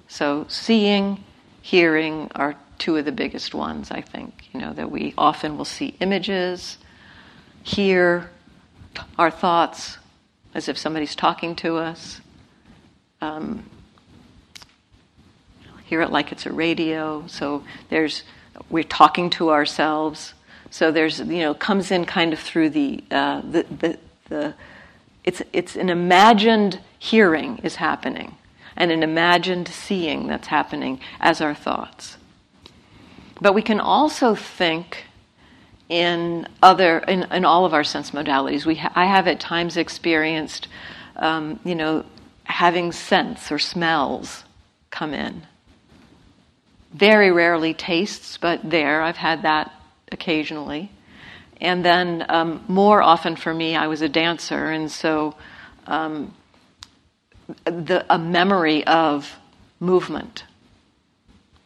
So, 0.09 0.45
seeing, 0.49 1.25
hearing 1.63 2.31
are 2.35 2.55
two 2.79 2.97
of 2.97 3.05
the 3.05 3.13
biggest 3.13 3.55
ones, 3.55 3.91
I 3.91 4.01
think. 4.01 4.49
You 4.53 4.61
know, 4.61 4.73
that 4.73 4.91
we 4.91 5.15
often 5.17 5.57
will 5.57 5.65
see 5.65 5.95
images, 6.01 6.79
hear 7.63 8.31
our 9.19 9.31
thoughts 9.31 9.99
as 10.55 10.69
if 10.69 10.79
somebody's 10.79 11.15
talking 11.15 11.57
to 11.57 11.77
us. 11.77 12.21
Um, 13.21 13.69
hear 15.85 16.01
it 16.01 16.11
like 16.11 16.33
it's 16.33 16.47
a 16.47 16.53
radio. 16.53 17.27
So 17.27 17.65
there's 17.89 18.23
we're 18.71 18.85
talking 18.85 19.31
to 19.31 19.51
ourselves. 19.51 20.35
So 20.71 20.91
there's 20.91 21.21
you 21.21 21.41
know 21.41 21.55
comes 21.55 21.91
in 21.91 22.05
kind 22.05 22.33
of 22.33 22.39
through 22.39 22.71
the 22.71 23.03
uh, 23.11 23.41
the, 23.43 23.65
the 23.65 23.99
the 24.29 24.55
it's 25.25 25.43
it's 25.53 25.77
an 25.77 25.89
imagined 25.89 26.81
hearing 26.99 27.59
is 27.59 27.77
happening 27.77 28.37
and 28.77 28.91
an 28.91 29.03
imagined 29.03 29.69
seeing 29.69 30.27
that's 30.27 30.49
happening 30.49 31.01
as 31.21 31.41
our 31.41 31.55
thoughts. 31.55 32.17
But 33.45 33.53
we 33.53 33.61
can 33.61 33.79
also 33.79 34.35
think 34.35 35.05
in 35.91 36.49
other 36.63 37.01
in, 37.01 37.25
in 37.31 37.45
all 37.45 37.67
of 37.67 37.75
our 37.75 37.85
sense 37.85 38.11
modalities. 38.11 38.65
We 38.65 38.77
ha- 38.77 38.93
I 38.95 39.05
have 39.05 39.29
at 39.29 39.39
times 39.39 39.77
experienced 39.77 40.69
um, 41.17 41.61
you 41.63 41.75
know 41.75 42.07
having 42.45 42.91
scents 42.91 43.53
or 43.53 43.59
smells 43.59 44.45
come 44.91 45.13
in 45.13 45.43
very 46.95 47.31
rarely 47.33 47.75
tastes, 47.75 48.39
but 48.39 48.61
there, 48.71 49.03
I've 49.03 49.17
had 49.17 49.43
that 49.43 49.73
occasionally. 50.13 50.91
And 51.61 51.85
then 51.85 52.25
um, 52.29 52.65
more 52.69 53.03
often 53.03 53.37
for 53.37 53.53
me, 53.53 53.75
I 53.75 53.89
was 53.89 54.01
a 54.01 54.09
dancer, 54.09 54.71
and 54.71 54.91
so 54.91 55.35
um, 55.87 56.35
the, 57.65 58.07
a 58.09 58.19
memory 58.19 58.87
of 58.87 59.37
movement. 59.81 60.45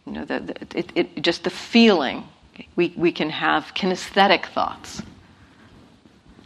You 0.08 0.14
know, 0.14 0.24
the, 0.24 0.40
the, 0.40 0.78
it, 0.78 0.92
it, 0.94 1.22
just 1.22 1.44
the 1.44 1.50
feeling. 1.50 2.24
We, 2.76 2.94
we 2.96 3.12
can 3.12 3.28
have 3.28 3.74
kinesthetic 3.74 4.46
thoughts. 4.46 5.02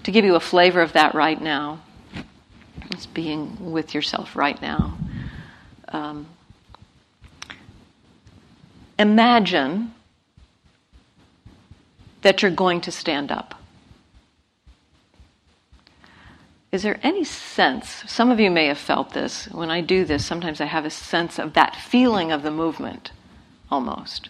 to 0.03 0.11
give 0.11 0.25
you 0.25 0.35
a 0.35 0.41
flavor 0.41 0.81
of 0.81 0.93
that 0.95 1.15
right 1.15 1.41
now, 1.41 1.81
it's 2.91 3.07
being 3.07 3.73
with 3.73 3.95
yourself 3.95 4.35
right 4.35 4.61
now. 4.61 4.99
Um, 5.89 6.27
imagine 8.99 9.95
that 12.23 12.43
you're 12.43 12.51
going 12.51 12.81
to 12.83 12.91
stand 12.91 13.31
up. 13.31 13.55
Is 16.73 16.83
there 16.83 16.99
any 17.03 17.23
sense? 17.23 18.03
Some 18.07 18.31
of 18.31 18.41
you 18.41 18.51
may 18.51 18.67
have 18.67 18.79
felt 18.79 19.13
this. 19.13 19.47
When 19.47 19.71
I 19.71 19.83
do 19.83 20.05
this, 20.05 20.25
sometimes 20.25 20.61
I 20.61 20.65
have 20.65 20.85
a 20.85 20.91
sense 20.91 21.39
of 21.39 21.53
that 21.53 21.77
feeling 21.77 22.33
of 22.33 22.43
the 22.43 22.51
movement 22.51 23.13
almost. 23.73 24.29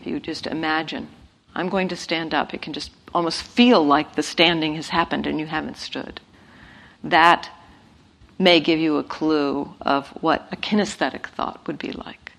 If 0.00 0.06
you 0.06 0.20
just 0.20 0.46
imagine, 0.46 1.08
I'm 1.54 1.68
going 1.68 1.88
to 1.88 1.96
stand 1.96 2.34
up, 2.34 2.52
it 2.52 2.60
can 2.60 2.72
just 2.72 2.90
almost 3.14 3.42
feel 3.42 3.84
like 3.84 4.14
the 4.14 4.22
standing 4.22 4.74
has 4.74 4.90
happened 4.90 5.26
and 5.26 5.40
you 5.40 5.46
haven't 5.46 5.78
stood. 5.78 6.20
That 7.02 7.50
may 8.38 8.60
give 8.60 8.78
you 8.78 8.96
a 8.98 9.04
clue 9.04 9.74
of 9.80 10.08
what 10.22 10.46
a 10.52 10.56
kinesthetic 10.56 11.26
thought 11.26 11.66
would 11.66 11.78
be 11.78 11.92
like. 11.92 12.32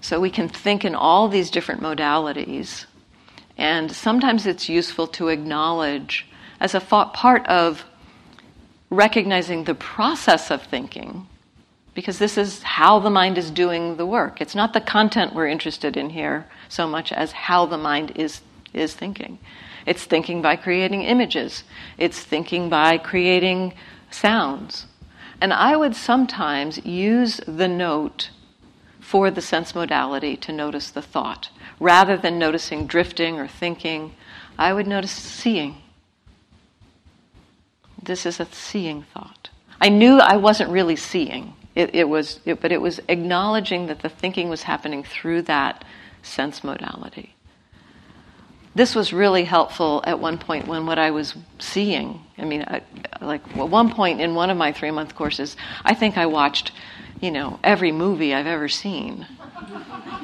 So 0.00 0.18
we 0.18 0.30
can 0.30 0.48
think 0.48 0.84
in 0.84 0.94
all 0.94 1.28
these 1.28 1.50
different 1.50 1.82
modalities, 1.82 2.86
and 3.58 3.92
sometimes 3.92 4.46
it's 4.46 4.68
useful 4.68 5.06
to 5.08 5.28
acknowledge 5.28 6.26
as 6.58 6.74
a 6.74 6.80
part 6.80 7.46
of 7.46 7.84
recognizing 8.88 9.64
the 9.64 9.74
process 9.74 10.50
of 10.50 10.62
thinking, 10.62 11.26
because 12.00 12.18
this 12.18 12.38
is 12.38 12.62
how 12.62 12.98
the 12.98 13.10
mind 13.10 13.36
is 13.36 13.50
doing 13.50 13.98
the 13.98 14.06
work. 14.06 14.40
It's 14.40 14.54
not 14.54 14.72
the 14.72 14.80
content 14.80 15.34
we're 15.34 15.48
interested 15.48 15.98
in 15.98 16.08
here 16.08 16.46
so 16.66 16.86
much 16.86 17.12
as 17.12 17.30
how 17.32 17.66
the 17.66 17.76
mind 17.76 18.12
is, 18.14 18.40
is 18.72 18.94
thinking. 18.94 19.38
It's 19.84 20.04
thinking 20.04 20.40
by 20.40 20.56
creating 20.56 21.02
images, 21.02 21.62
it's 21.98 22.18
thinking 22.18 22.70
by 22.70 22.96
creating 22.96 23.74
sounds. 24.10 24.86
And 25.42 25.52
I 25.52 25.76
would 25.76 25.94
sometimes 25.94 26.82
use 26.86 27.38
the 27.46 27.68
note 27.68 28.30
for 29.00 29.30
the 29.30 29.42
sense 29.42 29.74
modality 29.74 30.38
to 30.38 30.52
notice 30.52 30.90
the 30.90 31.02
thought. 31.02 31.50
Rather 31.78 32.16
than 32.16 32.38
noticing 32.38 32.86
drifting 32.86 33.38
or 33.38 33.46
thinking, 33.46 34.14
I 34.56 34.72
would 34.72 34.86
notice 34.86 35.12
seeing. 35.12 35.82
This 38.02 38.24
is 38.24 38.40
a 38.40 38.46
seeing 38.46 39.02
thought. 39.02 39.50
I 39.78 39.90
knew 39.90 40.18
I 40.18 40.38
wasn't 40.38 40.70
really 40.70 40.96
seeing. 40.96 41.52
It, 41.80 41.94
it 41.94 42.08
was, 42.10 42.40
it, 42.44 42.60
but 42.60 42.72
it 42.72 42.80
was 42.82 43.00
acknowledging 43.08 43.86
that 43.86 44.00
the 44.00 44.10
thinking 44.10 44.50
was 44.50 44.62
happening 44.62 45.02
through 45.02 45.42
that 45.42 45.82
sense 46.22 46.62
modality. 46.62 47.34
This 48.74 48.94
was 48.94 49.14
really 49.14 49.44
helpful 49.44 50.02
at 50.06 50.20
one 50.20 50.36
point 50.36 50.68
when 50.68 50.84
what 50.84 50.98
I 50.98 51.10
was 51.10 51.34
seeing. 51.58 52.20
I 52.36 52.44
mean, 52.44 52.66
I, 52.68 52.82
like 53.22 53.40
at 53.56 53.68
one 53.70 53.90
point 53.90 54.20
in 54.20 54.34
one 54.34 54.50
of 54.50 54.58
my 54.58 54.72
three 54.72 54.90
month 54.90 55.14
courses, 55.14 55.56
I 55.82 55.94
think 55.94 56.18
I 56.18 56.26
watched, 56.26 56.72
you 57.22 57.30
know, 57.30 57.58
every 57.64 57.92
movie 57.92 58.34
I've 58.34 58.46
ever 58.46 58.68
seen, 58.68 59.26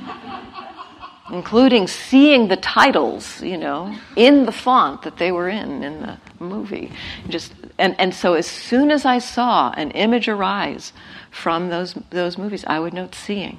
including 1.32 1.86
seeing 1.86 2.48
the 2.48 2.58
titles, 2.58 3.40
you 3.40 3.56
know, 3.56 3.96
in 4.14 4.44
the 4.44 4.52
font 4.52 5.02
that 5.02 5.16
they 5.16 5.32
were 5.32 5.48
in 5.48 5.82
in 5.82 6.02
the 6.02 6.18
movie. 6.38 6.92
Just 7.30 7.54
and 7.78 7.94
and 7.98 8.14
so 8.14 8.34
as 8.34 8.46
soon 8.46 8.90
as 8.90 9.04
I 9.04 9.18
saw 9.18 9.72
an 9.76 9.90
image 9.92 10.28
arise 10.28 10.92
from 11.30 11.68
those 11.68 11.94
those 12.10 12.38
movies, 12.38 12.64
I 12.66 12.80
would 12.80 12.94
note 12.94 13.14
seeing 13.14 13.58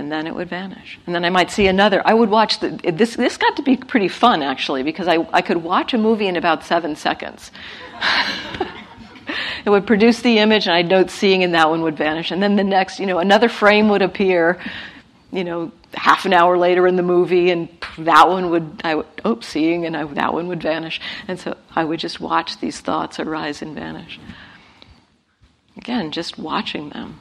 and 0.00 0.10
then 0.10 0.26
it 0.26 0.34
would 0.34 0.48
vanish. 0.48 0.98
And 1.04 1.14
then 1.14 1.26
I 1.26 1.30
might 1.30 1.50
see 1.50 1.66
another. 1.66 2.02
I 2.06 2.14
would 2.14 2.30
watch 2.30 2.58
the, 2.60 2.70
this. 2.70 3.16
This 3.16 3.36
got 3.36 3.56
to 3.56 3.62
be 3.62 3.76
pretty 3.76 4.08
fun 4.08 4.42
actually 4.42 4.82
because 4.82 5.06
I, 5.06 5.28
I 5.32 5.42
could 5.42 5.58
watch 5.58 5.92
a 5.92 5.98
movie 5.98 6.26
in 6.26 6.36
about 6.36 6.64
seven 6.64 6.96
seconds. 6.96 7.50
it 9.64 9.68
would 9.70 9.86
produce 9.86 10.22
the 10.22 10.38
image, 10.38 10.66
and 10.66 10.74
I'd 10.74 10.88
note 10.88 11.10
seeing, 11.10 11.44
and 11.44 11.52
that 11.54 11.68
one 11.68 11.82
would 11.82 11.98
vanish. 11.98 12.30
And 12.30 12.42
then 12.42 12.56
the 12.56 12.64
next, 12.64 12.98
you 12.98 13.04
know, 13.04 13.18
another 13.18 13.50
frame 13.50 13.90
would 13.90 14.00
appear. 14.00 14.58
You 15.32 15.44
know, 15.44 15.72
half 15.94 16.24
an 16.24 16.32
hour 16.32 16.58
later 16.58 16.86
in 16.86 16.96
the 16.96 17.02
movie, 17.02 17.50
and 17.50 17.68
that 17.98 18.28
one 18.28 18.50
would 18.50 18.80
I 18.82 18.96
would 18.96 19.06
oh 19.24 19.40
seeing, 19.40 19.86
and 19.86 19.96
I, 19.96 20.04
that 20.04 20.34
one 20.34 20.48
would 20.48 20.62
vanish. 20.62 21.00
And 21.28 21.38
so 21.38 21.56
I 21.74 21.84
would 21.84 22.00
just 22.00 22.20
watch 22.20 22.58
these 22.58 22.80
thoughts 22.80 23.20
arise 23.20 23.62
and 23.62 23.74
vanish. 23.74 24.18
Again, 25.76 26.10
just 26.10 26.38
watching 26.38 26.90
them 26.90 27.20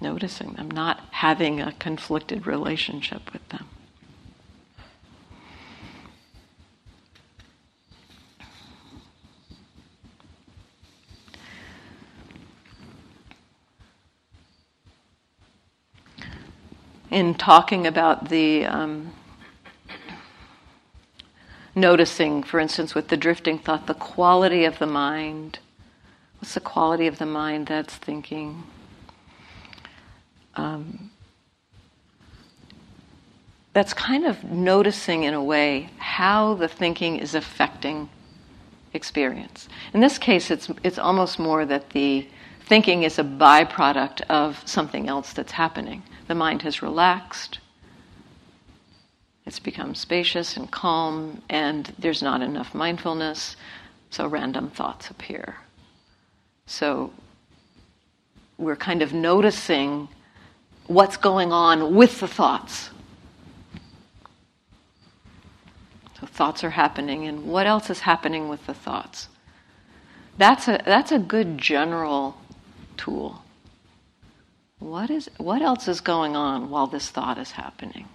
noticing 0.00 0.52
them, 0.52 0.70
not 0.70 1.00
having 1.10 1.60
a 1.60 1.72
conflicted 1.72 2.46
relationship 2.46 3.32
with 3.32 3.46
them. 3.48 3.68
In 17.10 17.34
talking 17.34 17.86
about 17.86 18.28
the 18.28 18.66
um, 18.66 19.12
noticing, 21.74 22.42
for 22.42 22.60
instance, 22.60 22.94
with 22.94 23.08
the 23.08 23.16
drifting 23.16 23.58
thought, 23.58 23.86
the 23.86 23.94
quality 23.94 24.64
of 24.64 24.78
the 24.78 24.86
mind. 24.86 25.58
What's 26.38 26.54
the 26.54 26.60
quality 26.60 27.06
of 27.06 27.18
the 27.18 27.26
mind 27.26 27.66
that's 27.66 27.96
thinking? 27.96 28.64
um, 30.58 31.10
that's 33.72 33.94
kind 33.94 34.26
of 34.26 34.42
noticing 34.44 35.22
in 35.22 35.34
a 35.34 35.42
way 35.42 35.88
how 35.98 36.54
the 36.54 36.68
thinking 36.68 37.16
is 37.16 37.34
affecting 37.34 38.10
experience. 38.92 39.68
In 39.94 40.00
this 40.00 40.18
case, 40.18 40.50
it's, 40.50 40.68
it's 40.82 40.98
almost 40.98 41.38
more 41.38 41.64
that 41.64 41.90
the 41.90 42.26
thinking 42.66 43.04
is 43.04 43.18
a 43.18 43.24
byproduct 43.24 44.22
of 44.22 44.60
something 44.66 45.08
else 45.08 45.32
that's 45.32 45.52
happening. 45.52 46.02
The 46.28 46.34
mind 46.34 46.62
has 46.62 46.82
relaxed, 46.82 47.58
it's 49.46 49.58
become 49.58 49.94
spacious 49.94 50.58
and 50.58 50.70
calm, 50.70 51.40
and 51.48 51.94
there's 51.98 52.22
not 52.22 52.42
enough 52.42 52.74
mindfulness, 52.74 53.56
so 54.10 54.26
random 54.26 54.68
thoughts 54.68 55.08
appear. 55.08 55.56
So 56.66 57.14
we're 58.58 58.76
kind 58.76 59.00
of 59.00 59.14
noticing 59.14 60.08
what's 60.86 61.16
going 61.16 61.50
on 61.50 61.94
with 61.94 62.20
the 62.20 62.28
thoughts. 62.28 62.90
So 66.20 66.26
thoughts 66.26 66.62
are 66.62 66.70
happening, 66.70 67.26
and 67.26 67.46
what 67.46 67.66
else 67.66 67.88
is 67.88 68.00
happening 68.00 68.50
with 68.50 68.66
the 68.66 68.74
thoughts? 68.74 69.28
That's 70.36 70.68
a, 70.68 70.78
that's 70.84 71.10
a 71.10 71.18
good 71.18 71.56
general 71.56 72.36
tool. 72.98 73.42
What, 74.78 75.10
is, 75.10 75.28
what 75.38 75.60
else 75.60 75.88
is 75.88 76.00
going 76.00 76.36
on 76.36 76.70
while 76.70 76.86
this 76.86 77.08
thought 77.08 77.38
is 77.38 77.52
happening? 77.52 78.08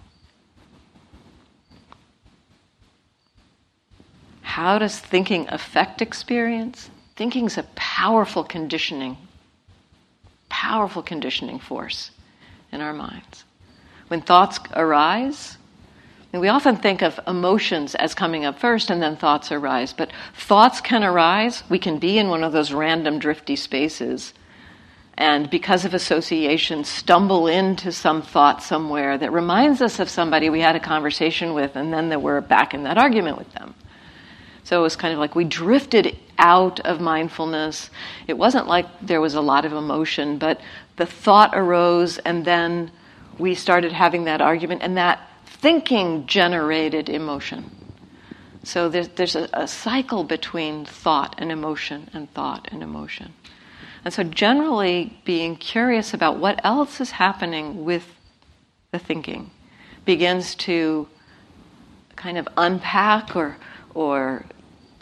How 4.42 4.78
does 4.78 4.98
thinking 4.98 5.46
affect 5.48 6.00
experience? 6.00 6.88
Thinking 7.16 7.46
is 7.46 7.58
a 7.58 7.64
powerful 7.74 8.44
conditioning, 8.44 9.16
powerful 10.48 11.02
conditioning 11.02 11.58
force 11.58 12.10
in 12.72 12.80
our 12.80 12.92
minds. 12.92 13.44
When 14.08 14.20
thoughts 14.20 14.58
arise, 14.74 15.58
and 16.32 16.40
we 16.40 16.48
often 16.48 16.76
think 16.76 17.02
of 17.02 17.20
emotions 17.26 17.94
as 17.94 18.14
coming 18.14 18.44
up 18.44 18.58
first 18.58 18.90
and 18.90 19.02
then 19.02 19.16
thoughts 19.16 19.52
arise, 19.52 19.92
but 19.92 20.12
thoughts 20.36 20.80
can 20.80 21.04
arise. 21.04 21.62
We 21.68 21.78
can 21.78 21.98
be 21.98 22.18
in 22.18 22.28
one 22.28 22.42
of 22.42 22.52
those 22.52 22.72
random 22.72 23.18
drifty 23.18 23.56
spaces 23.56 24.34
and 25.16 25.48
because 25.48 25.84
of 25.84 25.94
association 25.94 26.84
stumble 26.84 27.46
into 27.46 27.92
some 27.92 28.20
thought 28.20 28.62
somewhere 28.62 29.16
that 29.16 29.32
reminds 29.32 29.80
us 29.80 30.00
of 30.00 30.08
somebody 30.08 30.50
we 30.50 30.60
had 30.60 30.74
a 30.74 30.80
conversation 30.80 31.54
with 31.54 31.76
and 31.76 31.92
then 31.92 32.08
that 32.08 32.20
we're 32.20 32.40
back 32.40 32.74
in 32.74 32.82
that 32.82 32.98
argument 32.98 33.38
with 33.38 33.52
them. 33.52 33.74
So 34.64 34.80
it 34.80 34.82
was 34.82 34.96
kind 34.96 35.12
of 35.12 35.20
like 35.20 35.34
we 35.34 35.44
drifted 35.44 36.16
out 36.38 36.80
of 36.80 37.00
mindfulness. 37.00 37.90
It 38.26 38.38
wasn't 38.38 38.66
like 38.66 38.86
there 39.00 39.20
was 39.20 39.34
a 39.34 39.40
lot 39.40 39.64
of 39.64 39.72
emotion, 39.72 40.38
but 40.38 40.60
the 40.96 41.06
thought 41.06 41.50
arose, 41.54 42.18
and 42.18 42.44
then 42.44 42.90
we 43.38 43.54
started 43.54 43.92
having 43.92 44.24
that 44.24 44.40
argument, 44.40 44.82
and 44.82 44.96
that 44.96 45.20
thinking 45.44 46.26
generated 46.26 47.08
emotion. 47.08 47.70
So 48.62 48.88
there's, 48.88 49.08
there's 49.08 49.36
a, 49.36 49.50
a 49.52 49.68
cycle 49.68 50.24
between 50.24 50.86
thought 50.86 51.34
and 51.38 51.52
emotion, 51.52 52.08
and 52.14 52.32
thought 52.32 52.68
and 52.72 52.82
emotion. 52.82 53.34
And 54.04 54.12
so, 54.12 54.22
generally, 54.22 55.18
being 55.24 55.56
curious 55.56 56.12
about 56.12 56.38
what 56.38 56.60
else 56.64 57.00
is 57.00 57.12
happening 57.12 57.84
with 57.84 58.06
the 58.90 58.98
thinking 58.98 59.50
begins 60.04 60.54
to 60.54 61.08
kind 62.14 62.36
of 62.36 62.46
unpack 62.56 63.34
or, 63.34 63.56
or 63.94 64.44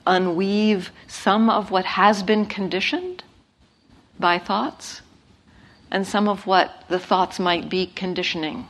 unweave 0.06 0.90
some 1.06 1.50
of 1.50 1.70
what 1.70 1.84
has 1.84 2.22
been 2.22 2.46
conditioned 2.46 3.24
by 4.18 4.38
thoughts 4.38 5.02
and 5.90 6.06
some 6.06 6.28
of 6.28 6.46
what 6.46 6.84
the 6.88 6.98
thoughts 6.98 7.38
might 7.38 7.68
be 7.68 7.86
conditioning. 7.86 8.66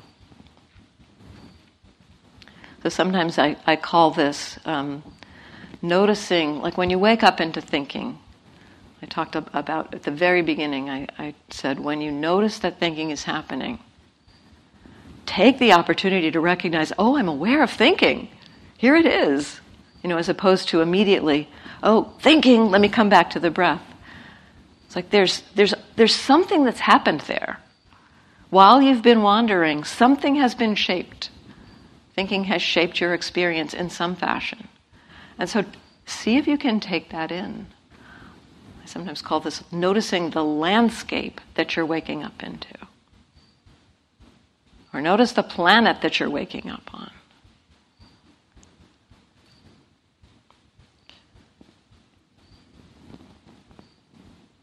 So 2.83 2.89
sometimes 2.89 3.39
I, 3.39 3.57
I 3.65 3.77
call 3.77 4.11
this 4.11 4.59
um, 4.65 5.05
noticing, 5.81 6.61
like 6.61 6.77
when 6.77 6.91
you 6.91 6.99
wake 6.99 7.23
up 7.23 7.41
into 7.41 7.61
thinking. 7.61 8.19
I 9.03 9.07
talked 9.07 9.35
about 9.35 9.95
at 9.95 10.05
the 10.05 10.13
very 10.13 10.43
beginning, 10.43 10.89
I, 10.89 11.09
I 11.19 11.35
said, 11.51 11.81
when 11.81 12.01
you 12.01 12.13
notice 12.13 12.61
that 12.61 12.79
thinking 12.79 13.11
is 13.11 13.25
happening, 13.25 13.81
take 15.27 15.59
the 15.59 15.73
opportunity 15.73 16.31
to 16.31 16.41
recognize, 16.41 16.93
oh, 16.99 17.17
I'm 17.17 17.29
aware 17.29 17.65
of 17.65 17.71
thinking. 17.71 18.29
Here 18.79 18.95
it 18.95 19.07
is. 19.07 19.61
You 20.03 20.09
know, 20.09 20.19
as 20.19 20.29
opposed 20.29 20.69
to 20.69 20.81
immediately, 20.81 21.49
oh, 21.83 22.13
thinking, 22.21 22.71
let 22.71 22.81
me 22.81 22.89
come 22.89 23.09
back 23.09 23.31
to 23.31 23.41
the 23.41 23.51
breath. 23.51 23.83
It's 24.87 24.95
like 24.95 25.11
there's, 25.11 25.43
there's, 25.55 25.75
there's 25.97 26.15
something 26.15 26.65
that's 26.65 26.81
happened 26.81 27.23
there. 27.23 27.59
While 28.51 28.83
you've 28.83 29.03
been 29.03 29.23
wandering, 29.23 29.83
something 29.85 30.37
has 30.37 30.55
been 30.55 30.75
shaped. 30.75 31.31
Thinking 32.15 32.45
has 32.45 32.63
shaped 32.63 33.01
your 33.01 33.15
experience 33.15 33.75
in 33.75 33.91
some 33.91 34.15
fashion. 34.15 34.69
And 35.39 35.49
so 35.49 35.65
see 36.07 36.37
if 36.37 36.47
you 36.47 36.59
can 36.59 36.79
take 36.79 37.11
that 37.11 37.33
in. 37.33 37.67
Sometimes 38.93 39.23
call 39.23 39.41
this 39.41 39.65
noticing 39.73 40.29
the 40.29 40.45
landscape 40.45 41.41
that 41.55 41.75
you're 41.75 41.87
waking 41.87 42.23
up 42.23 42.43
into. 42.43 42.77
Or 44.93 45.01
notice 45.01 45.33
the 45.33 45.43
planet 45.43 46.03
that 46.03 46.21
you're 46.21 46.29
waking 46.29 46.69
up 46.69 46.91
on. 46.93 47.11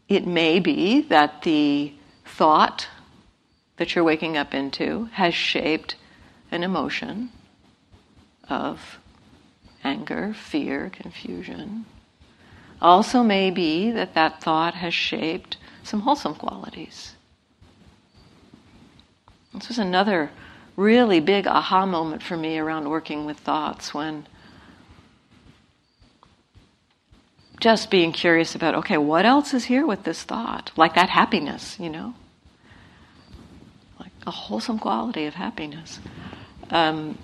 It 0.08 0.28
may 0.28 0.60
be 0.60 1.00
that 1.00 1.42
the 1.42 1.92
thought 2.24 2.86
that 3.78 3.96
you're 3.96 4.04
waking 4.04 4.36
up 4.36 4.54
into 4.54 5.06
has 5.06 5.34
shaped 5.34 5.96
an 6.52 6.62
emotion 6.62 7.30
of 8.48 9.00
anger, 9.82 10.32
fear, 10.34 10.88
confusion. 10.88 11.84
Also, 12.82 13.22
may 13.22 13.50
be 13.50 13.90
that 13.90 14.14
that 14.14 14.42
thought 14.42 14.74
has 14.74 14.94
shaped 14.94 15.56
some 15.82 16.00
wholesome 16.00 16.34
qualities. 16.34 17.14
This 19.52 19.68
was 19.68 19.78
another 19.78 20.30
really 20.76 21.20
big 21.20 21.46
aha 21.46 21.84
moment 21.84 22.22
for 22.22 22.36
me 22.36 22.58
around 22.58 22.88
working 22.88 23.26
with 23.26 23.38
thoughts 23.38 23.92
when 23.92 24.26
just 27.60 27.90
being 27.90 28.12
curious 28.12 28.54
about 28.54 28.74
okay, 28.74 28.96
what 28.96 29.26
else 29.26 29.52
is 29.52 29.64
here 29.64 29.86
with 29.86 30.04
this 30.04 30.22
thought? 30.22 30.72
Like 30.76 30.94
that 30.94 31.10
happiness, 31.10 31.78
you 31.78 31.90
know? 31.90 32.14
Like 33.98 34.12
a 34.26 34.30
wholesome 34.30 34.78
quality 34.78 35.26
of 35.26 35.34
happiness. 35.34 36.00
Um, 36.70 37.18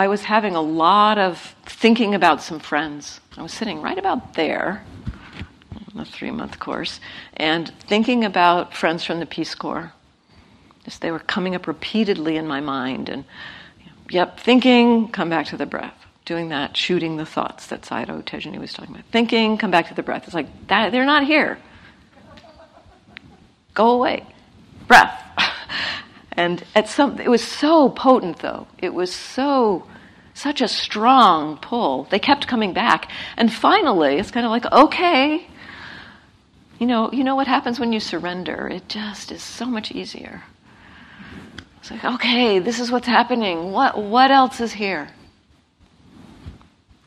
I 0.00 0.08
was 0.08 0.22
having 0.22 0.56
a 0.56 0.62
lot 0.62 1.18
of 1.18 1.54
thinking 1.66 2.14
about 2.14 2.42
some 2.42 2.58
friends. 2.58 3.20
I 3.36 3.42
was 3.42 3.52
sitting 3.52 3.82
right 3.82 3.98
about 3.98 4.32
there, 4.32 4.82
a 5.94 6.06
three 6.06 6.30
month 6.30 6.58
course, 6.58 7.00
and 7.34 7.70
thinking 7.80 8.24
about 8.24 8.72
friends 8.72 9.04
from 9.04 9.20
the 9.20 9.26
Peace 9.26 9.54
Corps. 9.54 9.92
Just 10.86 11.02
they 11.02 11.10
were 11.10 11.18
coming 11.18 11.54
up 11.54 11.66
repeatedly 11.66 12.38
in 12.38 12.46
my 12.46 12.60
mind, 12.60 13.10
and 13.10 13.26
yep, 14.08 14.40
thinking, 14.40 15.08
come 15.08 15.28
back 15.28 15.44
to 15.48 15.58
the 15.58 15.66
breath. 15.66 16.06
Doing 16.24 16.48
that, 16.48 16.78
shooting 16.78 17.18
the 17.18 17.26
thoughts 17.26 17.66
that 17.66 17.82
Sayadaw 17.82 18.24
Tejaniya 18.24 18.58
was 18.58 18.72
talking 18.72 18.94
about. 18.94 19.04
Thinking, 19.12 19.58
come 19.58 19.70
back 19.70 19.88
to 19.88 19.94
the 19.94 20.02
breath. 20.02 20.24
It's 20.24 20.32
like 20.32 20.68
that, 20.68 20.92
they're 20.92 21.04
not 21.04 21.26
here. 21.26 21.58
Go 23.74 23.90
away. 23.90 24.24
Breath. 24.88 25.22
And 26.40 26.64
at 26.74 26.88
some, 26.88 27.20
it 27.20 27.28
was 27.28 27.44
so 27.44 27.90
potent 27.90 28.38
though. 28.38 28.66
It 28.78 28.94
was 28.94 29.14
so, 29.14 29.86
such 30.32 30.62
a 30.62 30.68
strong 30.68 31.58
pull. 31.58 32.04
They 32.04 32.18
kept 32.18 32.48
coming 32.48 32.72
back. 32.72 33.10
And 33.36 33.52
finally, 33.52 34.16
it's 34.16 34.30
kind 34.30 34.46
of 34.46 34.50
like, 34.50 34.64
okay, 34.72 35.46
you 36.78 36.86
know, 36.86 37.12
you 37.12 37.24
know 37.24 37.36
what 37.36 37.46
happens 37.46 37.78
when 37.78 37.92
you 37.92 38.00
surrender? 38.00 38.66
It 38.68 38.88
just 38.88 39.30
is 39.30 39.42
so 39.42 39.66
much 39.66 39.92
easier. 39.92 40.44
It's 41.80 41.90
like, 41.90 42.06
okay, 42.06 42.58
this 42.58 42.80
is 42.80 42.90
what's 42.90 43.06
happening. 43.06 43.72
What, 43.72 44.02
what 44.02 44.30
else 44.30 44.62
is 44.62 44.72
here? 44.72 45.10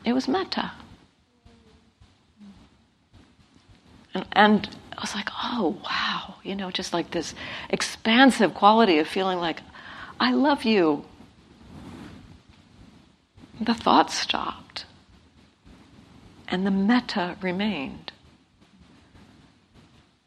It 0.04 0.12
was 0.12 0.28
metta. 0.28 0.70
And, 4.14 4.26
and 4.30 4.68
I 4.96 5.00
was 5.00 5.14
like, 5.14 5.28
oh, 5.42 5.76
wow, 5.84 6.36
you 6.42 6.54
know, 6.54 6.70
just 6.70 6.92
like 6.92 7.10
this 7.10 7.34
expansive 7.68 8.54
quality 8.54 8.98
of 8.98 9.08
feeling 9.08 9.38
like, 9.38 9.60
I 10.20 10.32
love 10.32 10.64
you. 10.64 11.04
The 13.60 13.74
thoughts 13.74 14.14
stopped, 14.14 14.84
and 16.48 16.66
the 16.66 16.70
metta 16.70 17.36
remained. 17.40 18.12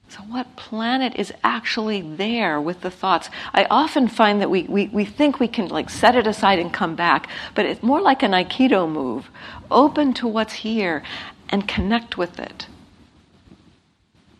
So, 0.09 0.19
what 0.21 0.55
planet 0.55 1.13
is 1.15 1.33
actually 1.43 2.01
there 2.01 2.59
with 2.61 2.81
the 2.81 2.89
thoughts? 2.89 3.29
I 3.53 3.65
often 3.69 4.07
find 4.07 4.41
that 4.41 4.49
we, 4.49 4.63
we, 4.63 4.87
we 4.87 5.03
think 5.03 5.39
we 5.39 5.49
can 5.49 5.67
like 5.67 5.89
set 5.89 6.15
it 6.15 6.25
aside 6.25 6.59
and 6.59 6.73
come 6.73 6.95
back, 6.95 7.29
but 7.55 7.65
it's 7.65 7.83
more 7.83 8.01
like 8.01 8.23
an 8.23 8.31
Aikido 8.31 8.89
move. 8.89 9.29
Open 9.69 10.13
to 10.13 10.27
what's 10.27 10.53
here 10.53 11.03
and 11.49 11.67
connect 11.67 12.17
with 12.17 12.39
it 12.39 12.67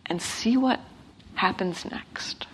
and 0.08 0.20
see 0.22 0.56
what 0.56 0.80
happens 1.34 1.84
next. 1.84 2.46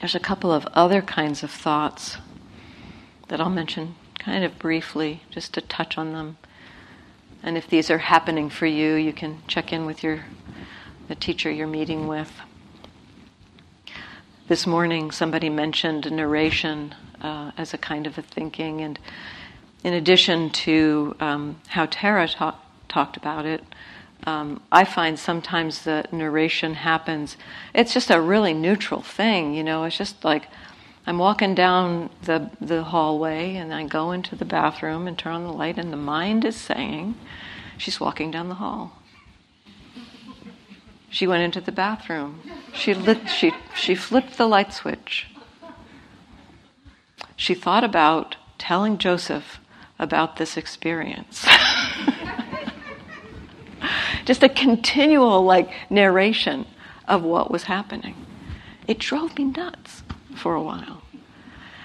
There's 0.00 0.14
a 0.14 0.20
couple 0.20 0.52
of 0.52 0.64
other 0.74 1.02
kinds 1.02 1.42
of 1.42 1.50
thoughts 1.50 2.18
that 3.28 3.40
I'll 3.40 3.50
mention 3.50 3.96
kind 4.18 4.44
of 4.44 4.58
briefly, 4.58 5.22
just 5.30 5.54
to 5.54 5.60
touch 5.60 5.98
on 5.98 6.12
them. 6.12 6.38
And 7.42 7.56
if 7.56 7.68
these 7.68 7.90
are 7.90 7.98
happening 7.98 8.48
for 8.50 8.66
you, 8.66 8.94
you 8.94 9.12
can 9.12 9.42
check 9.46 9.72
in 9.72 9.86
with 9.86 10.02
your 10.02 10.24
the 11.08 11.14
teacher 11.14 11.50
you're 11.50 11.66
meeting 11.66 12.06
with. 12.06 12.30
This 14.46 14.66
morning, 14.66 15.10
somebody 15.10 15.48
mentioned 15.48 16.10
narration 16.10 16.94
uh, 17.22 17.52
as 17.56 17.72
a 17.72 17.78
kind 17.78 18.06
of 18.06 18.18
a 18.18 18.22
thinking, 18.22 18.82
and 18.82 18.98
in 19.84 19.94
addition 19.94 20.50
to 20.50 21.16
um, 21.20 21.60
how 21.68 21.86
Tara 21.86 22.28
ta- 22.28 22.58
talked 22.88 23.16
about 23.16 23.46
it, 23.46 23.64
um, 24.26 24.60
I 24.72 24.84
find 24.84 25.18
sometimes 25.18 25.82
the 25.82 26.04
narration 26.10 26.74
happens, 26.74 27.36
it's 27.74 27.94
just 27.94 28.10
a 28.10 28.20
really 28.20 28.52
neutral 28.52 29.00
thing, 29.02 29.54
you 29.54 29.62
know, 29.62 29.84
it's 29.84 29.96
just 29.96 30.24
like 30.24 30.48
I'm 31.06 31.18
walking 31.18 31.54
down 31.54 32.10
the, 32.24 32.50
the 32.60 32.84
hallway 32.84 33.56
and 33.56 33.72
I 33.72 33.86
go 33.86 34.10
into 34.10 34.36
the 34.36 34.44
bathroom 34.44 35.06
and 35.06 35.16
turn 35.16 35.32
on 35.32 35.44
the 35.44 35.52
light, 35.52 35.78
and 35.78 35.90
the 35.90 35.96
mind 35.96 36.44
is 36.44 36.56
saying, 36.56 37.14
She's 37.78 38.00
walking 38.00 38.30
down 38.32 38.48
the 38.48 38.56
hall. 38.56 38.98
She 41.08 41.26
went 41.26 41.44
into 41.44 41.60
the 41.60 41.72
bathroom. 41.72 42.42
She 42.74 42.92
lit 42.92 43.30
she 43.30 43.54
she 43.74 43.94
flipped 43.94 44.36
the 44.36 44.46
light 44.46 44.74
switch. 44.74 45.28
She 47.36 47.54
thought 47.54 47.84
about 47.84 48.36
telling 48.58 48.98
Joseph 48.98 49.60
about 49.98 50.36
this 50.36 50.56
experience. 50.56 51.46
Just 54.24 54.42
a 54.42 54.48
continual 54.48 55.44
like 55.44 55.70
narration 55.90 56.66
of 57.06 57.22
what 57.22 57.50
was 57.50 57.64
happening. 57.64 58.14
It 58.86 58.98
drove 58.98 59.36
me 59.36 59.44
nuts 59.44 60.02
for 60.36 60.54
a 60.54 60.62
while. 60.62 61.02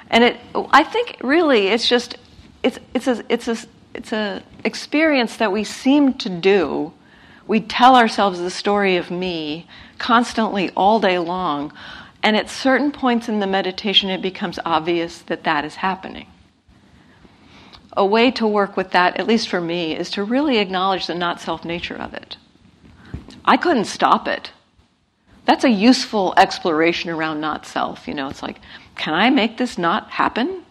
And 0.09 0.23
it 0.23 0.37
I 0.71 0.83
think 0.83 1.17
really 1.21 1.67
it's 1.67 1.87
just 1.87 2.17
it's 2.61 2.79
it's 2.93 3.07
a 3.07 3.23
it's 3.29 3.47
a 3.47 3.57
it's 3.93 4.11
a 4.11 4.43
experience 4.63 5.37
that 5.37 5.51
we 5.51 5.63
seem 5.63 6.13
to 6.15 6.29
do. 6.29 6.93
We 7.47 7.61
tell 7.61 7.95
ourselves 7.95 8.39
the 8.39 8.51
story 8.51 8.95
of 8.97 9.09
me 9.09 9.67
constantly 9.97 10.69
all 10.71 10.99
day 10.99 11.19
long. 11.19 11.73
And 12.21 12.37
at 12.37 12.49
certain 12.49 12.91
points 12.91 13.27
in 13.27 13.39
the 13.39 13.47
meditation, 13.47 14.09
it 14.09 14.21
becomes 14.21 14.57
obvious 14.65 15.19
that 15.23 15.43
that 15.43 15.65
is 15.65 15.75
happening 15.75 16.27
a 17.95 18.05
way 18.05 18.31
to 18.31 18.47
work 18.47 18.75
with 18.75 18.91
that, 18.91 19.19
at 19.19 19.27
least 19.27 19.49
for 19.49 19.61
me, 19.61 19.95
is 19.95 20.09
to 20.11 20.23
really 20.23 20.57
acknowledge 20.57 21.07
the 21.07 21.15
not 21.15 21.39
self 21.39 21.63
nature 21.63 21.95
of 21.95 22.13
it. 22.13 22.37
I 23.45 23.57
couldn't 23.57 23.85
stop 23.85 24.27
it. 24.27 24.51
That's 25.45 25.63
a 25.63 25.69
useful 25.69 26.33
exploration 26.37 27.09
around 27.09 27.41
not 27.41 27.65
self. 27.65 28.07
You 28.07 28.13
know, 28.13 28.29
it's 28.29 28.41
like, 28.41 28.59
can 28.95 29.13
I 29.13 29.29
make 29.29 29.57
this 29.57 29.77
not 29.77 30.09
happen? 30.09 30.63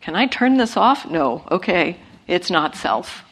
Can 0.00 0.14
I 0.16 0.26
turn 0.26 0.56
this 0.56 0.76
off? 0.76 1.08
No. 1.08 1.46
Okay, 1.50 1.98
it's 2.26 2.50
not 2.50 2.76
self. 2.76 3.24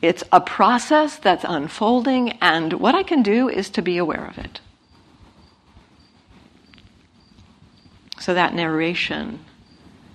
It's 0.00 0.22
a 0.30 0.40
process 0.40 1.16
that's 1.16 1.44
unfolding, 1.48 2.32
and 2.42 2.74
what 2.74 2.94
I 2.94 3.02
can 3.02 3.22
do 3.22 3.48
is 3.48 3.70
to 3.70 3.82
be 3.82 3.96
aware 3.96 4.26
of 4.26 4.36
it. 4.38 4.60
So 8.20 8.34
that 8.34 8.54
narration 8.54 9.40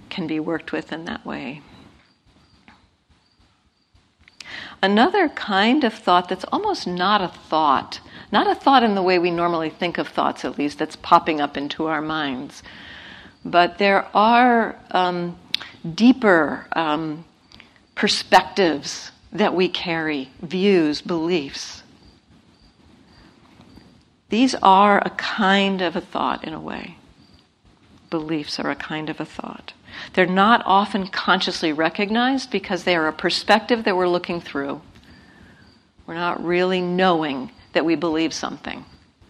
can 0.10 0.28
be 0.28 0.39
worked 0.39 0.72
with 0.72 0.91
in 0.91 1.05
that 1.05 1.26
way. 1.26 1.62
Another 4.82 5.28
kind 5.30 5.84
of 5.84 5.93
thought 5.93 6.30
that's 6.30 6.45
almost 6.45 6.88
not 6.88 7.22
a 7.22 7.28
thought, 7.28 7.99
Not 8.32 8.47
a 8.47 8.55
thought 8.55 8.84
in 8.84 8.95
the 8.95 9.01
way 9.01 9.18
we 9.20 9.32
normally 9.32 9.70
think 9.70 9.97
of 9.97 10.07
thoughts, 10.07 10.45
at 10.45 10.57
least, 10.57 10.78
that's 10.78 10.95
popping 10.95 11.41
up 11.41 11.57
into 11.57 11.88
our 11.88 12.01
minds. 12.01 12.62
But 13.43 13.78
there 13.78 14.05
are 14.16 14.76
um, 14.91 15.38
deeper 15.95 16.68
um, 16.74 17.26
perspectives 17.95 19.12
that 19.32 19.53
we 19.53 19.68
carry, 19.68 20.30
views, 20.41 21.01
beliefs. 21.01 21.84
These 24.30 24.55
are 24.62 25.01
a 25.03 25.10
kind 25.12 25.82
of 25.82 25.95
a 25.95 26.01
thought, 26.01 26.43
in 26.43 26.53
a 26.53 26.60
way. 26.60 26.97
Beliefs 28.10 28.60
are 28.60 28.70
a 28.70 28.76
kind 28.76 29.10
of 29.10 29.20
a 29.20 29.26
thought. 29.26 29.74
They're 30.13 30.25
not 30.25 30.61
often 30.65 31.07
consciously 31.07 31.73
recognized 31.73 32.51
because 32.51 32.83
they 32.83 32.95
are 32.95 33.07
a 33.07 33.13
perspective 33.13 33.83
that 33.83 33.95
we're 33.95 34.07
looking 34.07 34.41
through. 34.41 34.81
We're 36.05 36.15
not 36.15 36.43
really 36.43 36.81
knowing 36.81 37.51
that 37.73 37.85
we 37.85 37.95
believe 37.95 38.33
something, 38.33 38.85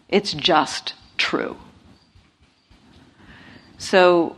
it's 0.07 0.33
just 0.33 0.93
true. 1.17 1.57
So, 3.77 4.35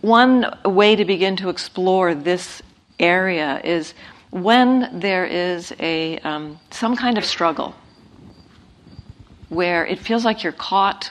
one 0.00 0.46
way 0.64 0.96
to 0.96 1.04
begin 1.04 1.36
to 1.36 1.48
explore 1.48 2.14
this 2.14 2.62
area 2.98 3.60
is 3.62 3.94
when 4.30 5.00
there 5.00 5.26
is 5.26 5.72
a 5.80 6.18
um, 6.18 6.58
some 6.70 6.96
kind 6.96 7.18
of 7.18 7.24
struggle 7.24 7.74
where 9.48 9.84
it 9.84 9.98
feels 9.98 10.24
like 10.24 10.42
you're 10.42 10.52
caught 10.52 11.10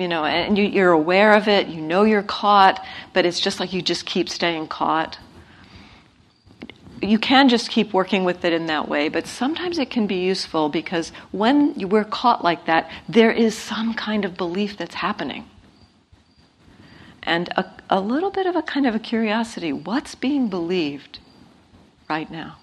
you 0.00 0.08
know 0.08 0.24
and 0.24 0.56
you, 0.56 0.82
are 0.82 0.92
aware 0.92 1.34
of 1.34 1.48
it 1.48 1.68
you 1.68 1.80
know 1.80 2.04
you're 2.04 2.22
caught 2.22 2.84
but 3.12 3.26
it's 3.26 3.40
just 3.40 3.60
like 3.60 3.72
you 3.72 3.82
just 3.82 4.06
keep 4.06 4.28
staying 4.28 4.66
caught. 4.68 5.18
You 7.02 7.18
can 7.18 7.48
just 7.48 7.70
keep 7.70 7.94
working 7.94 8.24
with 8.24 8.44
it 8.44 8.52
in 8.52 8.66
that 8.66 8.88
way 8.88 9.08
but 9.08 9.26
sometimes 9.26 9.78
it 9.78 9.90
can 9.90 10.06
be 10.06 10.16
useful 10.16 10.68
because 10.68 11.12
when 11.30 11.88
we're 11.88 12.04
caught 12.04 12.44
like 12.44 12.66
that 12.66 12.90
there 13.08 13.30
is 13.32 13.56
some 13.56 13.94
kind 13.94 14.24
of 14.24 14.36
belief 14.36 14.76
that's 14.76 14.96
happening. 14.96 15.44
And 17.22 17.48
a, 17.50 17.70
a 17.90 18.00
little 18.00 18.30
bit 18.30 18.46
of 18.46 18.56
a 18.56 18.62
kind 18.62 18.86
of 18.86 18.94
a 18.94 18.98
curiosity 18.98 19.72
what's 19.72 20.14
being 20.14 20.48
believed 20.48 21.18
right 22.10 22.30
now? 22.30 22.56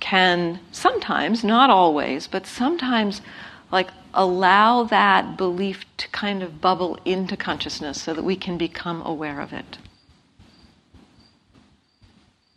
Can 0.00 0.60
sometimes, 0.72 1.42
not 1.42 1.70
always, 1.70 2.26
but 2.26 2.46
sometimes 2.46 3.22
like 3.70 3.90
allow 4.14 4.84
that 4.84 5.36
belief 5.36 5.84
to 5.96 6.08
kind 6.08 6.42
of 6.42 6.60
bubble 6.60 6.98
into 7.04 7.36
consciousness 7.36 8.00
so 8.00 8.14
that 8.14 8.22
we 8.22 8.36
can 8.36 8.56
become 8.56 9.02
aware 9.02 9.40
of 9.40 9.52
it. 9.52 9.78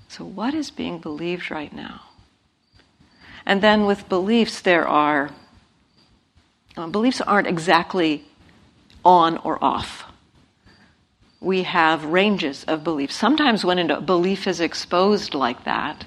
So, 0.07 0.25
what 0.25 0.53
is 0.53 0.71
being 0.71 0.99
believed 0.99 1.51
right 1.51 1.73
now? 1.73 2.01
And 3.45 3.61
then 3.61 3.85
with 3.85 4.09
beliefs, 4.09 4.61
there 4.61 4.87
are 4.87 5.31
uh, 6.77 6.87
beliefs 6.87 7.21
aren't 7.21 7.47
exactly 7.47 8.25
on 9.03 9.37
or 9.37 9.63
off 9.63 10.09
we 11.41 11.63
have 11.63 12.03
ranges 12.05 12.63
of 12.65 12.83
beliefs. 12.83 13.15
Sometimes 13.15 13.63
when 13.63 13.79
a 13.79 14.01
belief 14.01 14.47
is 14.47 14.59
exposed 14.59 15.33
like 15.33 15.63
that, 15.63 16.05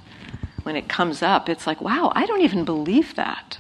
when 0.63 0.77
it 0.77 0.89
comes 0.89 1.23
up, 1.23 1.49
it's 1.49 1.67
like, 1.67 1.81
wow, 1.81 2.13
I 2.15 2.27
don't 2.27 2.43
even 2.43 2.65
believe 2.65 3.15
that. 3.17 3.59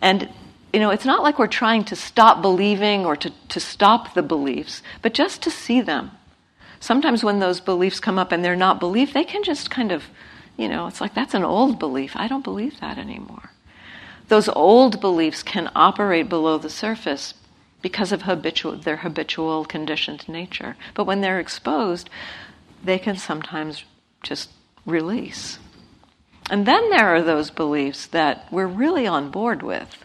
And, 0.00 0.28
you 0.72 0.80
know, 0.80 0.90
it's 0.90 1.04
not 1.04 1.22
like 1.22 1.38
we're 1.38 1.46
trying 1.46 1.84
to 1.84 1.96
stop 1.96 2.42
believing 2.42 3.04
or 3.04 3.16
to, 3.16 3.32
to 3.48 3.60
stop 3.60 4.14
the 4.14 4.22
beliefs, 4.22 4.82
but 5.02 5.14
just 5.14 5.42
to 5.42 5.50
see 5.50 5.80
them. 5.80 6.10
Sometimes 6.80 7.24
when 7.24 7.40
those 7.40 7.60
beliefs 7.60 7.98
come 8.00 8.18
up 8.18 8.30
and 8.30 8.44
they're 8.44 8.54
not 8.56 8.78
belief, 8.78 9.12
they 9.12 9.24
can 9.24 9.42
just 9.42 9.70
kind 9.70 9.90
of, 9.90 10.04
you 10.56 10.68
know, 10.68 10.86
it's 10.86 11.00
like, 11.00 11.14
that's 11.14 11.34
an 11.34 11.44
old 11.44 11.78
belief. 11.78 12.12
I 12.14 12.28
don't 12.28 12.44
believe 12.44 12.80
that 12.80 12.98
anymore. 12.98 13.50
Those 14.28 14.48
old 14.48 15.00
beliefs 15.00 15.42
can 15.42 15.70
operate 15.74 16.28
below 16.28 16.58
the 16.58 16.70
surface 16.70 17.34
because 17.80 18.12
of 18.12 18.22
habitual, 18.22 18.76
their 18.76 18.98
habitual 18.98 19.64
conditioned 19.64 20.28
nature. 20.28 20.76
But 20.94 21.04
when 21.04 21.20
they're 21.20 21.40
exposed, 21.40 22.10
they 22.84 22.98
can 22.98 23.16
sometimes 23.16 23.84
just 24.22 24.50
release. 24.84 25.58
And 26.50 26.66
then 26.66 26.90
there 26.90 27.14
are 27.14 27.22
those 27.22 27.50
beliefs 27.50 28.06
that 28.06 28.50
we're 28.50 28.66
really 28.66 29.06
on 29.06 29.30
board 29.30 29.62
with. 29.62 30.04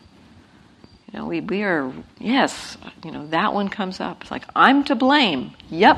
You 1.12 1.20
know, 1.20 1.26
we, 1.26 1.42
we 1.42 1.64
are, 1.64 1.92
yes, 2.20 2.78
you 3.04 3.12
know, 3.12 3.28
that 3.28 3.54
one 3.54 3.70
comes 3.70 4.00
up. 4.00 4.22
It's 4.22 4.32
like, 4.32 4.44
I'm 4.56 4.84
to 4.86 4.96
blame. 4.96 5.52
Yep, 5.70 5.98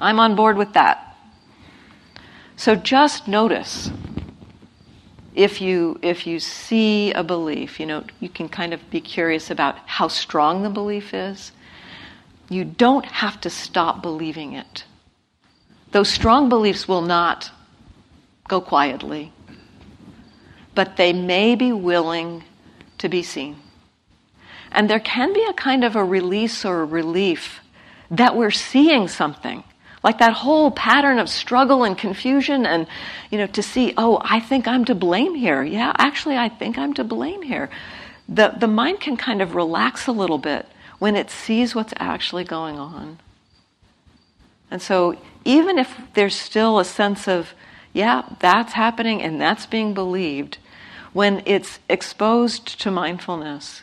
I'm 0.00 0.20
on 0.20 0.36
board 0.36 0.56
with 0.56 0.72
that. 0.74 1.16
So 2.56 2.74
just 2.74 3.28
notice 3.28 3.90
if 5.34 5.60
you 5.60 5.98
if 6.00 6.26
you 6.26 6.40
see 6.40 7.12
a 7.12 7.22
belief, 7.22 7.78
you 7.78 7.84
know, 7.84 8.04
you 8.20 8.30
can 8.30 8.48
kind 8.48 8.72
of 8.72 8.90
be 8.90 9.00
curious 9.00 9.50
about 9.50 9.76
how 9.84 10.08
strong 10.08 10.62
the 10.62 10.70
belief 10.70 11.12
is. 11.12 11.52
You 12.48 12.64
don't 12.64 13.04
have 13.04 13.40
to 13.42 13.50
stop 13.50 14.00
believing 14.00 14.54
it. 14.54 14.84
Those 15.92 16.08
strong 16.08 16.48
beliefs 16.48 16.88
will 16.88 17.02
not 17.02 17.50
go 18.48 18.60
quietly, 18.60 19.32
but 20.74 20.96
they 20.96 21.12
may 21.12 21.54
be 21.54 21.72
willing 21.72 22.44
to 22.98 23.08
be 23.08 23.22
seen. 23.22 23.56
And 24.72 24.90
there 24.90 25.00
can 25.00 25.32
be 25.32 25.44
a 25.44 25.52
kind 25.52 25.84
of 25.84 25.96
a 25.96 26.04
release 26.04 26.64
or 26.64 26.82
a 26.82 26.84
relief 26.84 27.60
that 28.10 28.36
we're 28.36 28.50
seeing 28.50 29.08
something. 29.08 29.64
Like 30.02 30.18
that 30.18 30.34
whole 30.34 30.70
pattern 30.70 31.18
of 31.18 31.28
struggle 31.28 31.82
and 31.82 31.98
confusion 31.98 32.64
and 32.64 32.86
you 33.30 33.38
know 33.38 33.48
to 33.48 33.62
see 33.62 33.92
oh 33.96 34.20
i 34.22 34.38
think 34.38 34.68
i'm 34.68 34.84
to 34.84 34.94
blame 34.94 35.34
here. 35.34 35.64
Yeah 35.64 35.92
actually 35.98 36.36
i 36.36 36.48
think 36.48 36.78
i'm 36.78 36.94
to 36.94 37.04
blame 37.04 37.42
here. 37.42 37.68
The, 38.28 38.54
the 38.58 38.68
mind 38.68 39.00
can 39.00 39.16
kind 39.16 39.40
of 39.40 39.54
relax 39.54 40.06
a 40.06 40.12
little 40.12 40.38
bit 40.38 40.66
when 40.98 41.16
it 41.16 41.30
sees 41.30 41.74
what's 41.74 41.94
actually 41.96 42.44
going 42.44 42.78
on. 42.78 43.18
And 44.70 44.82
so 44.82 45.16
even 45.44 45.78
if 45.78 45.96
there's 46.14 46.34
still 46.34 46.78
a 46.78 46.84
sense 46.84 47.28
of 47.28 47.54
yeah 47.96 48.22
that's 48.40 48.74
happening 48.74 49.22
and 49.22 49.40
that's 49.40 49.66
being 49.66 49.94
believed 49.94 50.58
when 51.12 51.42
it's 51.46 51.78
exposed 51.88 52.80
to 52.80 52.90
mindfulness 52.90 53.82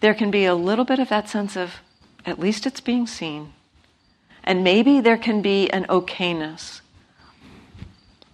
there 0.00 0.14
can 0.14 0.30
be 0.30 0.44
a 0.44 0.54
little 0.54 0.84
bit 0.84 0.98
of 0.98 1.08
that 1.08 1.28
sense 1.28 1.56
of 1.56 1.76
at 2.24 2.38
least 2.38 2.66
it's 2.66 2.80
being 2.80 3.06
seen 3.06 3.52
and 4.44 4.64
maybe 4.64 5.00
there 5.00 5.18
can 5.18 5.42
be 5.42 5.70
an 5.70 5.84
okayness 5.84 6.80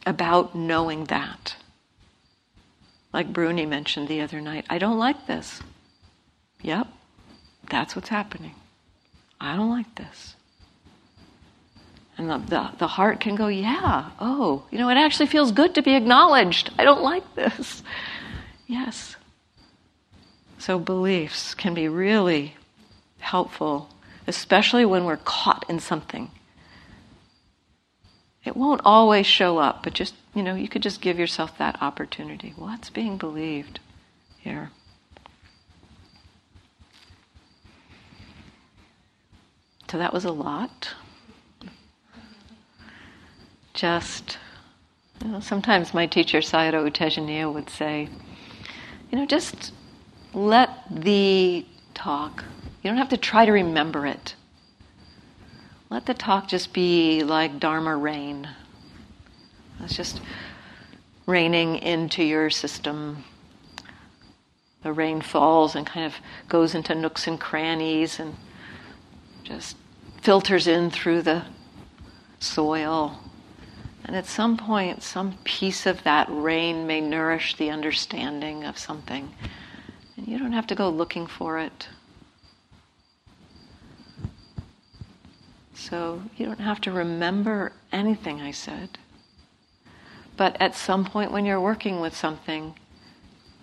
about 0.07 0.55
knowing 0.55 1.05
that. 1.07 1.57
Like 3.13 3.33
Bruni 3.33 3.67
mentioned 3.67 4.09
the 4.09 4.21
other 4.21 4.41
night, 4.41 4.65
I 4.71 4.79
don't 4.79 4.99
like 4.99 5.27
this. 5.27 5.63
Yep, 6.63 6.87
that's 7.69 7.97
what's 7.97 8.09
happening. 8.09 8.55
I 9.41 9.57
don't 9.57 9.71
like 9.71 9.95
this. 9.97 10.36
And 12.19 12.31
the, 12.31 12.39
the, 12.39 12.71
the, 12.79 12.87
heart 12.87 13.21
can 13.21 13.35
go, 13.35 13.49
yeah, 13.49 14.11
oh, 14.21 14.65
you 14.71 14.79
know, 14.79 14.89
it 14.89 14.97
actually 14.97 15.27
feels 15.27 15.53
good 15.53 15.75
to 15.75 15.83
be 15.83 15.95
acknowledged. 15.95 16.71
I 16.79 16.85
don't 16.85 17.03
like 17.03 17.35
this. 17.35 17.83
Yes. 18.67 19.17
So 20.59 20.79
beliefs 20.79 21.55
can 21.55 21.75
be 21.75 21.89
really 21.89 22.57
helpful 23.19 23.91
especially 24.27 24.85
when 24.85 25.05
we're 25.05 25.17
caught 25.17 25.65
in 25.69 25.81
something. 25.81 26.31
It 28.45 28.57
won't 28.57 28.81
always 28.85 29.27
show 29.27 29.59
up, 29.59 29.83
but 29.83 29.93
just, 29.93 30.15
you 30.35 30.43
know, 30.43 30.55
you 30.55 30.69
could 30.69 30.83
just 30.83 31.01
give 31.01 31.19
yourself 31.19 31.57
that 31.59 31.81
opportunity. 31.83 32.55
What's 32.57 32.91
being 32.91 33.17
believed 33.17 33.81
here? 34.39 34.71
So 39.91 39.99
that 39.99 40.13
was 40.13 40.25
a 40.25 40.33
lot. 40.33 40.95
Just, 43.77 44.39
you 45.23 45.29
know, 45.29 45.39
sometimes 45.39 45.95
my 45.95 46.07
teacher, 46.07 46.39
Sayadaw 46.39 46.85
U 46.85 46.91
Tejaniya, 46.91 47.53
would 47.55 47.71
say, 47.71 48.09
you 49.13 49.19
know, 49.19 49.27
just 49.27 49.73
let 50.35 50.71
the 50.91 51.65
talk 51.95 52.43
you 52.87 52.91
don't 52.93 52.99
have 52.99 53.09
to 53.09 53.17
try 53.17 53.45
to 53.45 53.51
remember 53.51 54.07
it. 54.07 54.37
Let 55.91 56.07
the 56.07 56.15
talk 56.15 56.47
just 56.47 56.73
be 56.73 57.25
like 57.25 57.59
Dharma 57.59 57.97
rain. 57.97 58.49
It's 59.81 59.97
just 59.97 60.21
raining 61.27 61.79
into 61.79 62.23
your 62.23 62.49
system. 62.49 63.25
The 64.85 64.93
rain 64.93 65.21
falls 65.21 65.75
and 65.75 65.85
kind 65.85 66.07
of 66.07 66.15
goes 66.49 66.77
into 66.77 66.95
nooks 66.95 67.27
and 67.27 67.41
crannies 67.41 68.21
and 68.21 68.37
just 69.43 69.77
filters 70.23 70.69
in 70.69 70.93
through 70.93 71.23
the 71.23 71.45
soil. 72.39 73.19
And 74.07 74.15
at 74.15 74.27
some 74.27 74.57
point, 74.57 75.03
some 75.03 75.37
piece 75.43 75.85
of 75.85 76.05
that 76.05 76.29
rain 76.31 76.87
may 76.87 77.01
nourish 77.01 77.57
the 77.57 77.71
understanding 77.71 78.63
of 78.63 78.79
something. 78.79 79.35
And 80.17 80.29
you 80.29 80.39
don't 80.39 80.53
have 80.53 80.69
to 80.69 80.77
go 80.77 80.89
looking 80.89 81.27
for 81.27 81.59
it. 81.59 81.89
So 85.75 86.23
you 86.37 86.47
don't 86.47 86.61
have 86.61 86.81
to 86.83 86.93
remember 86.93 87.73
anything 87.91 88.41
I 88.41 88.53
said. 88.53 88.97
But 90.37 90.57
at 90.61 90.77
some 90.77 91.05
point 91.05 91.33
when 91.33 91.45
you're 91.45 91.61
working 91.61 92.01
with 92.01 92.17
something, 92.17 92.75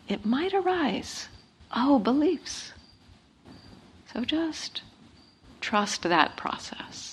it 0.10 0.26
might 0.26 0.54
arise. 0.54 1.30
Oh, 1.74 2.00
beliefs. 2.00 2.74
So 4.14 4.26
just 4.26 4.82
trust 5.62 6.04
that 6.04 6.36
process. 6.36 7.13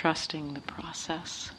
Trusting 0.00 0.54
the 0.54 0.60
process. 0.62 1.50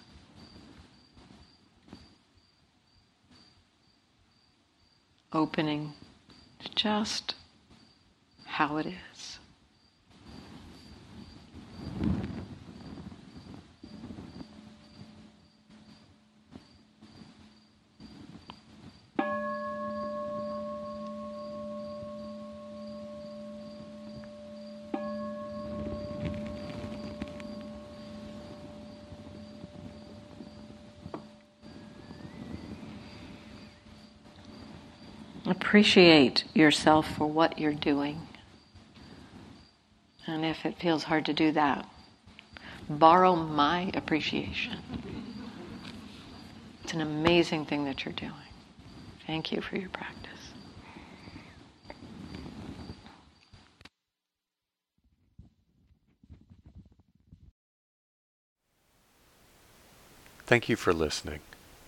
Opening 5.32 5.94
to 6.58 6.70
just 6.74 7.36
how 8.46 8.78
it 8.78 8.88
is. 8.88 9.11
Appreciate 35.72 36.44
yourself 36.54 37.10
for 37.16 37.26
what 37.28 37.58
you're 37.58 37.72
doing. 37.72 38.28
And 40.28 40.44
if 40.44 40.66
it 40.66 40.78
feels 40.78 41.06
hard 41.06 41.26
to 41.28 41.34
do 41.34 41.54
that, 41.54 41.88
borrow 42.90 43.38
my 43.38 43.90
appreciation. 43.94 44.80
It's 46.84 46.92
an 46.92 47.00
amazing 47.00 47.68
thing 47.68 47.86
that 47.86 48.04
you're 48.04 48.14
doing. 48.14 48.34
Thank 49.26 49.54
you 49.54 49.62
for 49.62 49.78
your 49.78 49.88
practice. 49.88 50.52
Thank 60.46 60.68
you 60.68 60.76
for 60.76 60.92
listening. 60.92 61.40